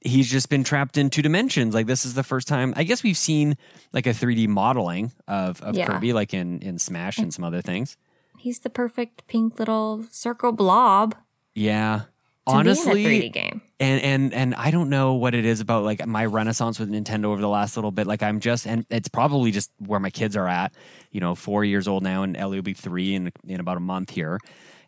he's 0.00 0.30
just 0.30 0.48
been 0.48 0.64
trapped 0.64 0.96
in 0.98 1.10
two 1.10 1.22
dimensions. 1.22 1.74
Like 1.74 1.86
this 1.86 2.04
is 2.04 2.14
the 2.14 2.22
first 2.22 2.48
time 2.48 2.72
I 2.76 2.84
guess 2.84 3.02
we've 3.02 3.16
seen 3.16 3.56
like 3.92 4.06
a 4.06 4.10
3D 4.10 4.48
modeling 4.48 5.12
of, 5.28 5.60
of 5.62 5.74
Yeah. 5.76 5.86
Kirby 5.86 6.12
like 6.12 6.34
in 6.34 6.60
in 6.60 6.78
Smash 6.78 7.18
and 7.18 7.32
some 7.32 7.44
other 7.44 7.62
things. 7.62 7.96
He's 8.38 8.60
the 8.60 8.70
perfect 8.70 9.26
pink 9.26 9.58
little 9.58 10.04
circle 10.10 10.52
blob 10.52 11.14
Yeah. 11.54 12.02
Honestly, 12.46 13.04
be 13.04 13.16
in 13.16 13.22
a 13.22 13.24
3D 13.28 13.32
game. 13.32 13.62
and 13.80 14.02
and 14.02 14.34
and 14.34 14.54
I 14.56 14.70
don't 14.70 14.90
know 14.90 15.14
what 15.14 15.34
it 15.34 15.46
is 15.46 15.60
about 15.60 15.82
like 15.84 16.06
my 16.06 16.26
renaissance 16.26 16.78
with 16.78 16.90
Nintendo 16.90 17.26
over 17.26 17.40
the 17.40 17.48
last 17.48 17.74
little 17.76 17.90
bit. 17.90 18.06
Like 18.06 18.22
I'm 18.22 18.38
just, 18.38 18.66
and 18.66 18.84
it's 18.90 19.08
probably 19.08 19.50
just 19.50 19.70
where 19.78 19.98
my 19.98 20.10
kids 20.10 20.36
are 20.36 20.46
at. 20.46 20.74
You 21.10 21.20
know, 21.20 21.34
four 21.34 21.64
years 21.64 21.88
old 21.88 22.02
now, 22.02 22.22
and 22.22 22.36
Ellie 22.36 22.58
will 22.58 22.62
be 22.62 22.74
three 22.74 23.14
in 23.14 23.32
in 23.48 23.60
about 23.60 23.78
a 23.78 23.80
month 23.80 24.10
here, 24.10 24.38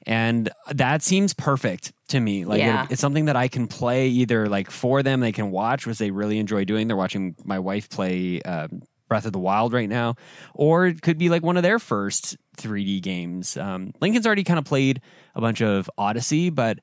and 0.07 0.49
that 0.71 1.03
seems 1.03 1.35
perfect 1.35 1.93
to 2.09 2.21
me. 2.21 2.45
Like 2.45 2.61
Yeah. 2.61 2.85
it- 2.85 2.93
it's 2.93 3.01
something 3.01 3.25
that 3.27 3.37
I 3.37 3.49
can 3.49 3.67
play 3.67 4.09
either 4.09 4.49
like 4.49 4.71
for 4.71 5.03
them, 5.03 5.21
they 5.21 5.33
can 5.33 5.51
watch, 5.51 5.87
which 5.87 5.99
they 5.99 6.11
really 6.11 6.39
enjoy 6.39 6.65
doing. 6.65 6.87
They're 6.89 6.97
watching 6.97 7.35
my 7.45 7.59
wife 7.59 7.89
play. 7.89 8.41
Um, 8.43 8.83
Breath 9.09 9.25
of 9.25 9.33
the 9.33 9.39
Wild 9.39 9.73
right 9.73 9.89
now, 9.89 10.17
or 10.53 10.87
it 10.89 11.01
could 11.01 11.17
be 11.17 11.29
like 11.29 11.45
one 11.45 11.57
of 11.57 11.63
their 11.63 11.79
first 11.79 12.37
3D 12.57 13.01
games. 13.01 13.57
Um, 13.57 13.93
Lincoln's 14.01 14.27
already 14.27 14.43
kind 14.43 14.59
of 14.59 14.65
played 14.65 15.01
a 15.37 15.41
bunch 15.41 15.63
of 15.63 15.89
Odyssey, 15.97 16.51
but 16.51 16.81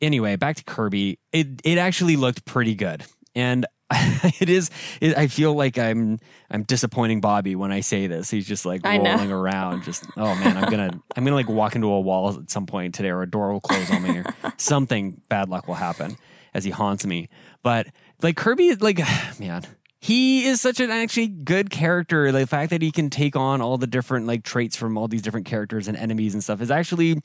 anyway, 0.00 0.36
back 0.36 0.56
to 0.56 0.64
Kirby. 0.64 1.18
It 1.32 1.60
it 1.64 1.76
actually 1.76 2.16
looked 2.16 2.46
pretty 2.46 2.74
good, 2.74 3.04
and 3.34 3.66
it 4.40 4.48
is. 4.48 4.70
It, 5.00 5.16
I 5.16 5.28
feel 5.28 5.54
like 5.54 5.78
I'm 5.78 6.18
I'm 6.50 6.64
disappointing 6.64 7.20
Bobby 7.20 7.54
when 7.54 7.70
I 7.70 7.80
say 7.80 8.08
this. 8.08 8.30
He's 8.30 8.46
just 8.46 8.66
like 8.66 8.80
I 8.84 8.96
know. 8.96 9.12
rolling 9.12 9.30
around, 9.30 9.84
just 9.84 10.04
oh 10.16 10.34
man, 10.34 10.56
I'm 10.56 10.68
gonna 10.68 10.90
I'm 11.14 11.24
gonna 11.24 11.36
like 11.36 11.48
walk 11.48 11.76
into 11.76 11.86
a 11.88 12.00
wall 12.00 12.36
at 12.36 12.50
some 12.50 12.66
point 12.66 12.94
today, 12.94 13.10
or 13.10 13.22
a 13.22 13.30
door 13.30 13.52
will 13.52 13.60
close 13.60 13.88
on 13.90 14.02
me, 14.02 14.18
or 14.18 14.24
something 14.56 15.20
bad 15.28 15.48
luck 15.48 15.68
will 15.68 15.74
happen 15.74 16.16
as 16.52 16.64
he 16.64 16.70
haunts 16.70 17.06
me. 17.06 17.28
But 17.62 17.86
like 18.22 18.36
Kirby, 18.36 18.74
like 18.76 18.98
man. 19.40 19.62
He 19.98 20.44
is 20.46 20.60
such 20.60 20.78
an 20.78 20.90
actually 20.90 21.26
good 21.26 21.68
character. 21.68 22.30
The 22.30 22.46
fact 22.46 22.70
that 22.70 22.80
he 22.80 22.92
can 22.92 23.10
take 23.10 23.34
on 23.34 23.60
all 23.60 23.76
the 23.76 23.88
different 23.88 24.26
like 24.26 24.44
traits 24.44 24.76
from 24.76 24.96
all 24.96 25.08
these 25.08 25.22
different 25.22 25.46
characters 25.46 25.88
and 25.88 25.96
enemies 25.96 26.32
and 26.32 26.44
stuff 26.44 26.60
is 26.60 26.70
actually 26.70 27.20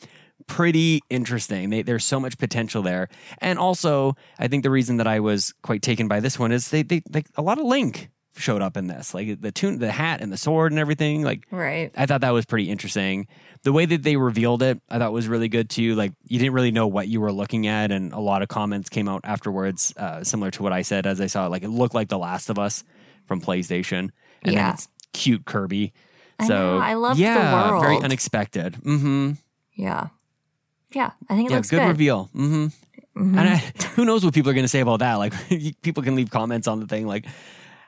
pretty 0.47 1.01
interesting. 1.09 1.69
They, 1.69 1.81
there's 1.81 2.03
so 2.05 2.19
much 2.19 2.37
potential 2.37 2.81
there, 2.81 3.07
and 3.39 3.57
also 3.59 4.15
I 4.39 4.47
think 4.47 4.63
the 4.63 4.69
reason 4.71 4.97
that 4.97 5.07
I 5.07 5.19
was 5.19 5.53
quite 5.61 5.81
taken 5.81 6.07
by 6.07 6.19
this 6.19 6.37
one 6.39 6.51
is 6.51 6.69
they 6.69 6.83
they 6.83 7.01
like 7.13 7.27
a 7.35 7.41
lot 7.41 7.59
of 7.59 7.65
Link 7.65 8.09
showed 8.37 8.61
up 8.61 8.77
in 8.77 8.87
this, 8.87 9.13
like 9.13 9.41
the 9.41 9.51
tune, 9.51 9.79
the 9.79 9.91
hat, 9.91 10.21
and 10.21 10.31
the 10.31 10.37
sword 10.37 10.71
and 10.71 10.79
everything. 10.79 11.21
Like 11.21 11.45
Right. 11.51 11.91
I 11.97 12.05
thought 12.05 12.21
that 12.21 12.31
was 12.31 12.45
pretty 12.45 12.69
interesting. 12.69 13.27
The 13.63 13.73
way 13.73 13.85
that 13.85 14.03
they 14.03 14.15
revealed 14.15 14.63
it, 14.63 14.81
I 14.89 14.99
thought 14.99 15.11
was 15.11 15.27
really 15.27 15.49
good 15.49 15.69
too. 15.69 15.95
Like 15.95 16.13
you 16.27 16.39
didn't 16.39 16.53
really 16.53 16.71
know 16.71 16.87
what 16.87 17.07
you 17.09 17.19
were 17.21 17.33
looking 17.33 17.67
at, 17.67 17.91
and 17.91 18.13
a 18.13 18.19
lot 18.19 18.41
of 18.41 18.47
comments 18.47 18.89
came 18.89 19.09
out 19.09 19.21
afterwards, 19.25 19.93
uh, 19.97 20.23
similar 20.23 20.49
to 20.51 20.63
what 20.63 20.71
I 20.71 20.81
said 20.81 21.05
as 21.05 21.19
I 21.19 21.27
saw 21.27 21.45
it. 21.45 21.49
Like 21.49 21.63
it 21.63 21.69
looked 21.69 21.93
like 21.93 22.07
The 22.07 22.17
Last 22.17 22.49
of 22.49 22.57
Us 22.57 22.83
from 23.25 23.41
PlayStation, 23.41 24.09
and 24.43 24.53
Yeah. 24.53 24.63
then 24.63 24.73
it's 24.75 24.87
cute 25.13 25.45
Kirby. 25.45 25.91
I 26.39 26.47
So 26.47 26.53
know, 26.55 26.77
I 26.79 26.93
loved 26.95 27.19
the 27.19 27.23
yeah, 27.23 27.79
very 27.81 27.97
unexpected. 27.97 28.73
Mm-hmm. 28.81 29.31
Yeah. 29.75 30.07
Yeah. 30.93 31.11
I 31.29 31.35
think 31.35 31.49
it 31.49 31.51
Yeah, 31.51 31.57
looks 31.57 31.69
good, 31.69 31.79
good. 31.79 31.87
reveal. 31.87 32.29
Mm-hmm. 32.35 32.65
Mhm. 33.17 33.37
And 33.37 33.39
I, 33.39 33.55
who 33.95 34.05
knows 34.05 34.23
what 34.23 34.33
people 34.33 34.51
are 34.51 34.53
going 34.53 34.63
to 34.63 34.69
say 34.69 34.79
about 34.79 34.99
that? 34.99 35.15
Like, 35.15 35.33
people 35.81 36.01
can 36.03 36.15
leave 36.15 36.29
comments 36.31 36.67
on 36.67 36.79
the 36.79 36.87
thing 36.87 37.05
like 37.07 37.25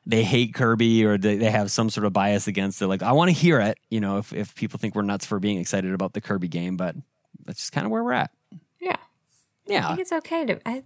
they 0.06 0.24
hate 0.24 0.54
Kirby 0.54 1.06
or 1.06 1.18
they, 1.18 1.38
they 1.38 1.50
have 1.50 1.72
some 1.72 1.89
sort 1.89 2.06
of 2.06 2.12
bias 2.12 2.48
against 2.48 2.82
it. 2.82 2.88
Like, 2.88 3.02
I 3.04 3.13
want 3.13 3.30
to 3.30 3.34
hear 3.34 3.60
it, 3.62 3.78
you 3.89 4.02
know, 4.02 4.18
if, 4.18 4.34
if 4.34 4.54
people 4.56 4.80
think 4.80 4.96
we're 4.96 5.02
nuts 5.04 5.26
for 5.26 5.39
being 5.39 5.60
excited 5.60 5.94
about 5.94 6.12
the 6.13 6.20
Kirby 6.22 6.50
game, 6.50 6.76
but 6.76 6.96
that's 7.46 7.60
just 7.60 7.72
kind 7.72 7.86
of 7.86 7.92
where 7.92 8.04
we're 8.04 8.12
at. 8.13 8.32
yeah. 8.82 8.98
Yeah. 9.66 9.86
I 9.86 9.88
think 9.89 10.00
it's 10.02 10.12
okay 10.12 10.46
to. 10.46 10.60
I, 10.68 10.84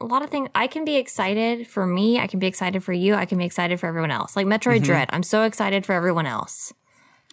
a 0.00 0.04
lot 0.06 0.22
of 0.22 0.30
things. 0.30 0.48
I 0.54 0.68
can 0.68 0.84
be 0.84 0.94
excited 0.96 1.66
for 1.66 1.86
me. 1.86 2.18
I 2.20 2.26
can 2.28 2.38
be 2.38 2.46
excited 2.46 2.84
for 2.84 2.92
you. 2.92 3.14
I 3.14 3.24
can 3.24 3.38
be 3.38 3.44
excited 3.44 3.78
for 3.80 3.86
everyone 3.88 4.10
else. 4.12 4.36
Like 4.36 4.46
Metroid 4.46 4.82
Dread. 4.84 5.08
I'm 5.12 5.22
so 5.24 5.42
excited 5.42 5.84
for 5.86 5.92
everyone 5.92 6.26
else. 6.26 6.72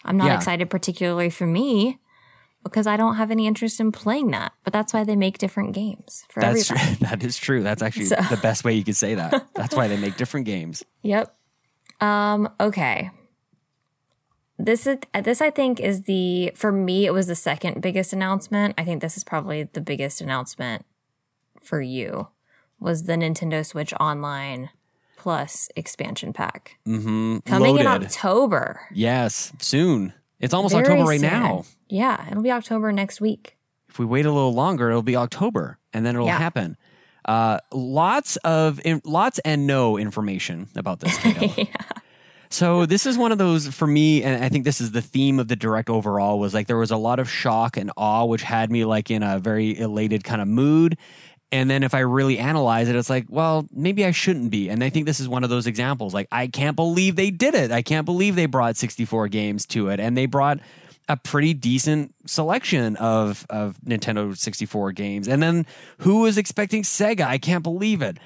I'm 0.04 0.18
not 0.18 0.24
Mm-hmm. 0.26 0.32
Yeah. 0.32 0.38
excited 0.38 0.70
particularly 0.72 1.30
for 1.30 1.46
me 1.48 2.00
because 2.64 2.88
I 2.88 2.98
don't 2.98 3.16
have 3.16 3.30
any 3.32 3.46
interest 3.48 3.80
in 3.80 3.92
playing 3.92 4.32
that. 4.32 4.54
But 4.64 4.74
that's 4.74 4.94
why 4.94 5.04
they 5.04 5.16
make 5.16 5.38
different 5.38 5.74
games 5.74 6.26
for 6.30 6.40
That's 6.42 6.70
everybody. 6.72 6.96
true. 6.98 7.08
That 7.10 7.24
is 7.24 7.38
true. 7.38 7.64
That's 7.64 7.82
actually 7.82 8.06
So- 8.06 8.16
the 8.30 8.38
best 8.42 8.64
way 8.64 8.74
you 8.74 8.84
could 8.84 8.96
say 8.96 9.16
that. 9.16 9.48
That's 9.56 9.76
why 9.76 9.88
they 9.88 9.98
make 9.98 10.18
different 10.18 10.46
games. 10.46 10.84
Yep. 11.04 11.36
Um, 12.02 12.50
okay. 12.60 13.12
This 14.60 14.86
is 14.88 14.98
this 15.24 15.42
I 15.42 15.50
think 15.50 15.80
is 15.80 16.04
the 16.04 16.52
for 16.56 16.72
me 16.72 17.06
it 17.06 17.14
was 17.14 17.28
the 17.28 17.36
second 17.36 17.82
biggest 17.82 18.14
announcement. 18.14 18.76
I 18.78 18.86
think 18.86 19.02
this 19.02 19.18
is 19.18 19.24
probably 19.24 19.64
the 19.64 19.82
biggest 19.82 20.22
announcement 20.22 20.86
for 21.62 21.82
you 21.82 22.28
was 22.80 23.04
the 23.04 23.14
Nintendo 23.14 23.66
Switch 23.66 23.94
Online 24.00 24.70
Plus 25.18 25.70
expansion 25.76 26.34
pack 26.34 26.78
Mm-hmm. 26.88 27.40
coming 27.40 27.78
in 27.78 27.88
October. 27.88 28.82
yes, 28.94 29.54
soon. 29.60 30.14
It's 30.44 30.54
almost 30.54 30.74
Very 30.76 30.86
October 30.86 31.10
right 31.10 31.20
soon. 31.20 31.30
now. 31.32 31.64
Yeah, 31.90 32.30
it'll 32.30 32.44
be 32.44 32.52
October 32.52 32.92
next 32.92 33.20
week. 33.22 33.58
if 33.90 33.98
we 34.00 34.06
wait 34.06 34.26
a 34.26 34.32
little 34.32 34.54
longer, 34.54 34.90
it'll 34.90 35.02
be 35.04 35.16
October, 35.16 35.78
and 35.94 36.06
then 36.06 36.16
it'll 36.16 36.28
Yeah. 36.28 36.38
happen. 36.38 36.78
Uh, 37.26 37.60
lots 37.72 38.36
of 38.38 38.82
in, 38.84 39.02
lots 39.06 39.40
and 39.46 39.66
no 39.66 39.98
information 39.98 40.68
about 40.76 41.00
this. 41.00 41.16
Cato. 41.20 41.66
So 42.50 42.86
this 42.86 43.06
is 43.08 43.18
one 43.18 43.32
of 43.32 43.38
those 43.40 43.68
for 43.68 43.88
me, 43.88 44.22
and 44.22 44.44
I 44.44 44.50
think 44.50 44.64
this 44.66 44.80
is 44.82 44.92
the 44.92 45.02
theme 45.02 45.40
of 45.40 45.48
the 45.48 45.56
direct 45.56 45.90
overall 45.90 46.38
was 46.40 46.54
like 46.54 46.68
there 46.68 46.78
was 46.78 46.92
a 46.92 46.98
lot 46.98 47.18
of 47.20 47.28
shock 47.30 47.78
and 47.78 47.90
awe, 47.98 48.26
which 48.26 48.44
had 48.44 48.72
me 48.72 48.86
like 48.86 49.10
in 49.10 49.24
a 49.24 49.40
very 49.40 49.78
elated 49.80 50.24
kind 50.24 50.42
of 50.42 50.48
mood. 50.48 50.98
And 51.54 51.70
then 51.70 51.84
if 51.84 51.94
I 51.94 52.00
really 52.00 52.40
analyze 52.40 52.90
it, 52.90 52.96
it's 52.96 53.12
like, 53.12 53.28
well, 53.30 53.68
maybe 53.72 54.04
I 54.04 54.10
shouldn't 54.10 54.50
be. 54.50 54.70
And 54.70 54.84
I 54.84 54.90
think 54.90 55.06
this 55.06 55.20
is 55.20 55.30
one 55.30 55.44
of 55.44 55.52
those 55.52 55.68
examples. 55.68 56.12
Like, 56.12 56.28
I 56.32 56.48
can't 56.48 56.76
believe 56.76 57.16
they 57.16 57.30
did 57.30 57.54
it. 57.54 57.72
I 57.72 57.84
can't 57.84 58.06
believe 58.06 58.36
they 58.36 58.48
brought 58.48 58.76
64 58.76 59.28
games 59.28 59.68
to 59.68 59.90
it. 59.90 60.00
And 60.00 60.18
they 60.18 60.26
brought 60.26 60.62
a 61.08 61.16
pretty 61.16 61.54
decent 61.54 62.16
selection 62.26 62.96
of, 62.96 63.46
of 63.52 63.78
Nintendo 63.86 64.36
64 64.36 64.94
games. 64.94 65.28
And 65.28 65.44
then 65.44 65.68
who 66.00 66.22
was 66.22 66.40
expecting 66.40 66.82
Sega? 66.82 67.28
I 67.28 67.38
can't 67.38 67.62
believe 67.62 68.02
it. 68.02 68.18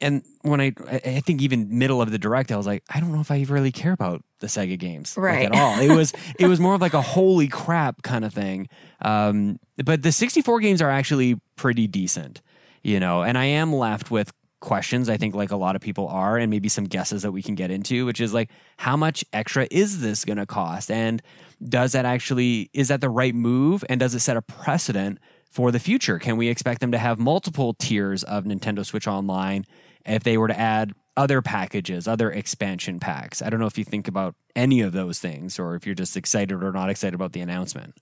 And 0.00 0.24
when 0.40 0.60
I, 0.60 0.72
I 0.90 1.20
think 1.20 1.40
even 1.40 1.78
middle 1.78 2.02
of 2.02 2.10
the 2.10 2.18
direct, 2.18 2.50
I 2.50 2.56
was 2.56 2.66
like, 2.66 2.82
I 2.92 2.98
don't 2.98 3.12
know 3.12 3.20
if 3.20 3.30
I 3.30 3.46
really 3.48 3.70
care 3.70 3.92
about 3.92 4.24
the 4.40 4.48
Sega 4.48 4.76
games 4.76 5.16
like, 5.16 5.44
at 5.44 5.54
all. 5.54 5.78
It 5.78 5.94
was, 5.94 6.12
it 6.36 6.48
was 6.48 6.58
more 6.58 6.74
of 6.74 6.80
like 6.80 6.94
a 6.94 7.02
holy 7.02 7.46
crap 7.46 8.02
kind 8.02 8.24
of 8.24 8.34
thing. 8.34 8.68
Um, 9.02 9.60
but 9.76 10.02
the 10.02 10.10
64 10.10 10.58
games 10.58 10.82
are 10.82 10.90
actually 10.90 11.40
pretty 11.54 11.86
decent, 11.86 12.42
you 12.82 13.00
know, 13.00 13.22
and 13.22 13.36
I 13.38 13.44
am 13.44 13.72
left 13.72 14.10
with 14.10 14.32
questions. 14.60 15.08
I 15.08 15.16
think 15.16 15.34
like 15.34 15.50
a 15.50 15.56
lot 15.56 15.76
of 15.76 15.82
people 15.82 16.08
are, 16.08 16.38
and 16.38 16.50
maybe 16.50 16.68
some 16.68 16.84
guesses 16.84 17.22
that 17.22 17.32
we 17.32 17.42
can 17.42 17.54
get 17.54 17.70
into, 17.70 18.06
which 18.06 18.20
is 18.20 18.32
like, 18.32 18.50
how 18.78 18.96
much 18.96 19.24
extra 19.32 19.66
is 19.70 20.00
this 20.00 20.24
going 20.24 20.38
to 20.38 20.46
cost? 20.46 20.90
And 20.90 21.20
does 21.68 21.92
that 21.92 22.04
actually, 22.04 22.70
is 22.72 22.88
that 22.88 23.00
the 23.00 23.10
right 23.10 23.34
move? 23.34 23.84
And 23.88 24.00
does 24.00 24.14
it 24.14 24.20
set 24.20 24.36
a 24.36 24.42
precedent 24.42 25.18
for 25.50 25.70
the 25.70 25.78
future? 25.78 26.18
Can 26.18 26.36
we 26.36 26.48
expect 26.48 26.80
them 26.80 26.92
to 26.92 26.98
have 26.98 27.18
multiple 27.18 27.74
tiers 27.74 28.22
of 28.22 28.44
Nintendo 28.44 28.86
Switch 28.86 29.06
Online 29.06 29.66
if 30.06 30.22
they 30.22 30.38
were 30.38 30.48
to 30.48 30.58
add 30.58 30.92
other 31.16 31.42
packages, 31.42 32.08
other 32.08 32.30
expansion 32.30 32.98
packs? 33.00 33.42
I 33.42 33.50
don't 33.50 33.60
know 33.60 33.66
if 33.66 33.76
you 33.76 33.84
think 33.84 34.08
about 34.08 34.34
any 34.56 34.80
of 34.80 34.92
those 34.92 35.18
things 35.18 35.58
or 35.58 35.74
if 35.74 35.84
you're 35.84 35.94
just 35.94 36.16
excited 36.16 36.62
or 36.62 36.72
not 36.72 36.88
excited 36.88 37.14
about 37.14 37.32
the 37.32 37.40
announcement. 37.40 37.96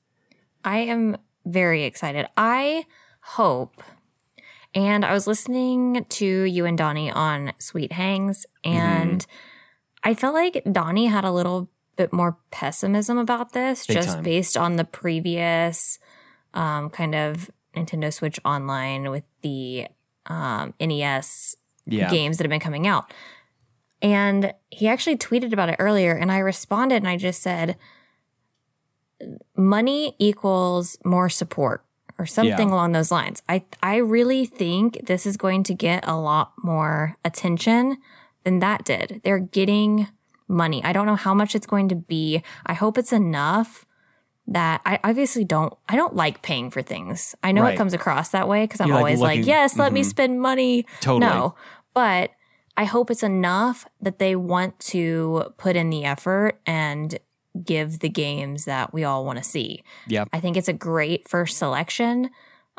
I 0.65 0.79
am 0.81 1.17
very 1.45 1.85
excited. 1.85 2.29
I 2.37 2.85
hope. 3.21 3.83
And 4.75 5.05
I 5.05 5.13
was 5.13 5.27
listening 5.27 6.05
to 6.09 6.27
you 6.27 6.65
and 6.65 6.79
Donnie 6.79 7.11
on 7.11 7.53
Sweet 7.59 7.93
Hangs, 7.93 8.47
and 8.63 9.27
I 10.05 10.15
felt 10.15 10.35
like 10.35 10.63
Donnie 10.71 11.07
had 11.07 11.25
a 11.25 11.33
little 11.33 11.69
bit 11.97 12.13
more 12.13 12.39
pessimism 12.51 13.19
about 13.19 13.53
this, 13.53 13.87
Big 13.87 13.97
just 13.97 14.09
time. 14.09 14.23
based 14.23 14.57
on 14.57 14.77
the 14.77 14.85
previous 14.85 15.99
um, 16.55 16.89
kind 16.91 17.15
of 17.15 17.51
Nintendo 17.75 18.13
Switch 18.13 18.39
Online 18.45 19.11
with 19.11 19.25
the 19.43 19.89
um, 20.27 20.73
NES 20.81 21.57
Yeah. 21.87 22.09
games 22.11 22.39
that 22.39 22.45
have 22.45 22.51
been 22.51 22.61
coming 22.61 22.87
out. 22.87 23.13
And 24.01 24.55
he 24.71 24.89
actually 24.89 25.17
tweeted 25.19 25.53
about 25.53 25.69
it 25.69 25.77
earlier, 25.79 26.13
and 26.15 26.31
I 26.31 26.39
responded 26.39 26.97
and 26.97 27.09
I 27.09 27.17
just 27.17 27.43
said, 27.43 27.77
money 29.57 30.15
equals 30.19 30.97
more 31.05 31.29
support 31.29 31.85
or 32.21 32.27
something 32.27 32.69
Yeah. 32.69 32.75
along 32.75 32.93
those 32.93 33.11
lines. 33.11 33.43
I, 33.49 33.65
I 33.83 33.97
really 33.97 34.45
think 34.45 35.07
this 35.07 35.25
is 35.27 35.37
going 35.37 35.63
to 35.65 35.75
get 35.75 36.07
a 36.07 36.17
lot 36.17 36.53
more 36.63 37.17
attention 37.25 37.97
than 38.45 38.59
that 38.61 38.85
did. 38.85 39.23
They're 39.25 39.39
getting 39.39 40.09
money. 40.47 40.83
I 40.85 40.93
don't 40.93 41.07
know 41.07 41.17
how 41.17 41.33
much 41.35 41.55
it's 41.55 41.67
going 41.67 41.89
to 41.89 41.95
be. 41.97 42.43
I 42.67 42.75
hope 42.75 42.99
it's 42.99 43.13
enough 43.13 43.87
that 44.47 44.81
I 44.85 44.99
obviously 45.05 45.45
don't 45.45 45.73
I 45.89 45.95
don't 45.97 46.17
like 46.17 46.43
paying 46.43 46.71
for 46.71 46.83
things. 46.83 47.35
I 47.43 47.53
know 47.53 47.63
Right. 47.63 47.75
it 47.75 47.77
comes 47.77 47.95
across 47.95 48.31
that 48.31 48.49
way 48.49 48.65
because 48.65 48.81
I'm 48.81 48.89
You're, 48.89 48.97
like, 48.97 49.03
always 49.03 49.21
like, 49.21 49.37
looking- 49.39 49.49
yes, 49.49 49.79
let 49.79 49.93
me 49.93 50.01
Mhm. 50.03 50.07
spend 50.07 50.41
money. 50.41 50.87
Totally. 51.01 51.21
No. 51.21 51.55
But 51.95 52.31
I 52.77 52.85
hope 52.85 53.11
it's 53.11 53.23
enough 53.23 53.87
that 54.01 54.19
they 54.19 54.35
want 54.35 54.79
to 54.81 55.53
put 55.57 55.77
in 55.77 55.91
the 55.91 56.05
effort 56.05 56.59
and 56.67 57.19
give 57.61 58.01
the 58.01 58.09
games 58.09 58.65
that 58.65 58.93
we 58.93 59.05
all 59.05 59.25
want 59.25 59.39
to 59.39 59.45
see. 59.45 59.83
Yep. 60.09 60.29
I 60.33 60.41
think 60.41 60.57
it's 60.57 60.69
a 60.69 60.73
great 60.73 61.29
first 61.29 61.57
selection. 61.59 62.31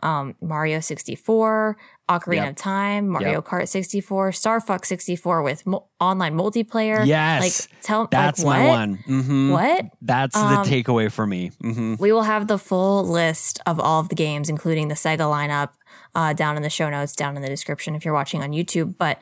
Um, 0.04 0.34
Mario 0.42 0.80
64, 0.80 1.78
Ocarina 2.10 2.36
Yep. 2.36 2.50
of 2.50 2.56
Time, 2.56 3.08
Mario 3.08 3.34
Yep. 3.34 3.46
Kart 3.46 3.68
64, 3.68 4.32
Star 4.32 4.60
Fox 4.60 4.90
64 4.90 5.44
with 5.44 5.68
mo- 5.68 5.86
online 6.00 6.34
multiplayer. 6.34 7.06
Yes. 7.06 7.42
Like, 7.70 7.84
tell 7.84 8.08
That's 8.08 8.44
like, 8.44 8.62
my 8.64 8.68
one. 8.68 8.94
hmm 9.06 9.52
What? 9.52 9.86
That's 10.02 10.36
Um, 10.36 10.50
the 10.64 10.70
takeaway 10.70 11.12
for 11.12 11.28
me. 11.28 11.52
hmm 11.62 11.96
We 12.00 12.12
will 12.12 12.24
have 12.24 12.48
the 12.48 12.58
full 12.58 13.04
list 13.08 13.60
of 13.68 13.80
all 13.80 14.00
of 14.00 14.10
the 14.10 14.16
games, 14.16 14.50
including 14.50 14.88
the 14.88 14.96
Sega 14.96 15.20
lineup, 15.20 15.70
uh, 16.16 16.34
down 16.34 16.58
in 16.58 16.64
the 16.64 16.70
show 16.72 16.90
notes, 16.90 17.16
down 17.16 17.36
in 17.36 17.44
the 17.44 17.50
description 17.50 17.94
if 17.94 18.04
you're 18.04 18.14
watching 18.16 18.42
on 18.42 18.52
YouTube. 18.54 18.96
But 18.98 19.20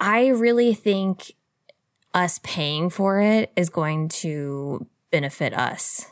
I 0.00 0.28
really 0.28 0.74
think 0.74 1.32
us 2.14 2.40
paying 2.42 2.90
for 2.90 3.20
it 3.20 3.52
is 3.56 3.68
going 3.68 4.08
to 4.08 4.86
benefit 5.10 5.52
us. 5.52 6.06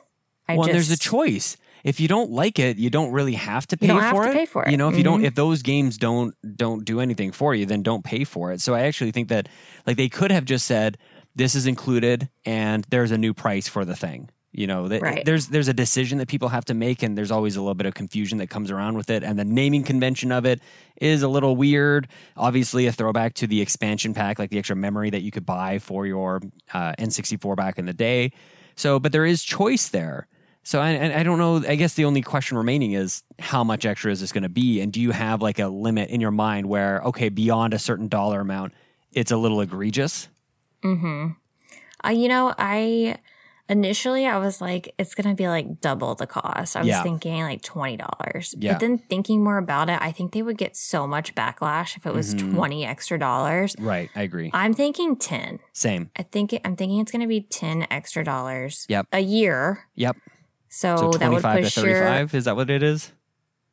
I 0.49 0.57
well, 0.57 0.65
just, 0.67 0.73
there's 0.73 0.91
a 0.91 0.99
choice. 0.99 1.57
If 1.85 1.99
you 1.99 2.09
don't 2.09 2.31
like 2.31 2.59
it, 2.59 2.77
you 2.77 2.91
don't 2.91 3.11
really 3.13 3.35
have 3.35 3.67
to 3.69 3.77
pay 3.77 3.87
don't 3.87 4.01
have 4.01 4.15
for 4.15 4.25
to 4.25 4.31
it. 4.31 4.35
pay 4.35 4.47
for 4.47 4.65
it. 4.65 4.71
You 4.71 4.77
know, 4.77 4.89
if 4.89 4.97
you 4.97 5.03
don't, 5.03 5.23
Mhm. 5.23 5.27
if 5.27 5.35
those 5.35 5.63
games 5.63 5.97
don't 5.99 6.35
don't 6.57 6.85
do 6.85 7.01
anything 7.01 7.33
for 7.33 7.55
you, 7.55 7.67
then 7.67 7.83
don't 7.83 8.05
pay 8.05 8.25
for 8.25 8.53
it. 8.53 8.61
So 8.61 8.75
I 8.75 8.83
actually 8.83 9.11
think 9.13 9.29
that 9.29 9.49
like 9.87 9.97
they 9.97 10.09
could 10.09 10.31
have 10.31 10.45
just 10.45 10.67
said 10.67 10.99
this 11.35 11.55
is 11.55 11.67
included 11.67 12.29
and 12.45 12.87
there's 12.91 13.11
a 13.11 13.19
new 13.19 13.35
price 13.35 13.67
for 13.67 13.85
the 13.85 13.97
thing. 13.97 14.29
You 14.55 14.67
know, 14.67 14.87
that 14.89 15.01
Right. 15.01 15.25
there's 15.25 15.47
there's 15.49 15.69
a 15.69 15.73
decision 15.73 16.19
that 16.19 16.29
people 16.29 16.49
have 16.51 16.67
to 16.67 16.75
make, 16.75 17.03
and 17.03 17.17
there's 17.17 17.31
always 17.31 17.57
a 17.57 17.61
little 17.63 17.75
bit 17.75 17.87
of 17.87 17.95
confusion 17.95 18.37
that 18.39 18.51
comes 18.51 18.71
around 18.71 18.99
with 18.99 19.09
it. 19.09 19.23
And 19.23 19.39
the 19.39 19.47
naming 19.47 19.83
convention 19.83 20.31
of 20.31 20.45
it 20.45 20.61
is 21.01 21.23
a 21.23 21.29
little 21.29 21.57
weird. 21.57 22.07
Obviously, 22.37 22.87
a 22.87 22.93
throwback 22.93 23.33
to 23.35 23.47
the 23.47 23.63
expansion 23.63 24.13
pack, 24.13 24.39
like 24.39 24.51
the 24.51 24.59
extra 24.59 24.77
memory 24.77 25.09
that 25.09 25.23
you 25.23 25.31
could 25.31 25.47
buy 25.47 25.79
for 25.79 26.07
your 26.07 26.43
uh, 26.75 26.93
N64 26.99 27.57
back 27.57 27.79
in 27.79 27.87
the 27.87 27.95
day. 27.95 28.31
So, 28.77 28.99
but 29.01 29.13
there 29.13 29.25
is 29.25 29.43
choice 29.43 29.89
there. 29.89 30.29
So, 30.65 30.81
I, 30.81 30.91
and 30.91 31.15
I 31.15 31.23
don't 31.23 31.39
know. 31.39 31.57
I 31.67 31.75
guess 31.75 31.95
the 31.95 32.05
only 32.05 32.21
question 32.23 32.57
remaining 32.59 32.93
is 32.93 33.23
how 33.39 33.65
much 33.65 33.87
extra 33.87 34.13
is 34.13 34.21
this 34.21 34.33
going 34.33 34.45
to 34.45 34.49
be, 34.51 34.81
and 34.83 34.93
do 34.93 35.01
you 35.01 35.13
have 35.13 35.41
like 35.41 35.59
a 35.61 35.69
limit 35.69 36.11
in 36.11 36.21
your 36.21 36.31
mind 36.31 36.67
where 36.67 37.01
okay, 37.05 37.31
beyond 37.31 37.73
a 37.73 37.79
certain 37.79 38.07
dollar 38.07 38.41
amount, 38.41 38.75
it's 39.13 39.31
a 39.33 39.37
little 39.39 39.63
egregious? 39.63 40.29
Mm-hmm. 40.85 41.29
Uh, 42.05 42.11
you 42.11 42.29
know, 42.29 42.55
I 42.59 43.17
initially 43.69 44.27
I 44.27 44.39
was 44.39 44.61
like, 44.61 44.95
it's 44.99 45.15
gonna 45.15 45.35
be 45.35 45.49
like 45.49 45.81
double 45.81 46.15
the 46.15 46.27
cost. 46.27 46.77
I 46.77 46.81
was 46.81 46.89
Yeah. 46.89 47.03
thinking 47.03 47.43
like 47.43 47.63
twenty 47.63 47.97
dollars. 47.97 48.55
Yeah. 48.59 48.73
But 48.73 48.81
then 48.81 48.99
thinking 48.99 49.43
more 49.43 49.59
about 49.59 49.89
it, 49.89 49.99
I 50.01 50.13
think 50.13 50.33
they 50.33 50.43
would 50.43 50.59
get 50.59 50.77
so 50.77 51.07
much 51.07 51.35
backlash 51.35 51.97
if 51.97 52.05
it 52.07 52.13
was 52.13 52.35
Mhm. 52.35 52.55
twenty 52.55 52.85
extra 52.85 53.19
dollars. 53.19 53.75
Right, 53.79 54.11
I 54.15 54.23
agree. 54.23 54.51
I'm 54.53 54.75
thinking 54.75 55.17
ten. 55.17 55.61
Same. 55.73 56.11
I 56.17 56.23
think 56.23 56.53
it, 56.53 56.61
I'm 56.65 56.77
thinking 56.77 56.99
it's 57.01 57.13
gonna 57.13 57.27
be 57.27 57.43
ten 57.43 57.87
extra 57.91 58.25
dollars. 58.25 58.85
Yep. 58.89 59.07
A 59.13 59.21
year. 59.21 59.87
Yep. 59.95 60.17
So, 60.69 60.97
So 60.97 61.11
that 61.19 61.31
would 61.31 61.41
twenty-five 61.43 61.57
to 61.59 61.63
push 61.65 61.77
your 61.79 61.85
thirty-five. 62.01 62.35
Is 62.35 62.45
that 62.47 62.57
what 62.57 62.69
it 62.71 62.83
is? 62.83 63.13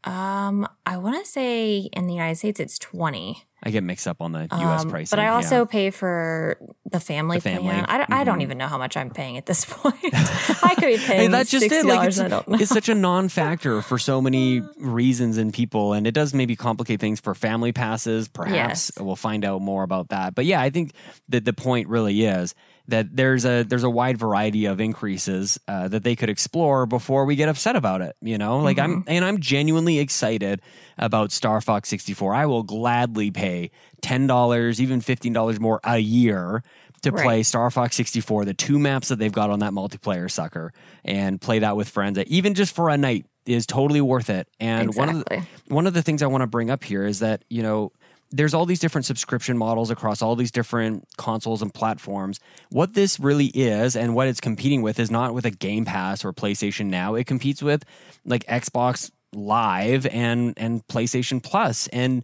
um 0.06 0.66
I 0.86 0.96
wanna 0.98 1.26
say 1.26 1.90
in 1.92 2.08
the 2.08 2.14
United 2.14 2.36
States 2.38 2.60
it's 2.62 2.80
twenty. 2.80 3.46
I 3.62 3.72
get 3.72 3.84
mixed 3.84 4.08
up 4.08 4.22
on 4.22 4.32
the 4.32 4.48
U.S. 4.52 4.84
Um, 4.84 4.90
pricing. 4.90 5.10
But 5.16 5.20
I 5.20 5.26
yeah. 5.26 5.34
also 5.36 5.66
pay 5.66 5.90
for 5.92 6.58
the 6.90 7.00
family, 7.00 7.38
The 7.38 7.42
family. 7.42 7.64
plan. 7.70 7.86
I 7.90 7.98
don't, 7.98 8.12
I 8.12 8.24
don't 8.24 8.40
Mhm. 8.40 8.44
even 8.44 8.58
know 8.58 8.68
how 8.68 8.78
much 8.78 8.96
I'm 8.96 9.10
paying 9.10 9.38
at 9.38 9.46
this 9.46 9.66
point. 9.70 9.96
I 10.14 10.76
could 10.76 10.86
be 10.88 10.98
Hey, 10.98 11.18
paying 11.18 11.32
that's 11.32 11.52
just 11.52 11.66
it. 11.72 11.86
Like 11.86 12.08
it's, 12.08 12.20
I 12.20 12.28
don't 12.30 12.48
know. 12.48 12.56
it's 12.58 12.70
such 12.72 12.88
a 12.90 12.96
non-factor 12.96 13.82
for 13.82 13.98
so 14.00 14.22
many 14.22 14.62
reasons 14.80 15.38
and 15.38 15.54
people, 15.54 15.94
and 15.94 16.08
it 16.08 16.14
does 16.14 16.34
maybe 16.34 16.56
complicate 16.56 17.00
things 17.00 17.20
for 17.20 17.36
family 17.36 17.72
passes. 17.72 18.28
Perhaps 18.28 18.92
Yes. 18.96 19.00
we'll 19.00 19.16
find 19.16 19.44
out 19.44 19.62
more 19.62 19.84
about 19.84 20.10
that. 20.10 20.36
But 20.36 20.46
yeah, 20.46 20.62
I 20.62 20.70
think 20.70 20.94
that 21.28 21.44
the 21.46 21.54
point 21.54 21.88
really 21.90 22.24
is 22.26 22.56
that 22.88 23.16
there's 23.16 23.46
a 23.46 23.62
there's 23.64 23.84
a 23.84 23.90
wide 23.90 24.18
variety 24.18 24.66
of 24.66 24.80
increases 24.82 25.60
uh, 25.68 25.88
that 25.90 26.04
they 26.04 26.16
could 26.16 26.30
explore 26.30 26.88
before 26.88 27.26
we 27.26 27.36
get 27.36 27.48
upset 27.50 27.76
about 27.76 28.02
it. 28.02 28.16
You 28.22 28.38
know, 28.40 28.60
like 28.60 28.80
I'm 28.80 29.02
Mm-hmm. 29.02 29.10
and 29.10 29.26
I'm 29.26 29.40
genuinely 29.40 30.00
excited 30.00 30.62
about 31.00 31.32
Star 31.32 31.62
Fox 31.62 31.90
64. 31.90 32.34
I 32.36 32.46
will 32.46 32.64
gladly 32.64 33.32
pay 33.32 33.72
ten 34.02 34.28
dollars, 34.28 34.80
even 34.80 35.02
fifteen 35.02 35.34
dollars 35.34 35.60
more 35.60 35.80
a 35.84 35.98
year 35.98 36.64
to 37.02 37.12
Right. 37.12 37.24
play 37.24 37.44
Star 37.44 37.72
Fox 37.72 37.96
64, 37.96 38.44
the 38.44 38.54
two 38.54 38.78
maps 38.78 39.08
that 39.08 39.18
they've 39.20 39.32
got 39.32 39.50
on 39.50 39.60
that 39.60 39.72
multiplayer 39.72 40.30
sucker, 40.30 40.74
and 41.06 41.40
play 41.40 41.60
that 41.60 41.78
with 41.78 41.88
friends. 41.88 42.20
Even 42.28 42.54
just 42.54 42.76
for 42.76 42.90
a 42.90 42.98
night 42.98 43.26
is 43.46 43.66
totally 43.66 44.02
worth 44.02 44.30
it. 44.30 44.48
And 44.60 44.94
one 44.96 45.10
of 45.10 45.24
the, 45.26 45.48
one 45.70 45.88
of 45.88 45.94
the 45.94 46.02
things 46.02 46.22
I 46.22 46.28
want 46.28 46.42
to 46.42 46.48
bring 46.48 46.70
up 46.70 46.84
here 46.84 47.06
is 47.06 47.20
that 47.20 47.44
you 47.50 47.64
know 47.64 47.94
there's 48.32 48.54
all 48.54 48.66
these 48.68 48.80
different 48.80 49.06
subscription 49.06 49.58
models 49.58 49.90
across 49.90 50.22
all 50.22 50.36
these 50.36 50.52
different 50.52 51.04
consoles 51.18 51.62
and 51.64 51.74
platforms. 51.74 52.40
What 52.70 52.94
this 52.94 53.20
really 53.20 53.48
is 53.48 53.96
and 53.96 54.14
what 54.14 54.28
it's 54.28 54.40
competing 54.40 54.82
with 54.84 55.00
is 55.00 55.10
not 55.10 55.34
with 55.34 55.46
a 55.46 55.52
Game 55.52 55.84
Pass 55.86 56.24
or 56.24 56.32
PlayStation 56.32 56.88
Now. 56.88 57.16
It 57.16 57.26
competes 57.26 57.64
with 57.64 57.86
like 58.26 58.46
Xbox 58.46 59.10
Live 59.34 60.06
and 60.08 60.54
and 60.58 60.86
PlayStation 60.88 61.42
Plus 61.42 61.88
and 61.88 62.24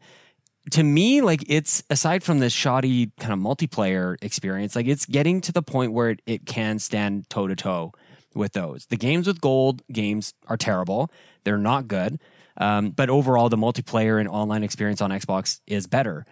to 0.71 0.83
me, 0.83 1.21
like 1.21 1.43
it's 1.47 1.83
aside 1.89 2.23
from 2.23 2.39
this 2.39 2.53
shoddy 2.53 3.11
kind 3.19 3.33
of 3.33 3.39
multiplayer 3.39 4.17
experience, 4.21 4.75
like 4.75 4.87
it's 4.87 5.05
getting 5.05 5.41
to 5.41 5.51
the 5.51 5.61
point 5.61 5.93
where 5.93 6.09
it, 6.09 6.21
it 6.25 6.45
can 6.45 6.79
stand 6.79 7.29
toe 7.29 7.47
to 7.47 7.55
toe 7.55 7.91
with 8.33 8.53
those. 8.53 8.87
The 8.87 8.97
games 8.97 9.27
with 9.27 9.41
gold 9.41 9.83
games 9.91 10.33
are 10.47 10.57
terrible; 10.57 11.11
they're 11.43 11.57
not 11.57 11.87
good. 11.87 12.19
Um, 12.57 12.91
but 12.91 13.09
overall, 13.09 13.49
the 13.49 13.57
multiplayer 13.57 14.19
and 14.19 14.29
online 14.29 14.63
experience 14.63 15.01
on 15.01 15.11
Xbox 15.11 15.59
is 15.67 15.87
better. 15.87 16.25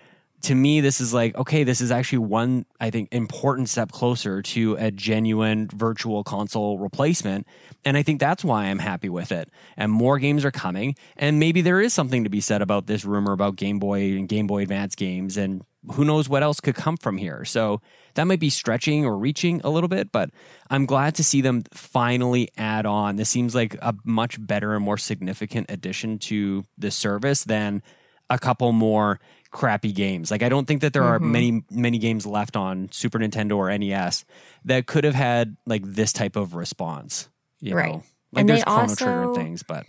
To 0.44 0.56
me, 0.56 0.82
this 0.82 1.00
is 1.00 1.14
like 1.14 1.36
okay, 1.38 1.64
this 1.64 1.80
is 1.80 1.90
actually 1.90 2.20
one 2.20 2.66
I 2.80 2.90
think 2.90 3.10
important 3.14 3.70
step 3.70 3.92
closer 3.92 4.42
to 4.42 4.76
a 4.76 4.92
genuine 4.92 5.70
virtual 5.74 6.24
console 6.24 6.78
replacement, 6.78 7.48
and 7.86 7.96
I 7.96 8.04
think 8.04 8.20
that's 8.20 8.44
why 8.44 8.66
I'm 8.66 8.80
happy 8.80 9.08
with 9.08 9.32
it. 9.32 9.50
And 9.78 9.90
more 9.90 10.20
games 10.20 10.44
are 10.44 10.52
coming, 10.52 10.96
and 11.16 11.40
maybe 11.40 11.62
there 11.62 11.80
is 11.80 11.94
something 11.94 12.26
to 12.26 12.30
be 12.30 12.42
said 12.42 12.62
about 12.62 12.88
this 12.88 13.06
rumor 13.06 13.32
about 13.32 13.56
Game 13.56 13.80
Boy 13.80 14.18
and 14.18 14.28
Game 14.28 14.46
Boy 14.46 14.64
Advance 14.64 14.96
games, 14.96 15.38
and 15.38 15.64
who 15.94 16.04
knows 16.04 16.28
what 16.28 16.44
else 16.44 16.60
could 16.60 16.76
come 16.76 16.98
from 16.98 17.18
here. 17.18 17.46
So 17.46 17.82
that 18.16 18.26
might 18.26 18.40
be 18.40 18.50
stretching 18.50 19.06
or 19.06 19.18
reaching 19.18 19.62
a 19.64 19.70
little 19.70 19.90
bit, 19.90 20.12
but 20.12 20.30
I'm 20.70 20.86
glad 20.86 21.16
to 21.16 21.24
see 21.24 21.40
them 21.40 21.64
finally 21.74 22.50
add 22.58 22.86
on. 22.86 23.16
This 23.16 23.30
seems 23.30 23.56
like 23.56 23.76
a 23.82 23.96
much 24.04 24.46
better 24.46 24.76
and 24.76 24.84
more 24.84 24.98
significant 24.98 25.72
addition 25.72 26.20
to 26.20 26.66
the 26.78 26.92
service 26.92 27.46
than 27.46 27.82
a 28.30 28.40
couple 28.40 28.72
more 28.72 29.20
crappy 29.54 29.94
games. 29.94 30.32
Like 30.32 30.44
I 30.44 30.50
don't 30.50 30.68
think 30.68 30.82
that 30.82 30.92
there 30.92 31.04
are 31.04 31.20
Mhm. 31.20 31.32
many 31.32 31.64
many 31.70 31.98
games 32.00 32.26
left 32.26 32.58
on 32.58 32.90
Super 32.92 33.20
Nintendo 33.20 33.56
or 33.56 33.70
NES 33.70 34.26
that 34.66 34.88
could 34.88 35.04
have 35.06 35.14
had 35.16 35.56
like 35.66 35.84
this 35.86 36.12
type 36.12 36.36
of 36.36 36.56
response. 36.56 37.30
You 37.62 37.76
Right. 37.76 37.92
know? 37.94 38.04
Like 38.34 38.42
And 38.42 38.50
there's 38.50 38.64
Chrono 38.64 38.96
Trigger 38.96 39.22
and 39.22 39.36
things, 39.36 39.62
but 39.64 39.86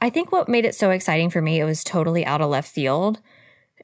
I 0.00 0.10
think 0.10 0.30
what 0.30 0.48
made 0.48 0.64
it 0.66 0.74
so 0.74 0.90
exciting 0.90 1.30
for 1.30 1.40
me, 1.42 1.58
it 1.58 1.64
was 1.64 1.82
totally 1.82 2.24
out 2.24 2.40
of 2.40 2.50
left 2.50 2.70
field. 2.70 3.18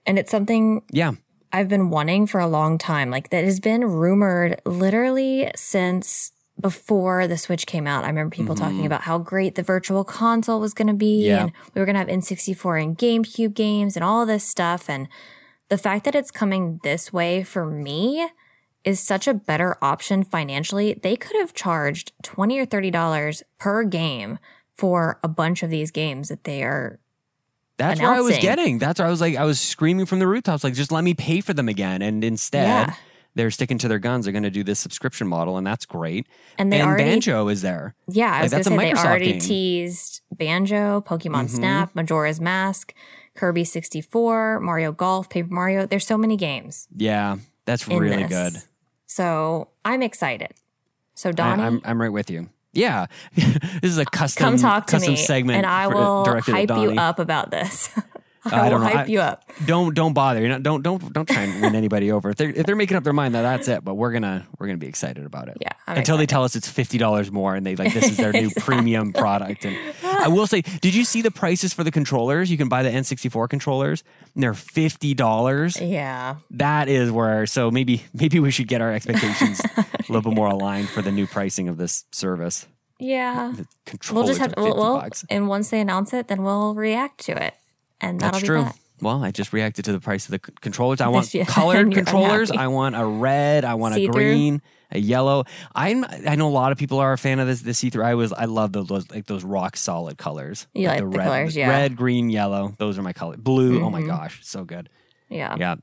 And 0.07 0.19
it's 0.19 0.31
something 0.31 0.83
yeah. 0.93 1.13
I've 1.53 1.69
been 1.69 1.89
wanting 1.89 2.27
for 2.27 2.39
a 2.39 2.47
long 2.47 2.77
time. 2.77 3.11
Like 3.11 3.31
that 3.31 3.45
has 3.45 3.61
been 3.61 3.83
rumored 3.85 4.61
literally 4.67 5.51
since 5.57 6.33
before 6.61 7.27
the 7.27 7.37
Switch 7.37 7.67
came 7.67 7.87
out. 7.87 8.05
I 8.05 8.09
remember 8.09 8.35
people 8.35 8.55
talking 8.55 8.83
Mhm. 8.83 8.87
about 8.87 9.03
how 9.03 9.19
great 9.19 9.55
the 9.57 9.63
virtual 9.63 10.05
console 10.05 10.59
was 10.61 10.73
going 10.75 10.89
to 10.89 10.95
be 10.95 11.27
Yeah. 11.27 11.43
and 11.45 11.53
we 11.75 11.81
were 11.81 11.85
going 11.85 11.95
to 11.95 11.99
have 12.01 12.09
N64 12.09 12.79
and 12.83 12.97
GameCube 12.97 13.55
games 13.55 13.97
and 13.97 14.03
all 14.05 14.25
this 14.25 14.45
stuff 14.45 14.89
and 14.89 15.09
the 15.69 15.77
fact 15.79 16.05
that 16.05 16.15
it's 16.15 16.31
coming 16.31 16.81
this 16.83 17.13
way 17.13 17.43
for 17.43 17.67
me 17.67 18.29
is 18.85 19.01
such 19.01 19.27
a 19.27 19.35
better 19.35 19.77
option 19.83 20.23
financially. 20.23 20.95
They 21.03 21.17
could 21.17 21.37
have 21.37 21.53
charged 21.53 22.13
20 22.23 22.59
or 22.59 22.65
30 22.65 22.91
dollars 22.91 23.43
per 23.59 23.83
game 23.85 24.39
for 24.77 25.19
a 25.25 25.29
bunch 25.29 25.63
of 25.63 25.71
these 25.71 25.91
games 25.91 26.29
that 26.29 26.45
they 26.45 26.63
are 26.63 27.01
That's 27.79 28.01
where 28.01 28.13
I 28.15 28.21
was 28.21 28.39
getting. 28.39 28.79
That's 28.79 28.99
where 29.01 29.07
I 29.07 29.11
was 29.11 29.21
like, 29.21 29.37
I 29.37 29.45
was 29.45 29.61
screaming 29.61 30.07
from 30.07 30.19
the 30.21 30.27
rooftops, 30.27 30.65
like, 30.65 30.73
just 30.73 30.91
let 30.93 31.05
me 31.05 31.13
pay 31.13 31.43
for 31.43 31.53
them 31.53 31.69
again. 31.69 32.01
And 32.01 32.25
instead, 32.25 32.89
Yeah. 32.89 32.95
They're 33.37 33.53
sticking 33.53 33.79
to 33.79 33.87
their 33.89 34.01
guns. 34.01 34.25
They're 34.25 34.33
going 34.33 34.43
to 34.43 34.51
do 34.51 34.65
this 34.65 34.81
subscription 34.81 35.29
model, 35.29 35.57
and 35.57 35.65
that's 35.65 35.87
great. 35.87 36.27
And 36.59 36.73
they 36.73 36.83
already- 36.83 37.05
Banjo 37.05 37.47
is 37.49 37.63
there. 37.63 37.95
Yeah, 38.09 38.27
I 38.27 38.31
Like, 38.31 38.43
was 38.43 38.51
going 38.51 38.59
that's 38.59 38.67
a 38.67 38.71
say 38.71 38.77
they 38.77 38.91
Microsoft 38.93 39.05
already 39.07 39.31
game. 39.33 39.41
teased 39.41 40.21
Banjo, 40.33 41.01
Pokemon 41.03 41.45
Mhm. 41.45 41.51
Snap, 41.51 41.91
Majora's 41.95 42.41
Mask, 42.41 42.93
Kirby 43.37 43.65
64, 43.65 44.59
Mario 44.61 44.91
Golf, 44.91 45.29
Paper 45.29 45.53
Mario. 45.55 45.87
There's 45.87 46.07
so 46.07 46.19
many 46.19 46.37
games 46.37 46.89
Yeah, 46.97 47.37
that's 47.67 47.87
really 47.87 48.25
this. 48.25 48.29
good. 48.29 48.63
So 49.07 49.69
I'm 49.85 50.03
excited. 50.03 50.55
So 51.15 51.29
I, 51.29 51.33
Donnie, 51.33 51.63
I'm 51.63 51.81
I'm 51.85 52.01
right 52.01 52.13
with 52.13 52.31
you. 52.31 52.49
Yeah, 52.73 53.07
this 53.35 53.57
is 53.83 53.99
a 53.99 54.05
custom 54.05 54.45
come 54.45 54.57
talk 54.59 54.87
to 54.89 54.93
custom 54.97 55.13
me, 55.15 55.17
segment, 55.19 55.59
and 55.59 55.67
I 55.67 55.87
will 55.87 56.25
hype 56.43 56.69
you 56.71 56.91
up 56.93 57.19
about 57.19 57.51
this. 57.51 57.91
I 58.53 58.69
don't 58.69 58.81
know. 58.81 58.87
hype 58.87 58.97
I- 58.97 59.11
you 59.11 59.21
up. 59.21 59.45
Don't 59.65 59.95
don't 59.95 60.13
bother. 60.13 60.41
You 60.41 60.49
know, 60.49 60.59
don't 60.59 60.83
don't 60.83 61.13
don't 61.13 61.29
try 61.29 61.43
and 61.43 61.63
win 61.63 61.75
anybody 61.75 62.11
over. 62.13 62.31
If 62.31 62.37
they're 62.37 62.51
if 62.51 62.67
they're 62.67 62.77
making 62.77 62.97
up 62.97 63.05
their 63.05 63.13
mind, 63.13 63.35
that 63.35 63.43
that's 63.43 63.69
it. 63.69 63.85
But 63.85 63.95
we're 63.95 64.13
gonna 64.13 64.47
we're 64.59 64.67
gonna 64.67 64.77
be 64.79 64.87
excited 64.87 65.25
about 65.25 65.49
it. 65.49 65.57
Yeah, 65.61 65.71
I'm 65.87 65.99
Until 65.99 66.17
they 66.17 66.27
tell 66.27 66.45
us 66.45 66.55
it's 66.57 66.69
fifty 66.69 66.99
dollars 66.99 67.31
more, 67.33 67.55
and 67.55 67.65
they 67.67 67.77
like 67.77 67.93
this 67.95 68.05
is 68.11 68.17
their 68.17 68.33
new 68.43 68.51
premium 68.59 69.13
product. 69.13 69.65
And 69.65 69.77
I 70.05 70.29
will 70.29 70.47
say, 70.47 70.61
did 70.63 70.95
you 70.95 71.05
see 71.05 71.23
the 71.23 71.31
prices 71.31 71.73
for 71.73 71.85
the 71.85 71.91
controllers? 71.91 72.51
You 72.51 72.57
can 72.59 72.69
buy 72.69 72.83
the 72.83 72.91
N64 72.91 73.49
controllers, 73.49 74.05
and 74.35 74.43
they're 74.43 74.55
fifty 74.55 75.15
dollars. 75.15 75.81
Yeah, 75.81 76.37
That 76.51 76.89
is 76.89 77.11
where. 77.11 77.47
So 77.47 77.71
maybe 77.71 78.05
maybe 78.13 78.41
we 78.41 78.51
should 78.51 78.69
get 78.69 78.81
our 78.81 78.93
expectations 78.93 79.61
a 79.77 79.85
little 80.09 80.23
bit 80.31 80.35
more 80.37 80.49
aligned 80.49 80.89
for 80.91 81.03
the 81.03 81.13
new 81.13 81.27
pricing 81.27 81.69
of 81.69 81.77
this 81.79 82.05
service. 82.13 82.67
yeah. 82.99 83.53
The 83.57 83.67
We'll 84.13 84.27
just 84.27 84.41
have 84.41 84.51
to. 84.55 84.57
50 84.57 84.71
Well, 84.71 84.77
well, 84.79 85.01
bucks. 85.01 85.25
and 85.31 85.49
once 85.49 85.71
they 85.71 85.81
announce 85.81 86.13
it, 86.13 86.29
then 86.29 86.43
we'll 86.43 86.75
react 86.75 87.19
to 87.27 87.33
it, 87.41 87.55
and 88.01 88.21
that'll 88.21 88.33
That's 88.33 88.43
be 88.43 88.47
true. 88.47 88.63
that. 88.63 88.77
Well, 89.01 89.23
I 89.23 89.31
just 89.31 89.53
reacted 89.53 89.85
to 89.87 89.93
the 89.93 90.01
price 90.01 90.25
of 90.27 90.31
the 90.33 90.41
c- 90.47 90.53
controllers. 90.61 91.01
I 91.01 91.09
want 91.17 91.31
colored 91.47 91.93
controllers. 91.93 92.51
unhappy. 92.51 92.65
I 92.65 92.69
want 92.69 92.97
a 92.97 93.05
red. 93.05 93.65
I 93.65 93.75
want 93.75 93.93
a 93.95 93.97
See-through? 93.97 94.13
green, 94.15 94.63
a 94.91 94.99
yellow. 94.99 95.45
I'm. 95.75 96.05
I 96.27 96.35
know 96.37 96.49
a 96.49 96.51
lot 96.51 96.73
of 96.73 96.79
people 96.79 96.99
are 96.99 97.13
a 97.13 97.19
fan 97.19 97.39
of 97.39 97.47
this. 97.47 97.61
The 97.61 97.75
see 97.75 97.91
through. 97.91 98.05
I 98.05 98.15
was. 98.15 98.33
I 98.33 98.47
love 98.47 98.73
those, 98.73 98.91
like 99.11 99.27
those 99.27 99.45
rock 99.45 99.77
solid 99.77 100.17
colors. 100.17 100.67
You 100.73 100.89
like 100.89 101.01
the 101.01 101.07
red, 101.07 101.25
colors, 101.27 101.57
yeah. 101.57 101.69
Red, 101.69 101.95
green, 101.97 102.31
yellow. 102.31 102.75
Those 102.79 102.99
are 102.99 103.03
my 103.03 103.13
colors. 103.13 103.37
Blue. 103.39 103.83
Oh 103.85 103.91
my 103.91 104.01
Mhm. 104.01 104.07
gosh, 104.07 104.41
so 104.47 104.65
good. 104.65 104.89
Yeah. 105.29 105.55
Yeah. 105.59 105.75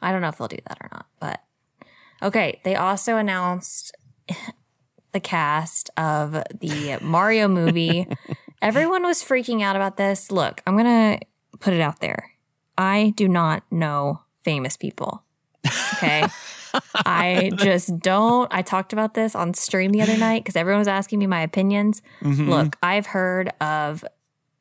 I 0.00 0.12
don't 0.12 0.22
know 0.22 0.28
if 0.28 0.38
they'll 0.38 0.48
do 0.48 0.56
that 0.68 0.78
or 0.80 0.88
not, 0.92 1.06
but 1.20 1.40
okay. 2.22 2.60
They 2.64 2.76
also 2.76 3.16
announced 3.16 3.92
the 5.12 5.20
cast 5.20 5.90
of 5.96 6.32
the 6.60 6.98
Mario 7.02 7.48
movie. 7.48 8.06
Everyone 8.62 9.02
was 9.02 9.22
freaking 9.22 9.62
out 9.62 9.76
about 9.76 9.96
this. 9.96 10.30
Look, 10.30 10.62
I'm 10.66 10.76
going 10.76 11.18
to 11.18 11.26
put 11.60 11.72
it 11.74 11.80
out 11.80 12.00
there. 12.00 12.32
I 12.76 13.12
do 13.16 13.28
not 13.28 13.62
know 13.70 14.22
famous 14.42 14.76
people. 14.76 15.22
Okay. 15.94 16.24
I 16.94 17.50
just 17.56 17.98
don't. 18.00 18.52
I 18.52 18.62
talked 18.62 18.92
about 18.92 19.14
this 19.14 19.34
on 19.34 19.54
stream 19.54 19.90
the 19.90 20.02
other 20.02 20.16
night 20.16 20.44
because 20.44 20.54
everyone 20.56 20.78
was 20.80 20.88
asking 20.88 21.18
me 21.18 21.26
my 21.26 21.40
opinions. 21.40 22.02
Mhm. 22.22 22.46
Look, 22.48 22.76
I've 22.82 23.06
heard 23.06 23.50
of 23.60 24.04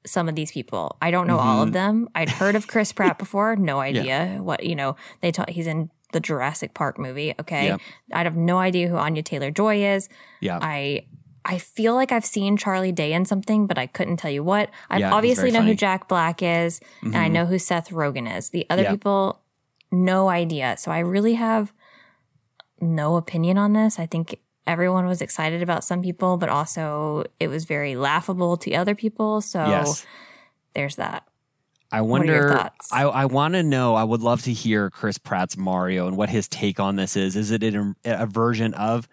some 0.05 0.29
of 0.29 0.35
these 0.35 0.51
people. 0.51 0.95
I 1.01 1.11
don't 1.11 1.27
know 1.27 1.37
all 1.37 1.57
Mm-hmm. 1.57 1.67
of 1.67 1.73
them. 1.73 2.09
I'd 2.15 2.29
heard 2.29 2.55
of 2.55 2.67
Chris 2.67 2.91
Pratt 2.93 3.19
before. 3.19 3.55
No 3.57 3.79
idea 3.79 4.37
what 4.41 4.63
you 4.63 4.75
know. 4.75 4.95
They 5.21 5.31
talk. 5.31 5.49
He's 5.49 5.67
in 5.67 5.89
the 6.13 6.21
Jurassic 6.21 6.73
Park 6.73 6.97
movie. 6.97 7.33
Okay. 7.39 7.75
I'd 8.13 8.25
have 8.25 8.37
no 8.37 8.57
idea 8.57 8.87
who 8.87 8.95
Anya 8.95 9.21
Taylor 9.21 9.51
Joy 9.51 9.83
is. 9.83 10.07
Yeah. 10.39 10.57
I 10.61 11.05
I 11.49 11.57
feel 11.59 11.95
like 11.95 12.11
I've 12.11 12.25
seen 12.25 12.57
Charlie 12.57 12.91
Day 12.91 13.13
in 13.13 13.23
something, 13.23 13.67
but 13.67 13.77
I 13.77 13.87
couldn't 13.87 14.17
tell 14.17 14.29
you 14.29 14.43
what. 14.43 14.69
I 14.89 14.97
Yeah, 14.99 15.13
obviously 15.13 15.49
know 15.49 15.59
funny. 15.59 15.71
who 15.71 15.75
Jack 15.77 16.07
Black 16.09 16.43
is, 16.43 16.81
and 17.01 17.15
I 17.15 17.29
Mhm. 17.29 17.31
know 17.31 17.45
who 17.45 17.57
Seth 17.57 17.89
Rogen 17.89 18.27
is. 18.37 18.49
The 18.49 18.65
other 18.69 18.83
Yeah. 18.83 18.91
people, 18.91 19.39
no 19.89 20.27
idea. 20.29 20.75
So 20.77 20.91
I 20.91 20.99
really 20.99 21.35
have 21.35 21.71
no 22.81 23.15
opinion 23.15 23.57
on 23.57 23.73
this. 23.73 23.97
I 23.97 24.05
think 24.05 24.39
everyone 24.67 25.05
was 25.05 25.21
excited 25.21 25.61
about 25.63 25.83
some 25.83 26.01
people, 26.01 26.37
but 26.37 26.49
also 26.49 27.23
it 27.39 27.47
was 27.47 27.63
very 27.65 27.95
laughable 27.95 28.57
to 28.57 28.73
other 28.73 28.93
people. 28.95 29.39
So 29.41 29.65
Yes. 29.65 30.05
there's 30.73 30.97
that. 30.97 31.23
I 31.89 32.01
wonder. 32.01 32.69
I, 32.91 33.03
I 33.03 33.25
want 33.25 33.53
to 33.53 33.63
know. 33.63 33.95
I 33.95 34.03
would 34.03 34.21
love 34.21 34.41
to 34.43 34.51
hear 34.51 34.89
Chris 34.89 35.17
Pratt's 35.17 35.55
Mario 35.55 36.05
and 36.07 36.17
what 36.17 36.27
his 36.29 36.49
take 36.49 36.81
on 36.81 36.97
this 36.97 37.15
is. 37.15 37.37
Is 37.37 37.49
it 37.51 37.63
a, 37.63 37.93
a 38.03 38.25
version 38.25 38.73
of 38.73 39.07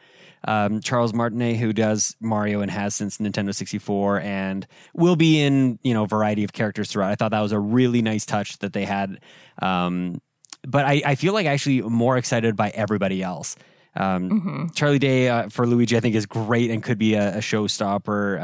um, 0.47 0.81
Charles 0.81 1.13
Martinet, 1.13 1.57
who 1.57 1.73
does 1.73 2.17
Mario 2.21 2.61
and 2.61 2.71
has 2.71 2.95
since 2.95 3.19
Nintendo 3.19 3.55
64, 3.55 4.21
and 4.21 4.67
will 4.95 5.17
be 5.17 5.41
in 5.41 5.79
you 5.83 5.95
know 5.95 6.05
a 6.05 6.07
variety 6.09 6.45
of 6.45 6.53
characters 6.53 6.91
throughout? 6.91 7.11
I 7.11 7.15
thought 7.15 7.31
that 7.31 7.41
was 7.41 7.53
a 7.53 7.59
really 7.59 8.03
nice 8.03 8.27
touch 8.27 8.59
that 8.59 8.73
they 8.73 8.85
had. 8.85 9.21
Um, 9.61 10.21
but 10.67 10.85
I, 10.85 11.03
I 11.05 11.15
feel 11.15 11.35
like 11.35 11.47
actually 11.47 11.83
more 11.83 12.17
excited 12.17 12.57
by 12.57 12.71
everybody 12.71 13.23
else. 13.23 13.57
Um, 13.97 14.41
hmm 14.41 14.67
Charlie 14.75 14.99
Day 14.99 15.29
uh, 15.29 15.49
for 15.49 15.67
Luigi, 15.67 15.97
I 15.97 16.01
think, 16.01 16.15
is 16.15 16.27
great 16.27 16.71
and 16.71 16.83
could 16.83 16.99
be 16.99 17.15
a, 17.15 17.37
a 17.37 17.41
showstopper. 17.41 18.43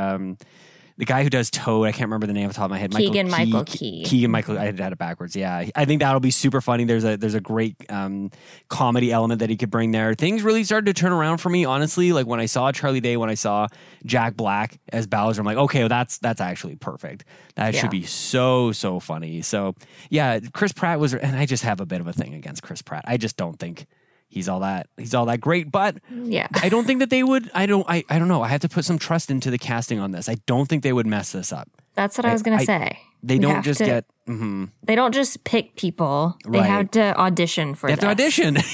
The 1.01 1.07
guy 1.07 1.22
who 1.22 1.30
does 1.30 1.51
Toad, 1.51 1.88
I 1.88 1.92
can't 1.92 2.09
remember 2.09 2.26
the 2.26 2.34
name 2.34 2.44
off 2.44 2.53
the 2.53 2.57
top 2.59 2.66
of 2.66 2.70
my 2.72 2.78
head. 2.78 2.92
Keegan 2.94 3.30
Michael 3.30 3.64
Key- 3.64 4.03
Key. 4.03 4.05
Keegan 4.05 4.30
Michael. 4.30 4.59
I 4.59 4.66
had 4.66 4.78
it 4.92 4.98
backwards. 4.98 5.34
Yeah, 5.34 5.64
I 5.74 5.84
think 5.86 6.03
that'll 6.03 6.20
be 6.20 6.30
super 6.30 6.61
funny. 6.61 6.84
There's 6.84 7.05
a 7.05 7.16
there's 7.16 7.32
a 7.34 7.40
great 7.40 7.74
um, 7.88 8.30
comedy 8.68 9.11
element 9.11 9.38
that 9.38 9.48
he 9.48 9.57
could 9.57 9.70
bring 9.70 9.92
there. 9.92 10.12
Things 10.12 10.42
really 10.42 10.62
started 10.62 10.94
to 10.94 11.01
turn 11.01 11.12
around 11.12 11.38
for 11.38 11.48
me, 11.48 11.64
honestly. 11.64 12.12
Like 12.12 12.26
when 12.26 12.38
I 12.38 12.44
saw 12.44 12.70
Charlie 12.70 13.01
Day, 13.01 13.16
when 13.16 13.30
I 13.30 13.34
saw 13.34 13.66
Jack 14.05 14.36
Black 14.36 14.78
as 14.92 15.07
Bowser, 15.07 15.40
I'm 15.40 15.46
like, 15.46 15.57
okay, 15.57 15.78
well, 15.78 15.88
that's 15.88 16.18
that's 16.18 16.42
actually 16.42 16.76
perfect. 16.76 17.24
That 17.55 17.72
Yeah. 17.72 17.80
should 17.80 17.90
be 17.90 18.05
so 18.05 18.70
so 18.72 19.01
funny. 19.01 19.40
So 19.40 19.74
yeah, 20.11 20.38
Chris 20.53 20.72
Pratt 20.72 21.01
was, 21.01 21.14
and 21.14 21.34
I 21.34 21.46
just 21.46 21.64
have 21.64 21.80
a 21.80 21.86
bit 21.86 22.03
of 22.03 22.09
a 22.09 22.12
thing 22.12 22.34
against 22.34 22.62
Chris 22.62 22.82
Pratt. 22.82 23.05
I 23.09 23.16
just 23.16 23.38
don't 23.38 23.59
think 23.59 23.86
he's 24.31 24.49
all 24.49 24.61
that 24.61 24.87
he's 24.97 25.14
all 25.14 25.26
that 25.26 25.41
great, 25.41 25.70
but. 25.70 25.97
Yeah. 26.11 26.49
I 26.62 26.68
don't 26.70 26.87
think 26.87 27.01
that 27.01 27.11
they 27.11 27.22
would. 27.22 27.51
I 27.55 27.66
don't. 27.66 27.85
I, 27.89 28.05
I 28.09 28.18
don't 28.18 28.28
know. 28.28 28.43
I 28.43 28.49
have 28.49 28.62
to 28.62 28.68
put 28.68 28.85
some 28.87 28.99
trust 28.99 29.31
into 29.31 29.51
the 29.51 29.59
casting 29.59 29.99
on 29.99 30.12
this. 30.12 30.28
I 30.28 30.37
don't 30.47 30.66
think 30.68 30.83
they 30.83 30.93
would 30.93 31.07
mess 31.07 31.33
this 31.33 31.53
up. 31.53 31.68
That's 31.95 32.16
what 32.16 32.24
I, 32.24 32.31
I- 32.31 32.33
was 32.33 32.43
going 32.43 32.57
I- 32.57 32.61
to 32.61 32.66
say. 32.66 32.99
They 33.22 33.35
We 33.35 33.41
don't 33.41 33.62
just 33.62 33.78
to- 33.81 33.85
get. 33.85 34.05
mhm. 34.26 34.70
They 34.85 34.95
don't 34.95 35.12
just 35.12 35.45
pick 35.45 35.76
people. 35.76 36.39
They 36.49 36.59
Right. 36.61 36.66
have 36.66 36.91
to 36.93 37.14
audition 37.18 37.74
for 37.74 37.89
They 37.89 37.93
have 37.93 38.01
to 38.01 38.07
audition. 38.09 38.57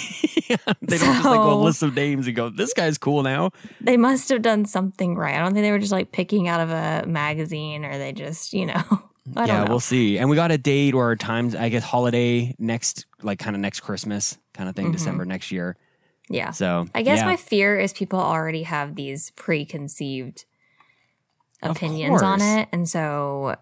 Yeah, 0.48 0.58
they 0.80 0.98
don't 0.98 1.12
just 1.14 1.24
like 1.24 1.34
go 1.40 1.60
list 1.60 1.82
of 1.82 1.96
names 1.96 2.28
and 2.28 2.36
go. 2.36 2.50
This 2.50 2.72
guy's 2.72 2.98
cool 2.98 3.24
now. 3.24 3.50
They 3.80 3.96
must 3.96 4.28
have 4.28 4.42
done 4.42 4.64
something 4.64 5.16
right. 5.16 5.34
I 5.34 5.38
don't 5.40 5.52
think 5.54 5.64
they 5.64 5.72
were 5.72 5.80
just 5.80 5.90
like 5.90 6.12
picking 6.12 6.46
out 6.46 6.60
of 6.60 6.70
a 6.70 7.04
magazine 7.08 7.84
or 7.84 7.98
they 7.98 8.12
just, 8.12 8.52
you 8.52 8.66
know. 8.66 8.82
Yeah, 9.36 9.64
know. 9.64 9.66
we'll 9.68 9.80
see. 9.80 10.18
And 10.18 10.30
we 10.30 10.36
got 10.36 10.52
a 10.52 10.58
date 10.58 10.94
or 10.94 11.10
a 11.10 11.16
time, 11.18 11.52
I 11.58 11.68
guess 11.68 11.82
holiday 11.82 12.54
next, 12.60 13.06
like 13.22 13.40
kind 13.40 13.56
of 13.56 13.60
next 13.60 13.80
Christmas 13.80 14.38
kind 14.56 14.68
of 14.68 14.74
thing, 14.74 14.88
Mhm. 14.88 14.92
December 14.92 15.24
next 15.24 15.52
year. 15.52 15.76
yeah. 16.28 16.50
So 16.50 16.86
I 16.94 17.02
guess 17.02 17.18
yeah. 17.20 17.26
my 17.26 17.36
fear 17.36 17.78
is 17.78 17.92
people 17.92 18.18
already 18.20 18.64
have 18.64 18.94
these 18.96 19.30
preconceived 19.36 20.44
opinions 21.62 22.22
on 22.22 22.40
it. 22.40 22.68
And 22.72 22.88
so 22.88 23.56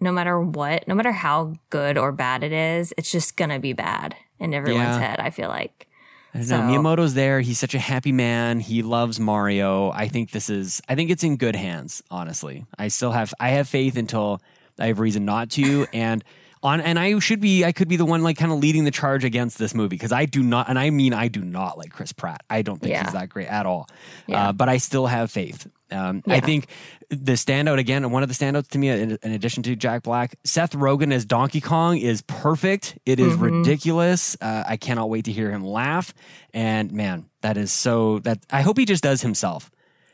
no 0.00 0.12
matter 0.12 0.40
what, 0.40 0.86
no 0.88 0.94
matter 0.94 1.12
how 1.12 1.54
good 1.70 1.98
or 1.98 2.12
bad 2.12 2.42
it 2.44 2.52
is, 2.52 2.92
it's 2.96 3.10
just 3.10 3.36
going 3.36 3.50
to 3.50 3.58
be 3.58 3.72
bad 3.72 4.16
in 4.38 4.54
everyone's 4.54 4.96
Yeah. 4.96 4.98
head, 5.10 5.20
I 5.20 5.30
feel 5.30 5.48
like. 5.48 5.86
I 6.34 6.42
So- 6.42 6.60
know. 6.60 6.72
Miyamoto's 6.72 7.14
there. 7.14 7.40
He's 7.40 7.58
such 7.58 7.74
a 7.74 7.78
happy 7.78 8.12
man. 8.12 8.60
He 8.60 8.82
loves 8.82 9.18
Mario. 9.18 9.90
I 9.92 10.08
think 10.08 10.30
this 10.30 10.50
is. 10.50 10.80
I 10.88 10.94
think 10.94 11.10
it's 11.10 11.24
in 11.24 11.36
good 11.36 11.56
hands. 11.56 12.02
Honestly, 12.10 12.66
I 12.78 12.88
still 12.88 13.12
have. 13.12 13.32
I 13.40 13.50
have 13.50 13.66
faith 13.68 13.96
until 13.96 14.40
I 14.78 14.86
have 14.88 15.00
reason 15.00 15.24
not 15.24 15.50
to. 15.50 15.86
And 15.92 16.22
on. 16.62 16.80
And 16.80 16.98
I 16.98 17.18
should 17.18 17.40
be. 17.40 17.64
I 17.64 17.72
could 17.72 17.88
be 17.88 17.96
the 17.96 18.04
one 18.04 18.22
like 18.22 18.36
kind 18.36 18.52
of 18.52 18.58
leading 18.58 18.84
the 18.84 18.90
charge 18.90 19.24
against 19.24 19.58
this 19.58 19.74
movie 19.74 19.88
because 19.96 20.12
I 20.12 20.24
do 20.26 20.42
not. 20.42 20.68
And 20.68 20.78
I 20.78 20.90
mean, 20.90 21.12
I 21.14 21.28
do 21.28 21.40
not 21.42 21.78
like 21.78 21.90
Chris 21.90 22.12
Pratt. 22.12 22.42
I 22.50 22.62
don't 22.62 22.80
think 22.80 22.92
Yeah. 22.92 23.04
he's 23.04 23.12
that 23.12 23.28
great 23.28 23.48
at 23.48 23.66
all. 23.66 23.88
Yeah. 24.26 24.48
Uh, 24.48 24.52
but 24.52 24.68
I 24.68 24.78
still 24.78 25.06
have 25.06 25.30
faith. 25.30 25.66
Um, 25.90 26.22
I 26.26 26.40
think 26.40 26.66
the 27.08 27.32
standout 27.32 27.78
again, 27.78 28.10
one 28.10 28.22
of 28.22 28.28
the 28.28 28.34
standouts 28.34 28.68
to 28.68 28.78
me, 28.78 28.90
in, 28.90 29.18
in 29.22 29.32
addition 29.32 29.62
to 29.62 29.74
Jack 29.74 30.02
Black, 30.02 30.34
Seth 30.44 30.72
Rogen 30.72 31.12
as 31.14 31.24
Donkey 31.24 31.62
Kong 31.62 31.96
is 31.96 32.20
perfect. 32.22 32.98
It 33.06 33.18
is 33.18 33.32
Mhm. 33.38 33.40
ridiculous. 33.40 34.36
Uh, 34.38 34.64
I 34.68 34.76
cannot 34.76 35.08
wait 35.08 35.24
to 35.24 35.32
hear 35.32 35.50
him 35.50 35.64
laugh. 35.64 36.12
And 36.52 36.92
man, 36.92 37.24
that 37.40 37.56
is 37.56 37.72
so. 37.72 38.18
That 38.18 38.40
I 38.50 38.60
hope 38.60 38.76
he 38.76 38.84
just 38.84 39.02
does 39.02 39.22
himself. 39.22 39.70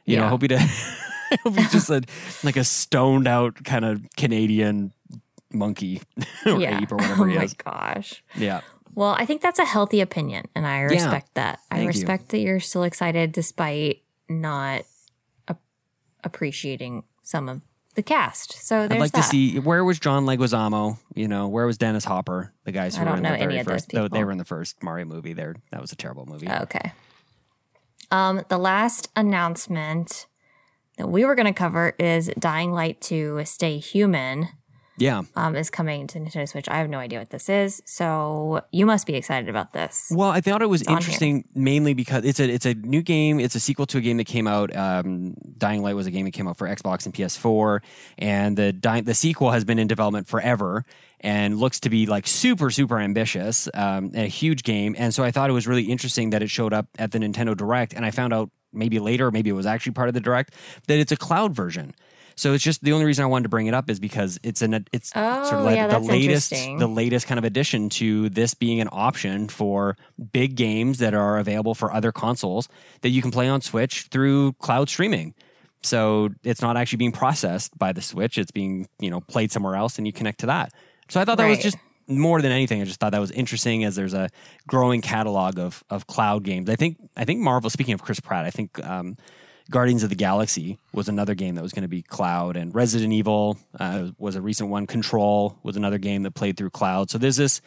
You 0.06 0.18
know, 0.18 0.26
I 0.26 0.28
hope 0.28 0.42
he 0.42 0.48
does. 0.48 0.60
I 1.32 1.38
hope 1.42 1.56
he's 1.56 1.72
just 1.72 1.90
a 1.90 2.02
like 2.44 2.56
a 2.56 2.62
stoned 2.62 3.26
out 3.26 3.64
kind 3.64 3.84
of 3.84 4.06
Canadian 4.16 4.92
monkey 5.54 6.02
or 6.46 6.60
yeah. 6.60 6.80
ape 6.80 6.92
or 6.92 6.96
whatever 6.98 7.24
oh 7.24 7.26
he 7.26 7.36
my 7.36 7.44
is. 7.44 7.54
gosh. 7.54 8.22
Yeah, 8.36 8.60
Well, 8.94 9.14
I 9.18 9.24
think 9.26 9.40
that's 9.42 9.58
a 9.58 9.64
healthy 9.64 10.00
opinion, 10.00 10.46
and 10.54 10.66
I 10.66 10.80
respect 10.82 11.34
that. 11.34 11.60
I 11.70 11.76
Thank 11.76 11.82
you. 11.84 11.88
respect 12.00 12.28
that 12.30 12.38
you're 12.38 12.60
still 12.60 12.82
excited 12.84 13.32
despite 13.32 14.02
not 14.28 14.82
ap- 15.48 15.60
appreciating 16.22 17.04
some 17.22 17.48
of 17.48 17.60
the 17.94 18.02
cast. 18.02 18.52
So 18.66 18.88
there's 18.88 18.92
I'd 18.92 19.00
like 19.00 19.12
that. 19.12 19.22
to 19.22 19.28
see 19.28 19.58
where 19.60 19.84
was 19.84 19.98
John 20.00 20.26
Leguizamo. 20.26 20.98
You 21.14 21.28
know, 21.28 21.46
where 21.48 21.64
was 21.66 21.78
Dennis 21.78 22.04
Hopper? 22.04 22.52
The 22.64 22.72
guys 22.72 22.96
who 22.96 23.02
I 23.02 23.04
were 23.04 23.08
don't 23.10 23.18
in 23.18 23.22
know 23.22 23.28
the 23.30 23.36
any 23.36 23.46
very 23.46 23.58
of 23.60 23.66
those 23.66 23.72
first. 23.84 23.88
They, 23.90 24.08
they 24.08 24.24
were 24.24 24.32
in 24.32 24.38
the 24.38 24.44
first 24.44 24.82
Mario 24.82 25.04
movie. 25.06 25.32
There, 25.32 25.54
that 25.70 25.80
was 25.80 25.92
a 25.92 25.96
terrible 25.96 26.26
movie. 26.26 26.48
Okay. 26.50 26.92
Um, 28.10 28.42
the 28.48 28.58
last 28.58 29.08
announcement 29.16 30.26
that 30.98 31.08
we 31.08 31.24
were 31.24 31.34
going 31.34 31.46
to 31.46 31.52
cover 31.52 31.94
is 31.98 32.30
Dying 32.38 32.72
Light 32.72 33.00
2 33.00 33.42
Stay 33.44 33.78
Human. 33.78 34.48
Yeah. 34.96 35.22
um, 35.34 35.56
is 35.56 35.70
coming 35.70 36.06
to 36.08 36.18
Nintendo 36.18 36.48
Switch. 36.48 36.68
I 36.68 36.78
have 36.78 36.88
no 36.88 36.98
idea 36.98 37.18
what 37.18 37.30
this 37.30 37.48
is, 37.48 37.82
so 37.84 38.62
you 38.70 38.86
must 38.86 39.06
be 39.06 39.14
excited 39.14 39.48
about 39.48 39.72
this. 39.72 40.10
Well, 40.10 40.30
I 40.30 40.40
thought 40.40 40.62
it 40.62 40.68
was 40.68 40.82
here. 40.82 40.96
interesting 40.96 41.44
mainly 41.54 41.94
because 41.94 42.24
it's 42.24 42.40
a 42.40 42.48
it's 42.48 42.66
a 42.66 42.74
new 42.74 43.02
game. 43.02 43.40
It's 43.40 43.54
a 43.54 43.60
sequel 43.60 43.86
to 43.86 43.98
a 43.98 44.00
game 44.00 44.16
that 44.18 44.26
came 44.26 44.46
out. 44.46 44.74
Um, 44.74 45.34
Dying 45.58 45.82
Light 45.82 45.96
was 45.96 46.06
a 46.06 46.10
game 46.10 46.24
that 46.26 46.32
came 46.32 46.46
out 46.46 46.56
for 46.56 46.68
Xbox 46.68 47.06
and 47.06 47.14
PS4, 47.14 47.80
and 48.18 48.56
the 48.56 48.72
Dy- 48.72 49.00
the 49.00 49.14
sequel 49.14 49.50
has 49.50 49.64
been 49.64 49.78
in 49.78 49.86
development 49.88 50.28
forever 50.28 50.84
and 51.20 51.58
looks 51.58 51.80
to 51.80 51.90
be 51.90 52.06
like 52.06 52.26
super 52.26 52.70
super 52.70 52.98
ambitious, 52.98 53.68
um, 53.74 54.10
and 54.14 54.24
a 54.24 54.26
huge 54.26 54.62
game. 54.62 54.94
And 54.98 55.12
so 55.14 55.24
I 55.24 55.30
thought 55.30 55.50
it 55.50 55.54
was 55.54 55.66
really 55.66 55.84
interesting 55.84 56.30
that 56.30 56.42
it 56.42 56.50
showed 56.50 56.72
up 56.72 56.86
at 56.98 57.12
the 57.12 57.18
Nintendo 57.18 57.56
Direct, 57.56 57.94
and 57.94 58.04
I 58.04 58.10
found 58.10 58.32
out 58.32 58.50
maybe 58.72 58.98
later, 58.98 59.30
maybe 59.30 59.50
it 59.50 59.54
was 59.54 59.66
actually 59.66 59.92
part 59.92 60.08
of 60.08 60.14
the 60.14 60.20
Direct 60.20 60.54
that 60.86 60.98
it's 60.98 61.12
a 61.12 61.16
cloud 61.16 61.54
version. 61.54 61.94
So 62.36 62.52
it's 62.52 62.64
just 62.64 62.82
the 62.82 62.92
only 62.92 63.04
reason 63.06 63.22
I 63.22 63.26
wanted 63.26 63.44
to 63.44 63.48
bring 63.48 63.66
it 63.66 63.74
up 63.74 63.88
is 63.88 64.00
because 64.00 64.38
it's 64.42 64.60
an 64.62 64.86
it's 64.92 65.10
sort 65.10 65.24
Oh, 65.24 65.58
of 65.58 65.64
like 65.64 65.76
yeah, 65.76 65.86
the 65.86 65.98
latest 66.00 66.50
the 66.50 66.86
latest 66.88 67.26
kind 67.26 67.38
of 67.38 67.44
addition 67.44 67.88
to 67.90 68.28
this 68.28 68.54
being 68.54 68.80
an 68.80 68.88
option 68.90 69.48
for 69.48 69.96
big 70.32 70.56
games 70.56 70.98
that 70.98 71.14
are 71.14 71.38
available 71.38 71.74
for 71.74 71.92
other 71.92 72.10
consoles 72.12 72.68
that 73.02 73.10
you 73.10 73.22
can 73.22 73.30
play 73.30 73.48
on 73.48 73.60
Switch 73.60 74.08
through 74.10 74.52
cloud 74.54 74.88
streaming. 74.88 75.34
So 75.82 76.30
it's 76.42 76.62
not 76.62 76.76
actually 76.76 76.96
being 76.98 77.12
processed 77.12 77.78
by 77.78 77.92
the 77.92 78.02
Switch; 78.02 78.38
it's 78.38 78.50
being 78.50 78.88
you 78.98 79.10
know 79.10 79.20
played 79.20 79.52
somewhere 79.52 79.76
else, 79.76 79.98
and 79.98 80.06
you 80.06 80.12
connect 80.12 80.40
to 80.40 80.46
that. 80.46 80.72
So 81.08 81.20
I 81.20 81.24
thought 81.24 81.38
that 81.38 81.48
was 81.48 81.58
just 81.58 81.76
more 82.08 82.42
than 82.42 82.52
anything. 82.52 82.80
I 82.82 82.84
just 82.84 82.98
thought 83.00 83.12
that 83.12 83.20
was 83.20 83.30
interesting 83.30 83.84
as 83.84 83.94
there's 83.94 84.14
a 84.14 84.28
growing 84.66 85.02
catalog 85.02 85.58
of 85.58 85.84
of 85.90 86.06
cloud 86.06 86.42
games. 86.42 86.68
I 86.68 86.76
think 86.76 86.96
I 87.16 87.24
think 87.24 87.40
Marvel. 87.40 87.70
Speaking 87.70 87.94
of 87.94 88.02
Chris 88.02 88.18
Pratt, 88.18 88.44
I 88.44 88.50
think. 88.50 88.84
Um, 88.84 89.16
Guardians 89.70 90.02
of 90.02 90.10
the 90.10 90.14
Galaxy 90.16 90.78
was 90.92 91.08
another 91.08 91.34
game 91.34 91.54
that 91.54 91.62
was 91.62 91.72
going 91.72 91.82
to 91.82 91.88
be 91.88 92.02
cloud, 92.02 92.56
and 92.56 92.74
Resident 92.74 93.12
Evil 93.12 93.56
uh, 93.80 94.08
was 94.18 94.36
a 94.36 94.42
recent 94.42 94.68
one. 94.68 94.86
Control 94.86 95.58
was 95.62 95.76
another 95.76 95.98
game 95.98 96.22
that 96.24 96.32
played 96.32 96.56
through 96.56 96.70
cloud. 96.70 97.10
So 97.10 97.18
there's 97.18 97.36
this 97.36 97.60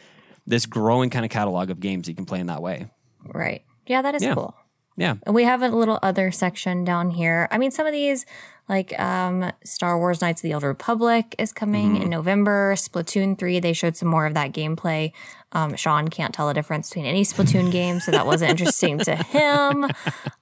this 0.45 0.66
growing 0.66 1.10
kind 1.10 1.26
of 1.26 1.32
catalog 1.32 1.70
of 1.70 1.80
games 1.80 2.08
you 2.08 2.16
can 2.16 2.26
play 2.26 2.39
in 2.39 2.48
that 2.48 2.62
way. 2.62 2.88
Right? 3.34 3.64
Yeah, 3.86 4.02
that 4.02 4.16
is 4.16 4.24
Yeah. 4.24 4.34
cool. 4.36 4.56
Yeah, 4.95 5.16
And 5.28 5.36
we 5.36 5.43
have 5.43 5.62
a 5.62 5.68
little 5.68 6.00
other 6.02 6.32
section 6.32 6.84
down 6.84 7.12
here. 7.12 7.48
I 7.52 7.60
mean, 7.60 7.70
some 7.70 7.86
of 7.86 7.93
these, 7.93 8.26
like 8.70 8.97
um, 8.99 9.51
Star 9.63 9.97
Wars 9.97 10.22
Knights 10.22 10.39
of 10.41 10.43
the 10.43 10.53
Old 10.53 10.63
Republic, 10.63 11.36
is 11.38 11.53
coming 11.53 11.93
Mm-hmm. 11.93 12.03
in 12.03 12.09
November. 12.09 12.74
Splatoon 12.76 13.38
3, 13.39 13.59
they 13.59 13.74
showed 13.74 13.95
some 13.95 14.09
more 14.09 14.26
of 14.26 14.34
that 14.34 14.51
gameplay. 14.51 15.11
Um, 15.53 15.76
Sean 15.76 16.09
can't 16.09 16.34
tell 16.34 16.47
the 16.47 16.53
difference 16.53 16.89
between 16.89 17.05
any 17.05 17.24
Splatoon 17.24 17.72
game, 17.80 17.99
so 17.99 18.11
that 18.11 18.26
wasn't 18.26 18.51
interesting 18.51 18.97
to 18.99 19.15
him. 19.15 19.86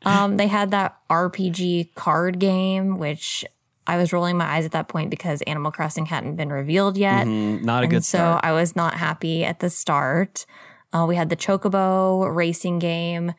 Um, 0.03 0.38
they 0.38 0.47
had 0.47 0.71
that 0.71 0.97
RPG 1.09 1.93
card 1.95 2.39
game, 2.39 2.97
which 2.97 3.45
I 3.88 3.97
was 3.97 4.11
rolling 4.11 4.36
my 4.38 4.45
eyes 4.45 4.65
at 4.65 4.71
that 4.71 4.88
point 4.88 5.11
because 5.11 5.43
Animal 5.43 5.71
Crossing 5.71 6.07
hadn't 6.07 6.38
been 6.38 6.49
revealed 6.49 6.97
yet. 6.97 7.28
Mm, 7.28 7.61
not 7.63 7.82
a 7.82 7.84
And 7.84 7.91
good 7.91 8.03
so 8.03 8.17
start. 8.17 8.41
I 8.43 8.51
was 8.53 8.76
not 8.76 8.95
happy 8.95 9.45
at 9.45 9.59
the 9.59 9.69
start. 9.69 10.47
Uh, 10.91 11.05
we 11.07 11.15
had 11.15 11.30
the 11.30 11.36
Chocobo 11.36 12.34
racing 12.36 12.80
game, 12.80 13.34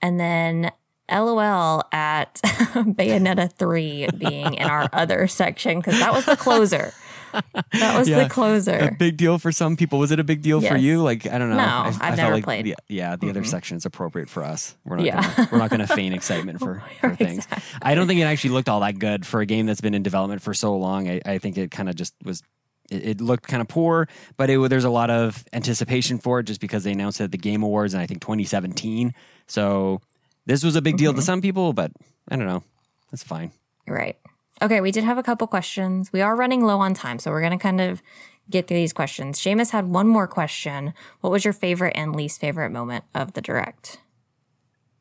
and 0.00 0.18
then 0.18 0.70
LOL 1.10 1.82
at 1.92 2.34
Bayonetta 2.44 3.52
3 3.52 4.08
being 4.18 4.54
in 4.54 4.66
our 4.66 4.88
other 4.92 5.26
section 5.28 5.78
because 5.78 5.98
that 5.98 6.12
was 6.12 6.24
the 6.26 6.36
closer. 6.36 6.92
That 7.32 7.96
was 7.98 8.08
Yeah. 8.08 8.24
the 8.24 8.28
closer. 8.28 8.76
a 8.76 8.92
big 8.92 9.16
deal 9.16 9.38
for 9.38 9.52
some 9.52 9.76
people. 9.76 9.98
Was 10.00 10.10
it 10.10 10.18
a 10.18 10.24
big 10.24 10.42
deal 10.42 10.60
for 10.60 10.76
you? 10.76 11.00
Like 11.02 11.26
I 11.26 11.38
don't 11.38 11.50
know. 11.50 11.56
No, 11.56 11.62
I, 11.62 11.86
I've 11.88 12.02
I 12.02 12.14
never 12.16 12.34
like 12.34 12.44
played. 12.44 12.64
The, 12.64 12.74
yeah, 12.88 13.14
the 13.16 13.30
other 13.30 13.44
section 13.44 13.76
is 13.76 13.86
appropriate 13.86 14.28
for 14.28 14.42
us. 14.42 14.76
We're 14.84 14.96
not. 14.96 15.06
Yeah. 15.06 15.34
Gonna, 15.36 15.48
we're 15.52 15.58
not 15.58 15.70
going 15.70 15.80
to 15.86 15.86
feign 15.86 16.12
excitement 16.12 16.58
for, 16.60 16.82
for 17.00 17.14
things. 17.14 17.46
I 17.82 17.94
don't 17.94 18.08
think 18.08 18.18
it 18.20 18.24
actually 18.24 18.50
looked 18.50 18.68
all 18.68 18.80
that 18.80 18.98
good 18.98 19.24
for 19.24 19.40
a 19.40 19.46
game 19.46 19.66
that's 19.66 19.80
been 19.80 19.94
in 19.94 20.02
development 20.02 20.42
for 20.42 20.52
so 20.54 20.76
long. 20.76 21.08
I, 21.08 21.20
I 21.24 21.38
think 21.38 21.56
it 21.56 21.70
kind 21.70 21.88
of 21.88 21.94
just 21.94 22.14
was. 22.24 22.42
It, 22.90 23.06
it 23.06 23.20
looked 23.20 23.46
kind 23.46 23.60
of 23.60 23.68
poor, 23.68 24.08
but 24.36 24.50
it, 24.50 24.68
there's 24.68 24.82
a 24.82 24.90
lot 24.90 25.10
of 25.10 25.44
anticipation 25.52 26.18
for 26.18 26.40
it 26.40 26.44
just 26.44 26.60
because 26.60 26.82
they 26.82 26.90
announced 26.90 27.20
it 27.20 27.24
at 27.24 27.30
the 27.30 27.38
Game 27.38 27.62
Awards 27.62 27.94
in 27.94 28.00
I 28.00 28.06
think 28.06 28.20
2017. 28.20 29.14
So 29.46 30.00
this 30.46 30.62
was 30.64 30.76
a 30.76 30.82
big 30.82 30.94
Mm-hmm. 30.94 30.98
deal 31.04 31.14
to 31.14 31.22
some 31.22 31.40
people, 31.40 31.72
but 31.72 31.92
I 32.28 32.36
don't 32.36 32.46
know. 32.46 32.62
That's 33.10 33.22
fine. 33.24 33.52
Right. 33.86 34.16
Okay, 34.62 34.80
we 34.80 34.90
did 34.92 35.04
have 35.04 35.18
a 35.18 35.22
couple 35.22 35.46
questions. 35.46 36.12
We 36.12 36.20
are 36.20 36.36
running 36.36 36.62
low 36.64 36.78
on 36.80 36.94
time, 36.94 37.18
so 37.18 37.30
we're 37.30 37.40
going 37.40 37.52
to 37.58 37.62
kind 37.62 37.80
of 37.80 38.02
get 38.50 38.66
through 38.68 38.76
these 38.76 38.92
questions. 38.92 39.38
Seamus 39.40 39.70
had 39.70 39.86
one 39.88 40.06
more 40.08 40.26
question. 40.26 40.92
What 41.20 41.30
was 41.30 41.44
your 41.44 41.52
favorite 41.54 41.92
and 41.96 42.14
least 42.14 42.40
favorite 42.40 42.70
moment 42.70 43.04
of 43.14 43.32
the 43.32 43.40
direct? 43.40 43.98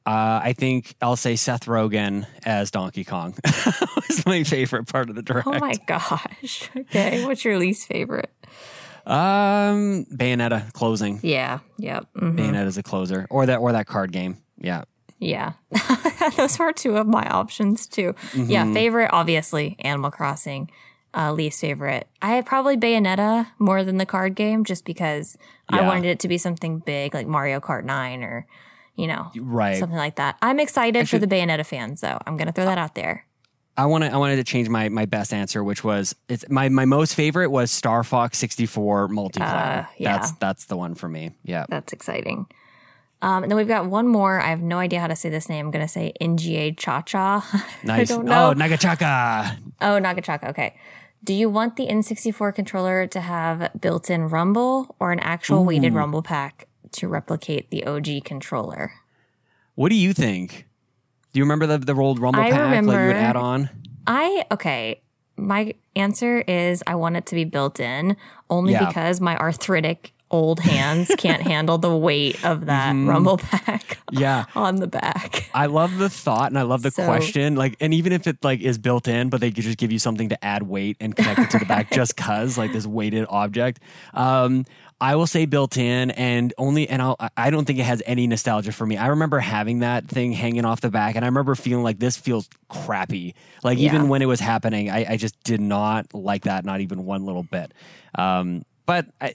Uh, 0.05 0.39
I 0.43 0.53
think 0.53 0.95
I'll 1.01 1.15
say 1.17 1.35
Seth 1.35 1.65
Rogen 1.65 2.25
as 2.45 2.71
Donkey 2.71 3.03
Kong 3.03 3.35
was 4.09 4.25
my 4.25 4.43
favorite 4.43 4.87
part 4.87 5.09
of 5.09 5.15
the 5.15 5.21
direct. 5.21 5.45
Oh 5.47 5.59
my 5.59 5.73
gosh. 5.85 6.69
Okay, 6.77 7.25
what's 7.25 7.43
your 7.45 7.57
least 7.59 7.87
favorite? 7.87 8.31
Um, 9.05 10.05
Bayonetta 10.05 10.71
closing. 10.73 11.19
Yeah, 11.23 11.59
yep. 11.77 12.05
mhm. 12.15 12.37
Bayonetta's 12.37 12.77
a 12.77 12.83
closer, 12.83 13.27
or 13.29 13.45
that 13.45 13.57
or 13.59 13.71
that 13.73 13.87
card 13.87 14.11
game. 14.11 14.37
Yeah, 14.57 14.83
Yeah. 15.19 15.53
Those 16.37 16.57
were 16.57 16.73
two 16.73 16.97
of 16.97 17.07
my 17.07 17.27
options 17.29 17.87
too. 17.87 18.13
Mm-hmm. 18.31 18.49
Yeah, 18.49 18.73
favorite, 18.73 19.09
obviously, 19.11 19.75
Animal 19.79 20.11
Crossing. 20.11 20.71
Uh, 21.11 21.33
least 21.33 21.59
favorite. 21.59 22.07
I 22.21 22.35
had 22.35 22.45
probably 22.45 22.77
Bayonetta 22.77 23.47
more 23.57 23.83
than 23.83 23.97
the 23.97 24.05
card 24.05 24.35
game 24.35 24.63
just 24.63 24.85
because 24.85 25.37
I 25.67 25.81
wanted 25.81 26.05
it 26.05 26.19
to 26.19 26.27
be 26.27 26.37
something 26.37 26.79
big 26.79 27.15
like 27.15 27.25
Mario 27.25 27.59
Kart 27.59 27.83
9 27.83 28.23
or, 28.23 28.45
you 28.95 29.07
know, 29.07 29.31
right. 29.35 29.77
something 29.77 29.97
like 29.97 30.17
that. 30.17 30.37
I'm 30.39 30.59
excited 30.59 31.09
for 31.09 31.17
the 31.17 31.25
Bayonetta 31.25 31.65
fans 31.65 32.01
though. 32.01 32.19
I'm 32.27 32.37
going 32.37 32.45
to 32.45 32.53
throw 32.53 32.65
that 32.65 32.77
out 32.77 32.93
there. 32.93 33.25
I 33.75 33.85
want 33.85 34.03
to. 34.03 34.11
I 34.11 34.17
wanted 34.17 34.35
to 34.35 34.43
change 34.43 34.67
my 34.67 34.89
my 34.89 35.05
best 35.05 35.33
answer, 35.33 35.63
which 35.63 35.85
was 35.85 36.13
it's 36.27 36.43
my 36.49 36.67
my 36.67 36.83
most 36.83 37.15
favorite 37.15 37.49
was 37.49 37.71
Star 37.71 38.03
Fox 38.03 38.37
sixty 38.37 38.65
four 38.65 39.07
multiplayer. 39.07 39.85
Uh, 39.85 39.89
yeah. 39.97 40.17
That's 40.17 40.31
that's 40.33 40.65
the 40.65 40.75
one 40.75 40.95
for 40.95 41.07
me. 41.07 41.31
Yeah. 41.45 41.65
That's 41.69 41.93
exciting. 41.93 42.47
Um, 43.21 43.43
and 43.43 43.51
then 43.51 43.57
we've 43.57 43.67
got 43.67 43.85
one 43.85 44.07
more. 44.07 44.39
I 44.39 44.47
have 44.49 44.61
no 44.61 44.77
idea 44.79 44.99
how 45.01 45.07
to 45.07 45.15
say 45.15 45.29
this 45.29 45.49
name. 45.49 45.65
I'm 45.65 45.71
going 45.71 45.85
to 45.85 45.91
say 45.91 46.13
NGA 46.21 46.77
Cha 46.77 47.01
Cha. 47.01 47.45
Nice. 47.83 48.09
I 48.11 48.15
don't 48.15 48.25
know. 48.25 48.51
Oh, 48.51 48.53
Nagachaka. 48.53 49.57
Oh, 49.81 49.99
Nagachaka. 50.01 50.49
Okay. 50.49 50.75
Do 51.23 51.33
you 51.33 51.49
want 51.49 51.75
the 51.75 51.87
N64 51.87 52.55
controller 52.55 53.05
to 53.07 53.19
have 53.19 53.71
built 53.79 54.09
in 54.09 54.29
rumble 54.29 54.95
or 54.99 55.11
an 55.11 55.19
actual 55.19 55.65
weighted 55.65 55.93
rumble 55.93 56.21
pack 56.21 56.67
to 56.93 57.07
replicate 57.09 57.69
the 57.71 57.83
OG 57.85 58.23
controller? 58.23 58.93
What 59.75 59.89
do 59.89 59.95
you 59.95 60.13
think? 60.13 60.65
Do 61.33 61.39
you 61.39 61.43
remember 61.43 61.67
the 61.67 61.77
the 61.77 61.93
old 61.93 62.19
Rumble 62.19 62.39
I 62.41 62.51
pack 62.51 62.71
like 62.71 62.81
you 62.83 63.07
would 63.07 63.15
add 63.15 63.35
on? 63.35 63.69
I, 64.07 64.45
okay. 64.51 65.01
My 65.37 65.73
answer 65.95 66.39
is 66.41 66.83
I 66.87 66.95
want 66.95 67.15
it 67.17 67.25
to 67.27 67.35
be 67.35 67.43
built 67.43 67.79
in 67.79 68.17
only 68.49 68.73
Yeah. 68.73 68.87
because 68.87 69.21
my 69.21 69.37
arthritic 69.37 70.13
old 70.31 70.59
hands 70.59 71.11
can't 71.17 71.41
handle 71.41 71.77
the 71.77 71.95
weight 71.95 72.43
of 72.45 72.65
that 72.67 72.93
Mm-hmm. 72.95 73.09
rumble 73.09 73.37
pack 73.37 73.97
Yeah. 74.11 74.45
on 74.55 74.77
the 74.77 74.87
back. 74.87 75.49
I 75.53 75.65
love 75.65 75.97
the 75.97 76.09
thought 76.09 76.51
and 76.51 76.57
I 76.59 76.63
love 76.63 76.81
the 76.83 76.91
So- 76.91 77.05
question. 77.05 77.55
Like, 77.55 77.75
and 77.79 77.93
even 77.93 78.13
if 78.13 78.27
it 78.27 78.43
like 78.43 78.61
is 78.61 78.77
built 78.77 79.07
in, 79.07 79.29
but 79.29 79.41
they 79.41 79.51
could 79.51 79.63
just 79.63 79.77
give 79.77 79.91
you 79.91 79.99
something 79.99 80.29
to 80.29 80.43
add 80.45 80.63
weight 80.63 80.97
and 80.99 81.15
connect 81.15 81.39
it 81.39 81.49
to 81.51 81.59
the 81.59 81.65
back 81.65 81.91
just 81.93 82.15
cause 82.17 82.57
like 82.57 82.71
this 82.73 82.85
weighted 82.85 83.25
object. 83.29 83.79
Um, 84.13 84.65
I 85.01 85.15
will 85.15 85.27
say 85.27 85.45
built 85.45 85.77
in 85.77 86.11
and 86.11 86.53
only, 86.57 86.89
and 86.89 87.01
I'll, 87.01 87.15
I- 87.19 87.29
I 87.37 87.49
don't 87.51 87.63
think 87.65 87.79
it 87.79 87.83
has 87.85 88.03
any 88.05 88.27
nostalgia 88.27 88.71
for 88.73 88.85
me. 88.85 88.97
I 88.97 89.07
remember 89.07 89.39
having 89.39 89.79
that 89.79 90.07
thing 90.07 90.31
hanging 90.33 90.65
off 90.65 90.81
the 90.81 90.89
back 90.91 91.15
and 91.15 91.23
I 91.23 91.27
remember 91.29 91.55
feeling 91.55 91.83
like 91.83 91.99
this 91.99 92.17
feels 92.17 92.49
crappy. 92.67 93.33
Like 93.63 93.77
Yeah. 93.79 93.85
even 93.93 94.09
when 94.09 94.21
it 94.21 94.25
was 94.27 94.39
happening, 94.41 94.89
I, 94.89 95.13
I 95.13 95.17
just 95.17 95.41
did 95.43 95.61
not 95.61 96.13
like 96.13 96.43
that, 96.43 96.65
not 96.65 96.81
even 96.81 97.05
one 97.05 97.25
little 97.25 97.43
bit. 97.43 97.73
Um, 98.15 98.63
but 98.85 99.05
I, 99.21 99.33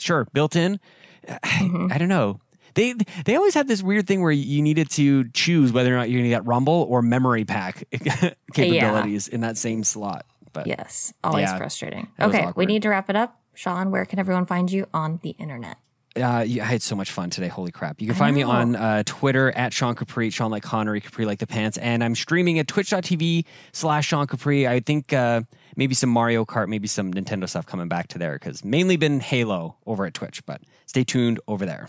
sure, 0.00 0.26
built 0.32 0.56
in. 0.56 0.80
Mm-hmm. 1.28 1.88
I, 1.90 1.94
I 1.94 1.98
don't 1.98 2.08
know. 2.08 2.40
They 2.74 2.94
they 3.24 3.34
always 3.36 3.54
had 3.54 3.66
this 3.68 3.82
weird 3.82 4.06
thing 4.06 4.22
where 4.22 4.30
you 4.30 4.62
needed 4.62 4.90
to 4.90 5.28
choose 5.30 5.72
whether 5.72 5.92
or 5.92 5.98
not 5.98 6.08
you're 6.08 6.20
going 6.20 6.30
to 6.30 6.36
get 6.36 6.46
Rumble 6.46 6.86
or 6.88 7.02
memory 7.02 7.44
pack 7.44 7.84
capabilities 8.52 9.28
in 9.28 9.40
that 9.40 9.56
same 9.58 9.82
slot. 9.84 10.24
But 10.52 10.66
Yes. 10.66 11.12
Always 11.24 11.42
Yeah. 11.50 11.56
frustrating. 11.58 12.08
Okay. 12.20 12.46
We 12.56 12.66
need 12.66 12.82
to 12.82 12.88
wrap 12.88 13.10
it 13.10 13.16
up. 13.16 13.40
Sean, 13.54 13.90
where 13.90 14.04
can 14.04 14.18
everyone 14.18 14.46
find 14.46 14.70
you 14.70 14.86
on 14.94 15.18
the 15.22 15.30
internet? 15.30 15.78
Uh, 16.16 16.44
yeah, 16.46 16.64
I 16.64 16.66
had 16.66 16.82
so 16.82 16.96
much 16.96 17.12
fun 17.12 17.30
today. 17.30 17.46
Holy 17.48 17.70
crap! 17.70 18.00
You 18.00 18.08
can 18.08 18.16
find 18.16 18.34
me 18.34 18.42
on 18.42 18.74
uh, 18.74 19.02
Twitter 19.06 19.52
at 19.52 19.72
Sean 19.72 19.94
Capri, 19.94 20.30
Sean 20.30 20.50
like 20.50 20.62
Connery, 20.62 21.00
Capri 21.00 21.24
like 21.24 21.38
the 21.38 21.46
pants, 21.46 21.78
and 21.78 22.02
I'm 22.02 22.16
streaming 22.16 22.58
at 22.58 22.66
Twitch.tv 22.66 23.44
slash 23.72 24.08
Sean 24.08 24.26
Capri. 24.26 24.66
I 24.66 24.80
think 24.80 25.12
uh, 25.12 25.42
maybe 25.76 25.94
some 25.94 26.10
Mario 26.10 26.44
Kart, 26.44 26.68
maybe 26.68 26.88
some 26.88 27.14
Nintendo 27.14 27.48
stuff 27.48 27.64
coming 27.64 27.88
back 27.88 28.08
to 28.08 28.18
there 28.18 28.34
because 28.34 28.64
mainly 28.64 28.96
been 28.96 29.20
Halo 29.20 29.76
over 29.86 30.04
at 30.04 30.14
Twitch. 30.14 30.44
But 30.46 30.62
stay 30.86 31.04
tuned 31.04 31.38
over 31.46 31.64
there. 31.64 31.88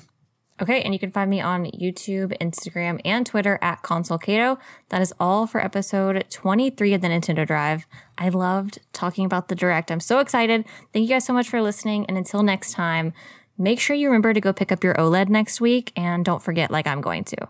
Okay, 0.61 0.83
and 0.83 0.93
you 0.93 0.99
can 0.99 1.11
find 1.11 1.27
me 1.27 1.41
on 1.41 1.65
YouTube, 1.65 2.37
Instagram, 2.37 3.01
and 3.03 3.25
Twitter 3.25 3.57
at 3.63 3.81
ConsoleCato. 3.81 4.59
That 4.89 5.01
is 5.01 5.11
all 5.19 5.47
for 5.47 5.59
episode 5.59 6.23
23 6.29 6.93
of 6.93 7.01
the 7.01 7.07
Nintendo 7.07 7.47
Drive. 7.47 7.87
I 8.19 8.29
loved 8.29 8.77
talking 8.93 9.25
about 9.25 9.47
the 9.47 9.55
Direct. 9.55 9.89
I'm 9.89 9.99
so 9.99 10.19
excited. 10.19 10.63
Thank 10.93 11.09
you 11.09 11.15
guys 11.15 11.25
so 11.25 11.33
much 11.33 11.49
for 11.49 11.63
listening. 11.63 12.05
And 12.05 12.15
until 12.15 12.43
next 12.43 12.73
time, 12.73 13.11
make 13.57 13.79
sure 13.79 13.95
you 13.95 14.07
remember 14.07 14.33
to 14.33 14.41
go 14.41 14.53
pick 14.53 14.71
up 14.71 14.83
your 14.83 14.95
OLED 14.95 15.29
next 15.29 15.61
week. 15.61 15.91
And 15.95 16.25
don't 16.25 16.41
forget, 16.41 16.71
like 16.71 16.87
I'm 16.87 17.01
going 17.01 17.23
to. 17.25 17.47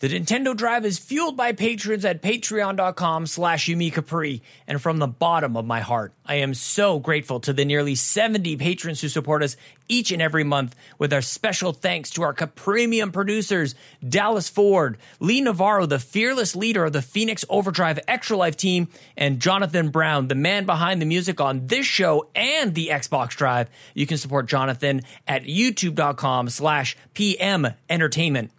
The 0.00 0.08
Nintendo 0.08 0.56
Drive 0.56 0.84
is 0.84 0.96
fueled 0.96 1.36
by 1.36 1.50
patrons 1.50 2.04
at 2.04 2.22
patreon.com 2.22 3.26
slash 3.26 3.66
Capri. 3.66 4.42
And 4.68 4.80
from 4.80 4.98
the 4.98 5.08
bottom 5.08 5.56
of 5.56 5.66
my 5.66 5.80
heart, 5.80 6.12
I 6.24 6.36
am 6.36 6.54
so 6.54 7.00
grateful 7.00 7.40
to 7.40 7.52
the 7.52 7.64
nearly 7.64 7.96
70 7.96 8.56
patrons 8.58 9.00
who 9.00 9.08
support 9.08 9.42
us 9.42 9.56
each 9.88 10.12
and 10.12 10.22
every 10.22 10.44
month 10.44 10.76
with 10.98 11.12
our 11.12 11.20
special 11.20 11.72
thanks 11.72 12.10
to 12.10 12.22
our 12.22 12.32
Capremium 12.32 13.12
producers, 13.12 13.74
Dallas 14.08 14.48
Ford, 14.48 14.98
Lee 15.18 15.40
Navarro, 15.40 15.84
the 15.84 15.98
fearless 15.98 16.54
leader 16.54 16.84
of 16.84 16.92
the 16.92 17.02
Phoenix 17.02 17.44
Overdrive 17.48 17.98
Extra 18.06 18.36
Life 18.36 18.56
team, 18.56 18.86
and 19.16 19.40
Jonathan 19.40 19.88
Brown, 19.88 20.28
the 20.28 20.36
man 20.36 20.64
behind 20.64 21.02
the 21.02 21.06
music 21.06 21.40
on 21.40 21.66
this 21.66 21.86
show 21.86 22.28
and 22.36 22.72
the 22.76 22.90
Xbox 22.92 23.30
Drive. 23.30 23.68
You 23.94 24.06
can 24.06 24.18
support 24.18 24.46
Jonathan 24.46 25.02
at 25.26 25.42
youtube.com 25.42 26.50
slash 26.50 26.96
PM 27.14 27.66
Entertainment 27.90 28.52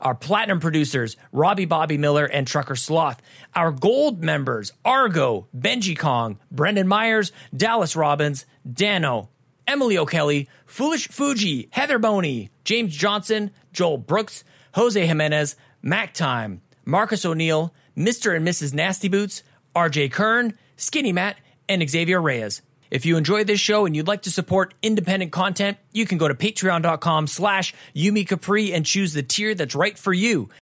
our 0.00 0.14
platinum 0.14 0.60
producers, 0.60 1.16
Robbie 1.32 1.64
Bobby 1.64 1.98
Miller 1.98 2.24
and 2.24 2.46
Trucker 2.46 2.76
Sloth, 2.76 3.20
our 3.54 3.72
gold 3.72 4.22
members, 4.22 4.72
Argo, 4.84 5.48
Benji 5.56 5.98
Kong, 5.98 6.38
Brendan 6.50 6.88
Myers, 6.88 7.32
Dallas 7.56 7.96
Robbins, 7.96 8.46
Dano, 8.70 9.28
Emily 9.66 9.98
O'Kelly, 9.98 10.48
Foolish 10.66 11.08
Fuji, 11.08 11.68
Heather 11.72 11.98
Boney, 11.98 12.50
James 12.64 12.96
Johnson, 12.96 13.50
Joel 13.72 13.98
Brooks, 13.98 14.44
Jose 14.74 15.06
Jimenez, 15.06 15.56
Mac 15.82 16.14
Time, 16.14 16.62
Marcus 16.84 17.24
O'Neill, 17.24 17.74
Mr. 17.96 18.34
and 18.34 18.46
Mrs. 18.46 18.72
Nasty 18.72 19.08
Boots, 19.08 19.42
RJ 19.74 20.12
Kern, 20.12 20.56
Skinny 20.76 21.12
Matt, 21.12 21.38
and 21.68 21.88
Xavier 21.88 22.20
Reyes. 22.20 22.62
If 22.90 23.04
you 23.04 23.16
enjoyed 23.16 23.46
this 23.46 23.60
show 23.60 23.86
and 23.86 23.94
you'd 23.94 24.08
like 24.08 24.22
to 24.22 24.30
support 24.30 24.74
independent 24.82 25.32
content, 25.32 25.78
you 25.92 26.06
can 26.06 26.18
go 26.18 26.28
to 26.28 26.34
patreon.com 26.34 27.26
slash 27.26 27.74
YouMeCapri 27.94 28.74
and 28.74 28.86
choose 28.86 29.12
the 29.12 29.22
tier 29.22 29.54
that's 29.54 29.74
right 29.74 29.98
for 29.98 30.12
you. 30.12 30.48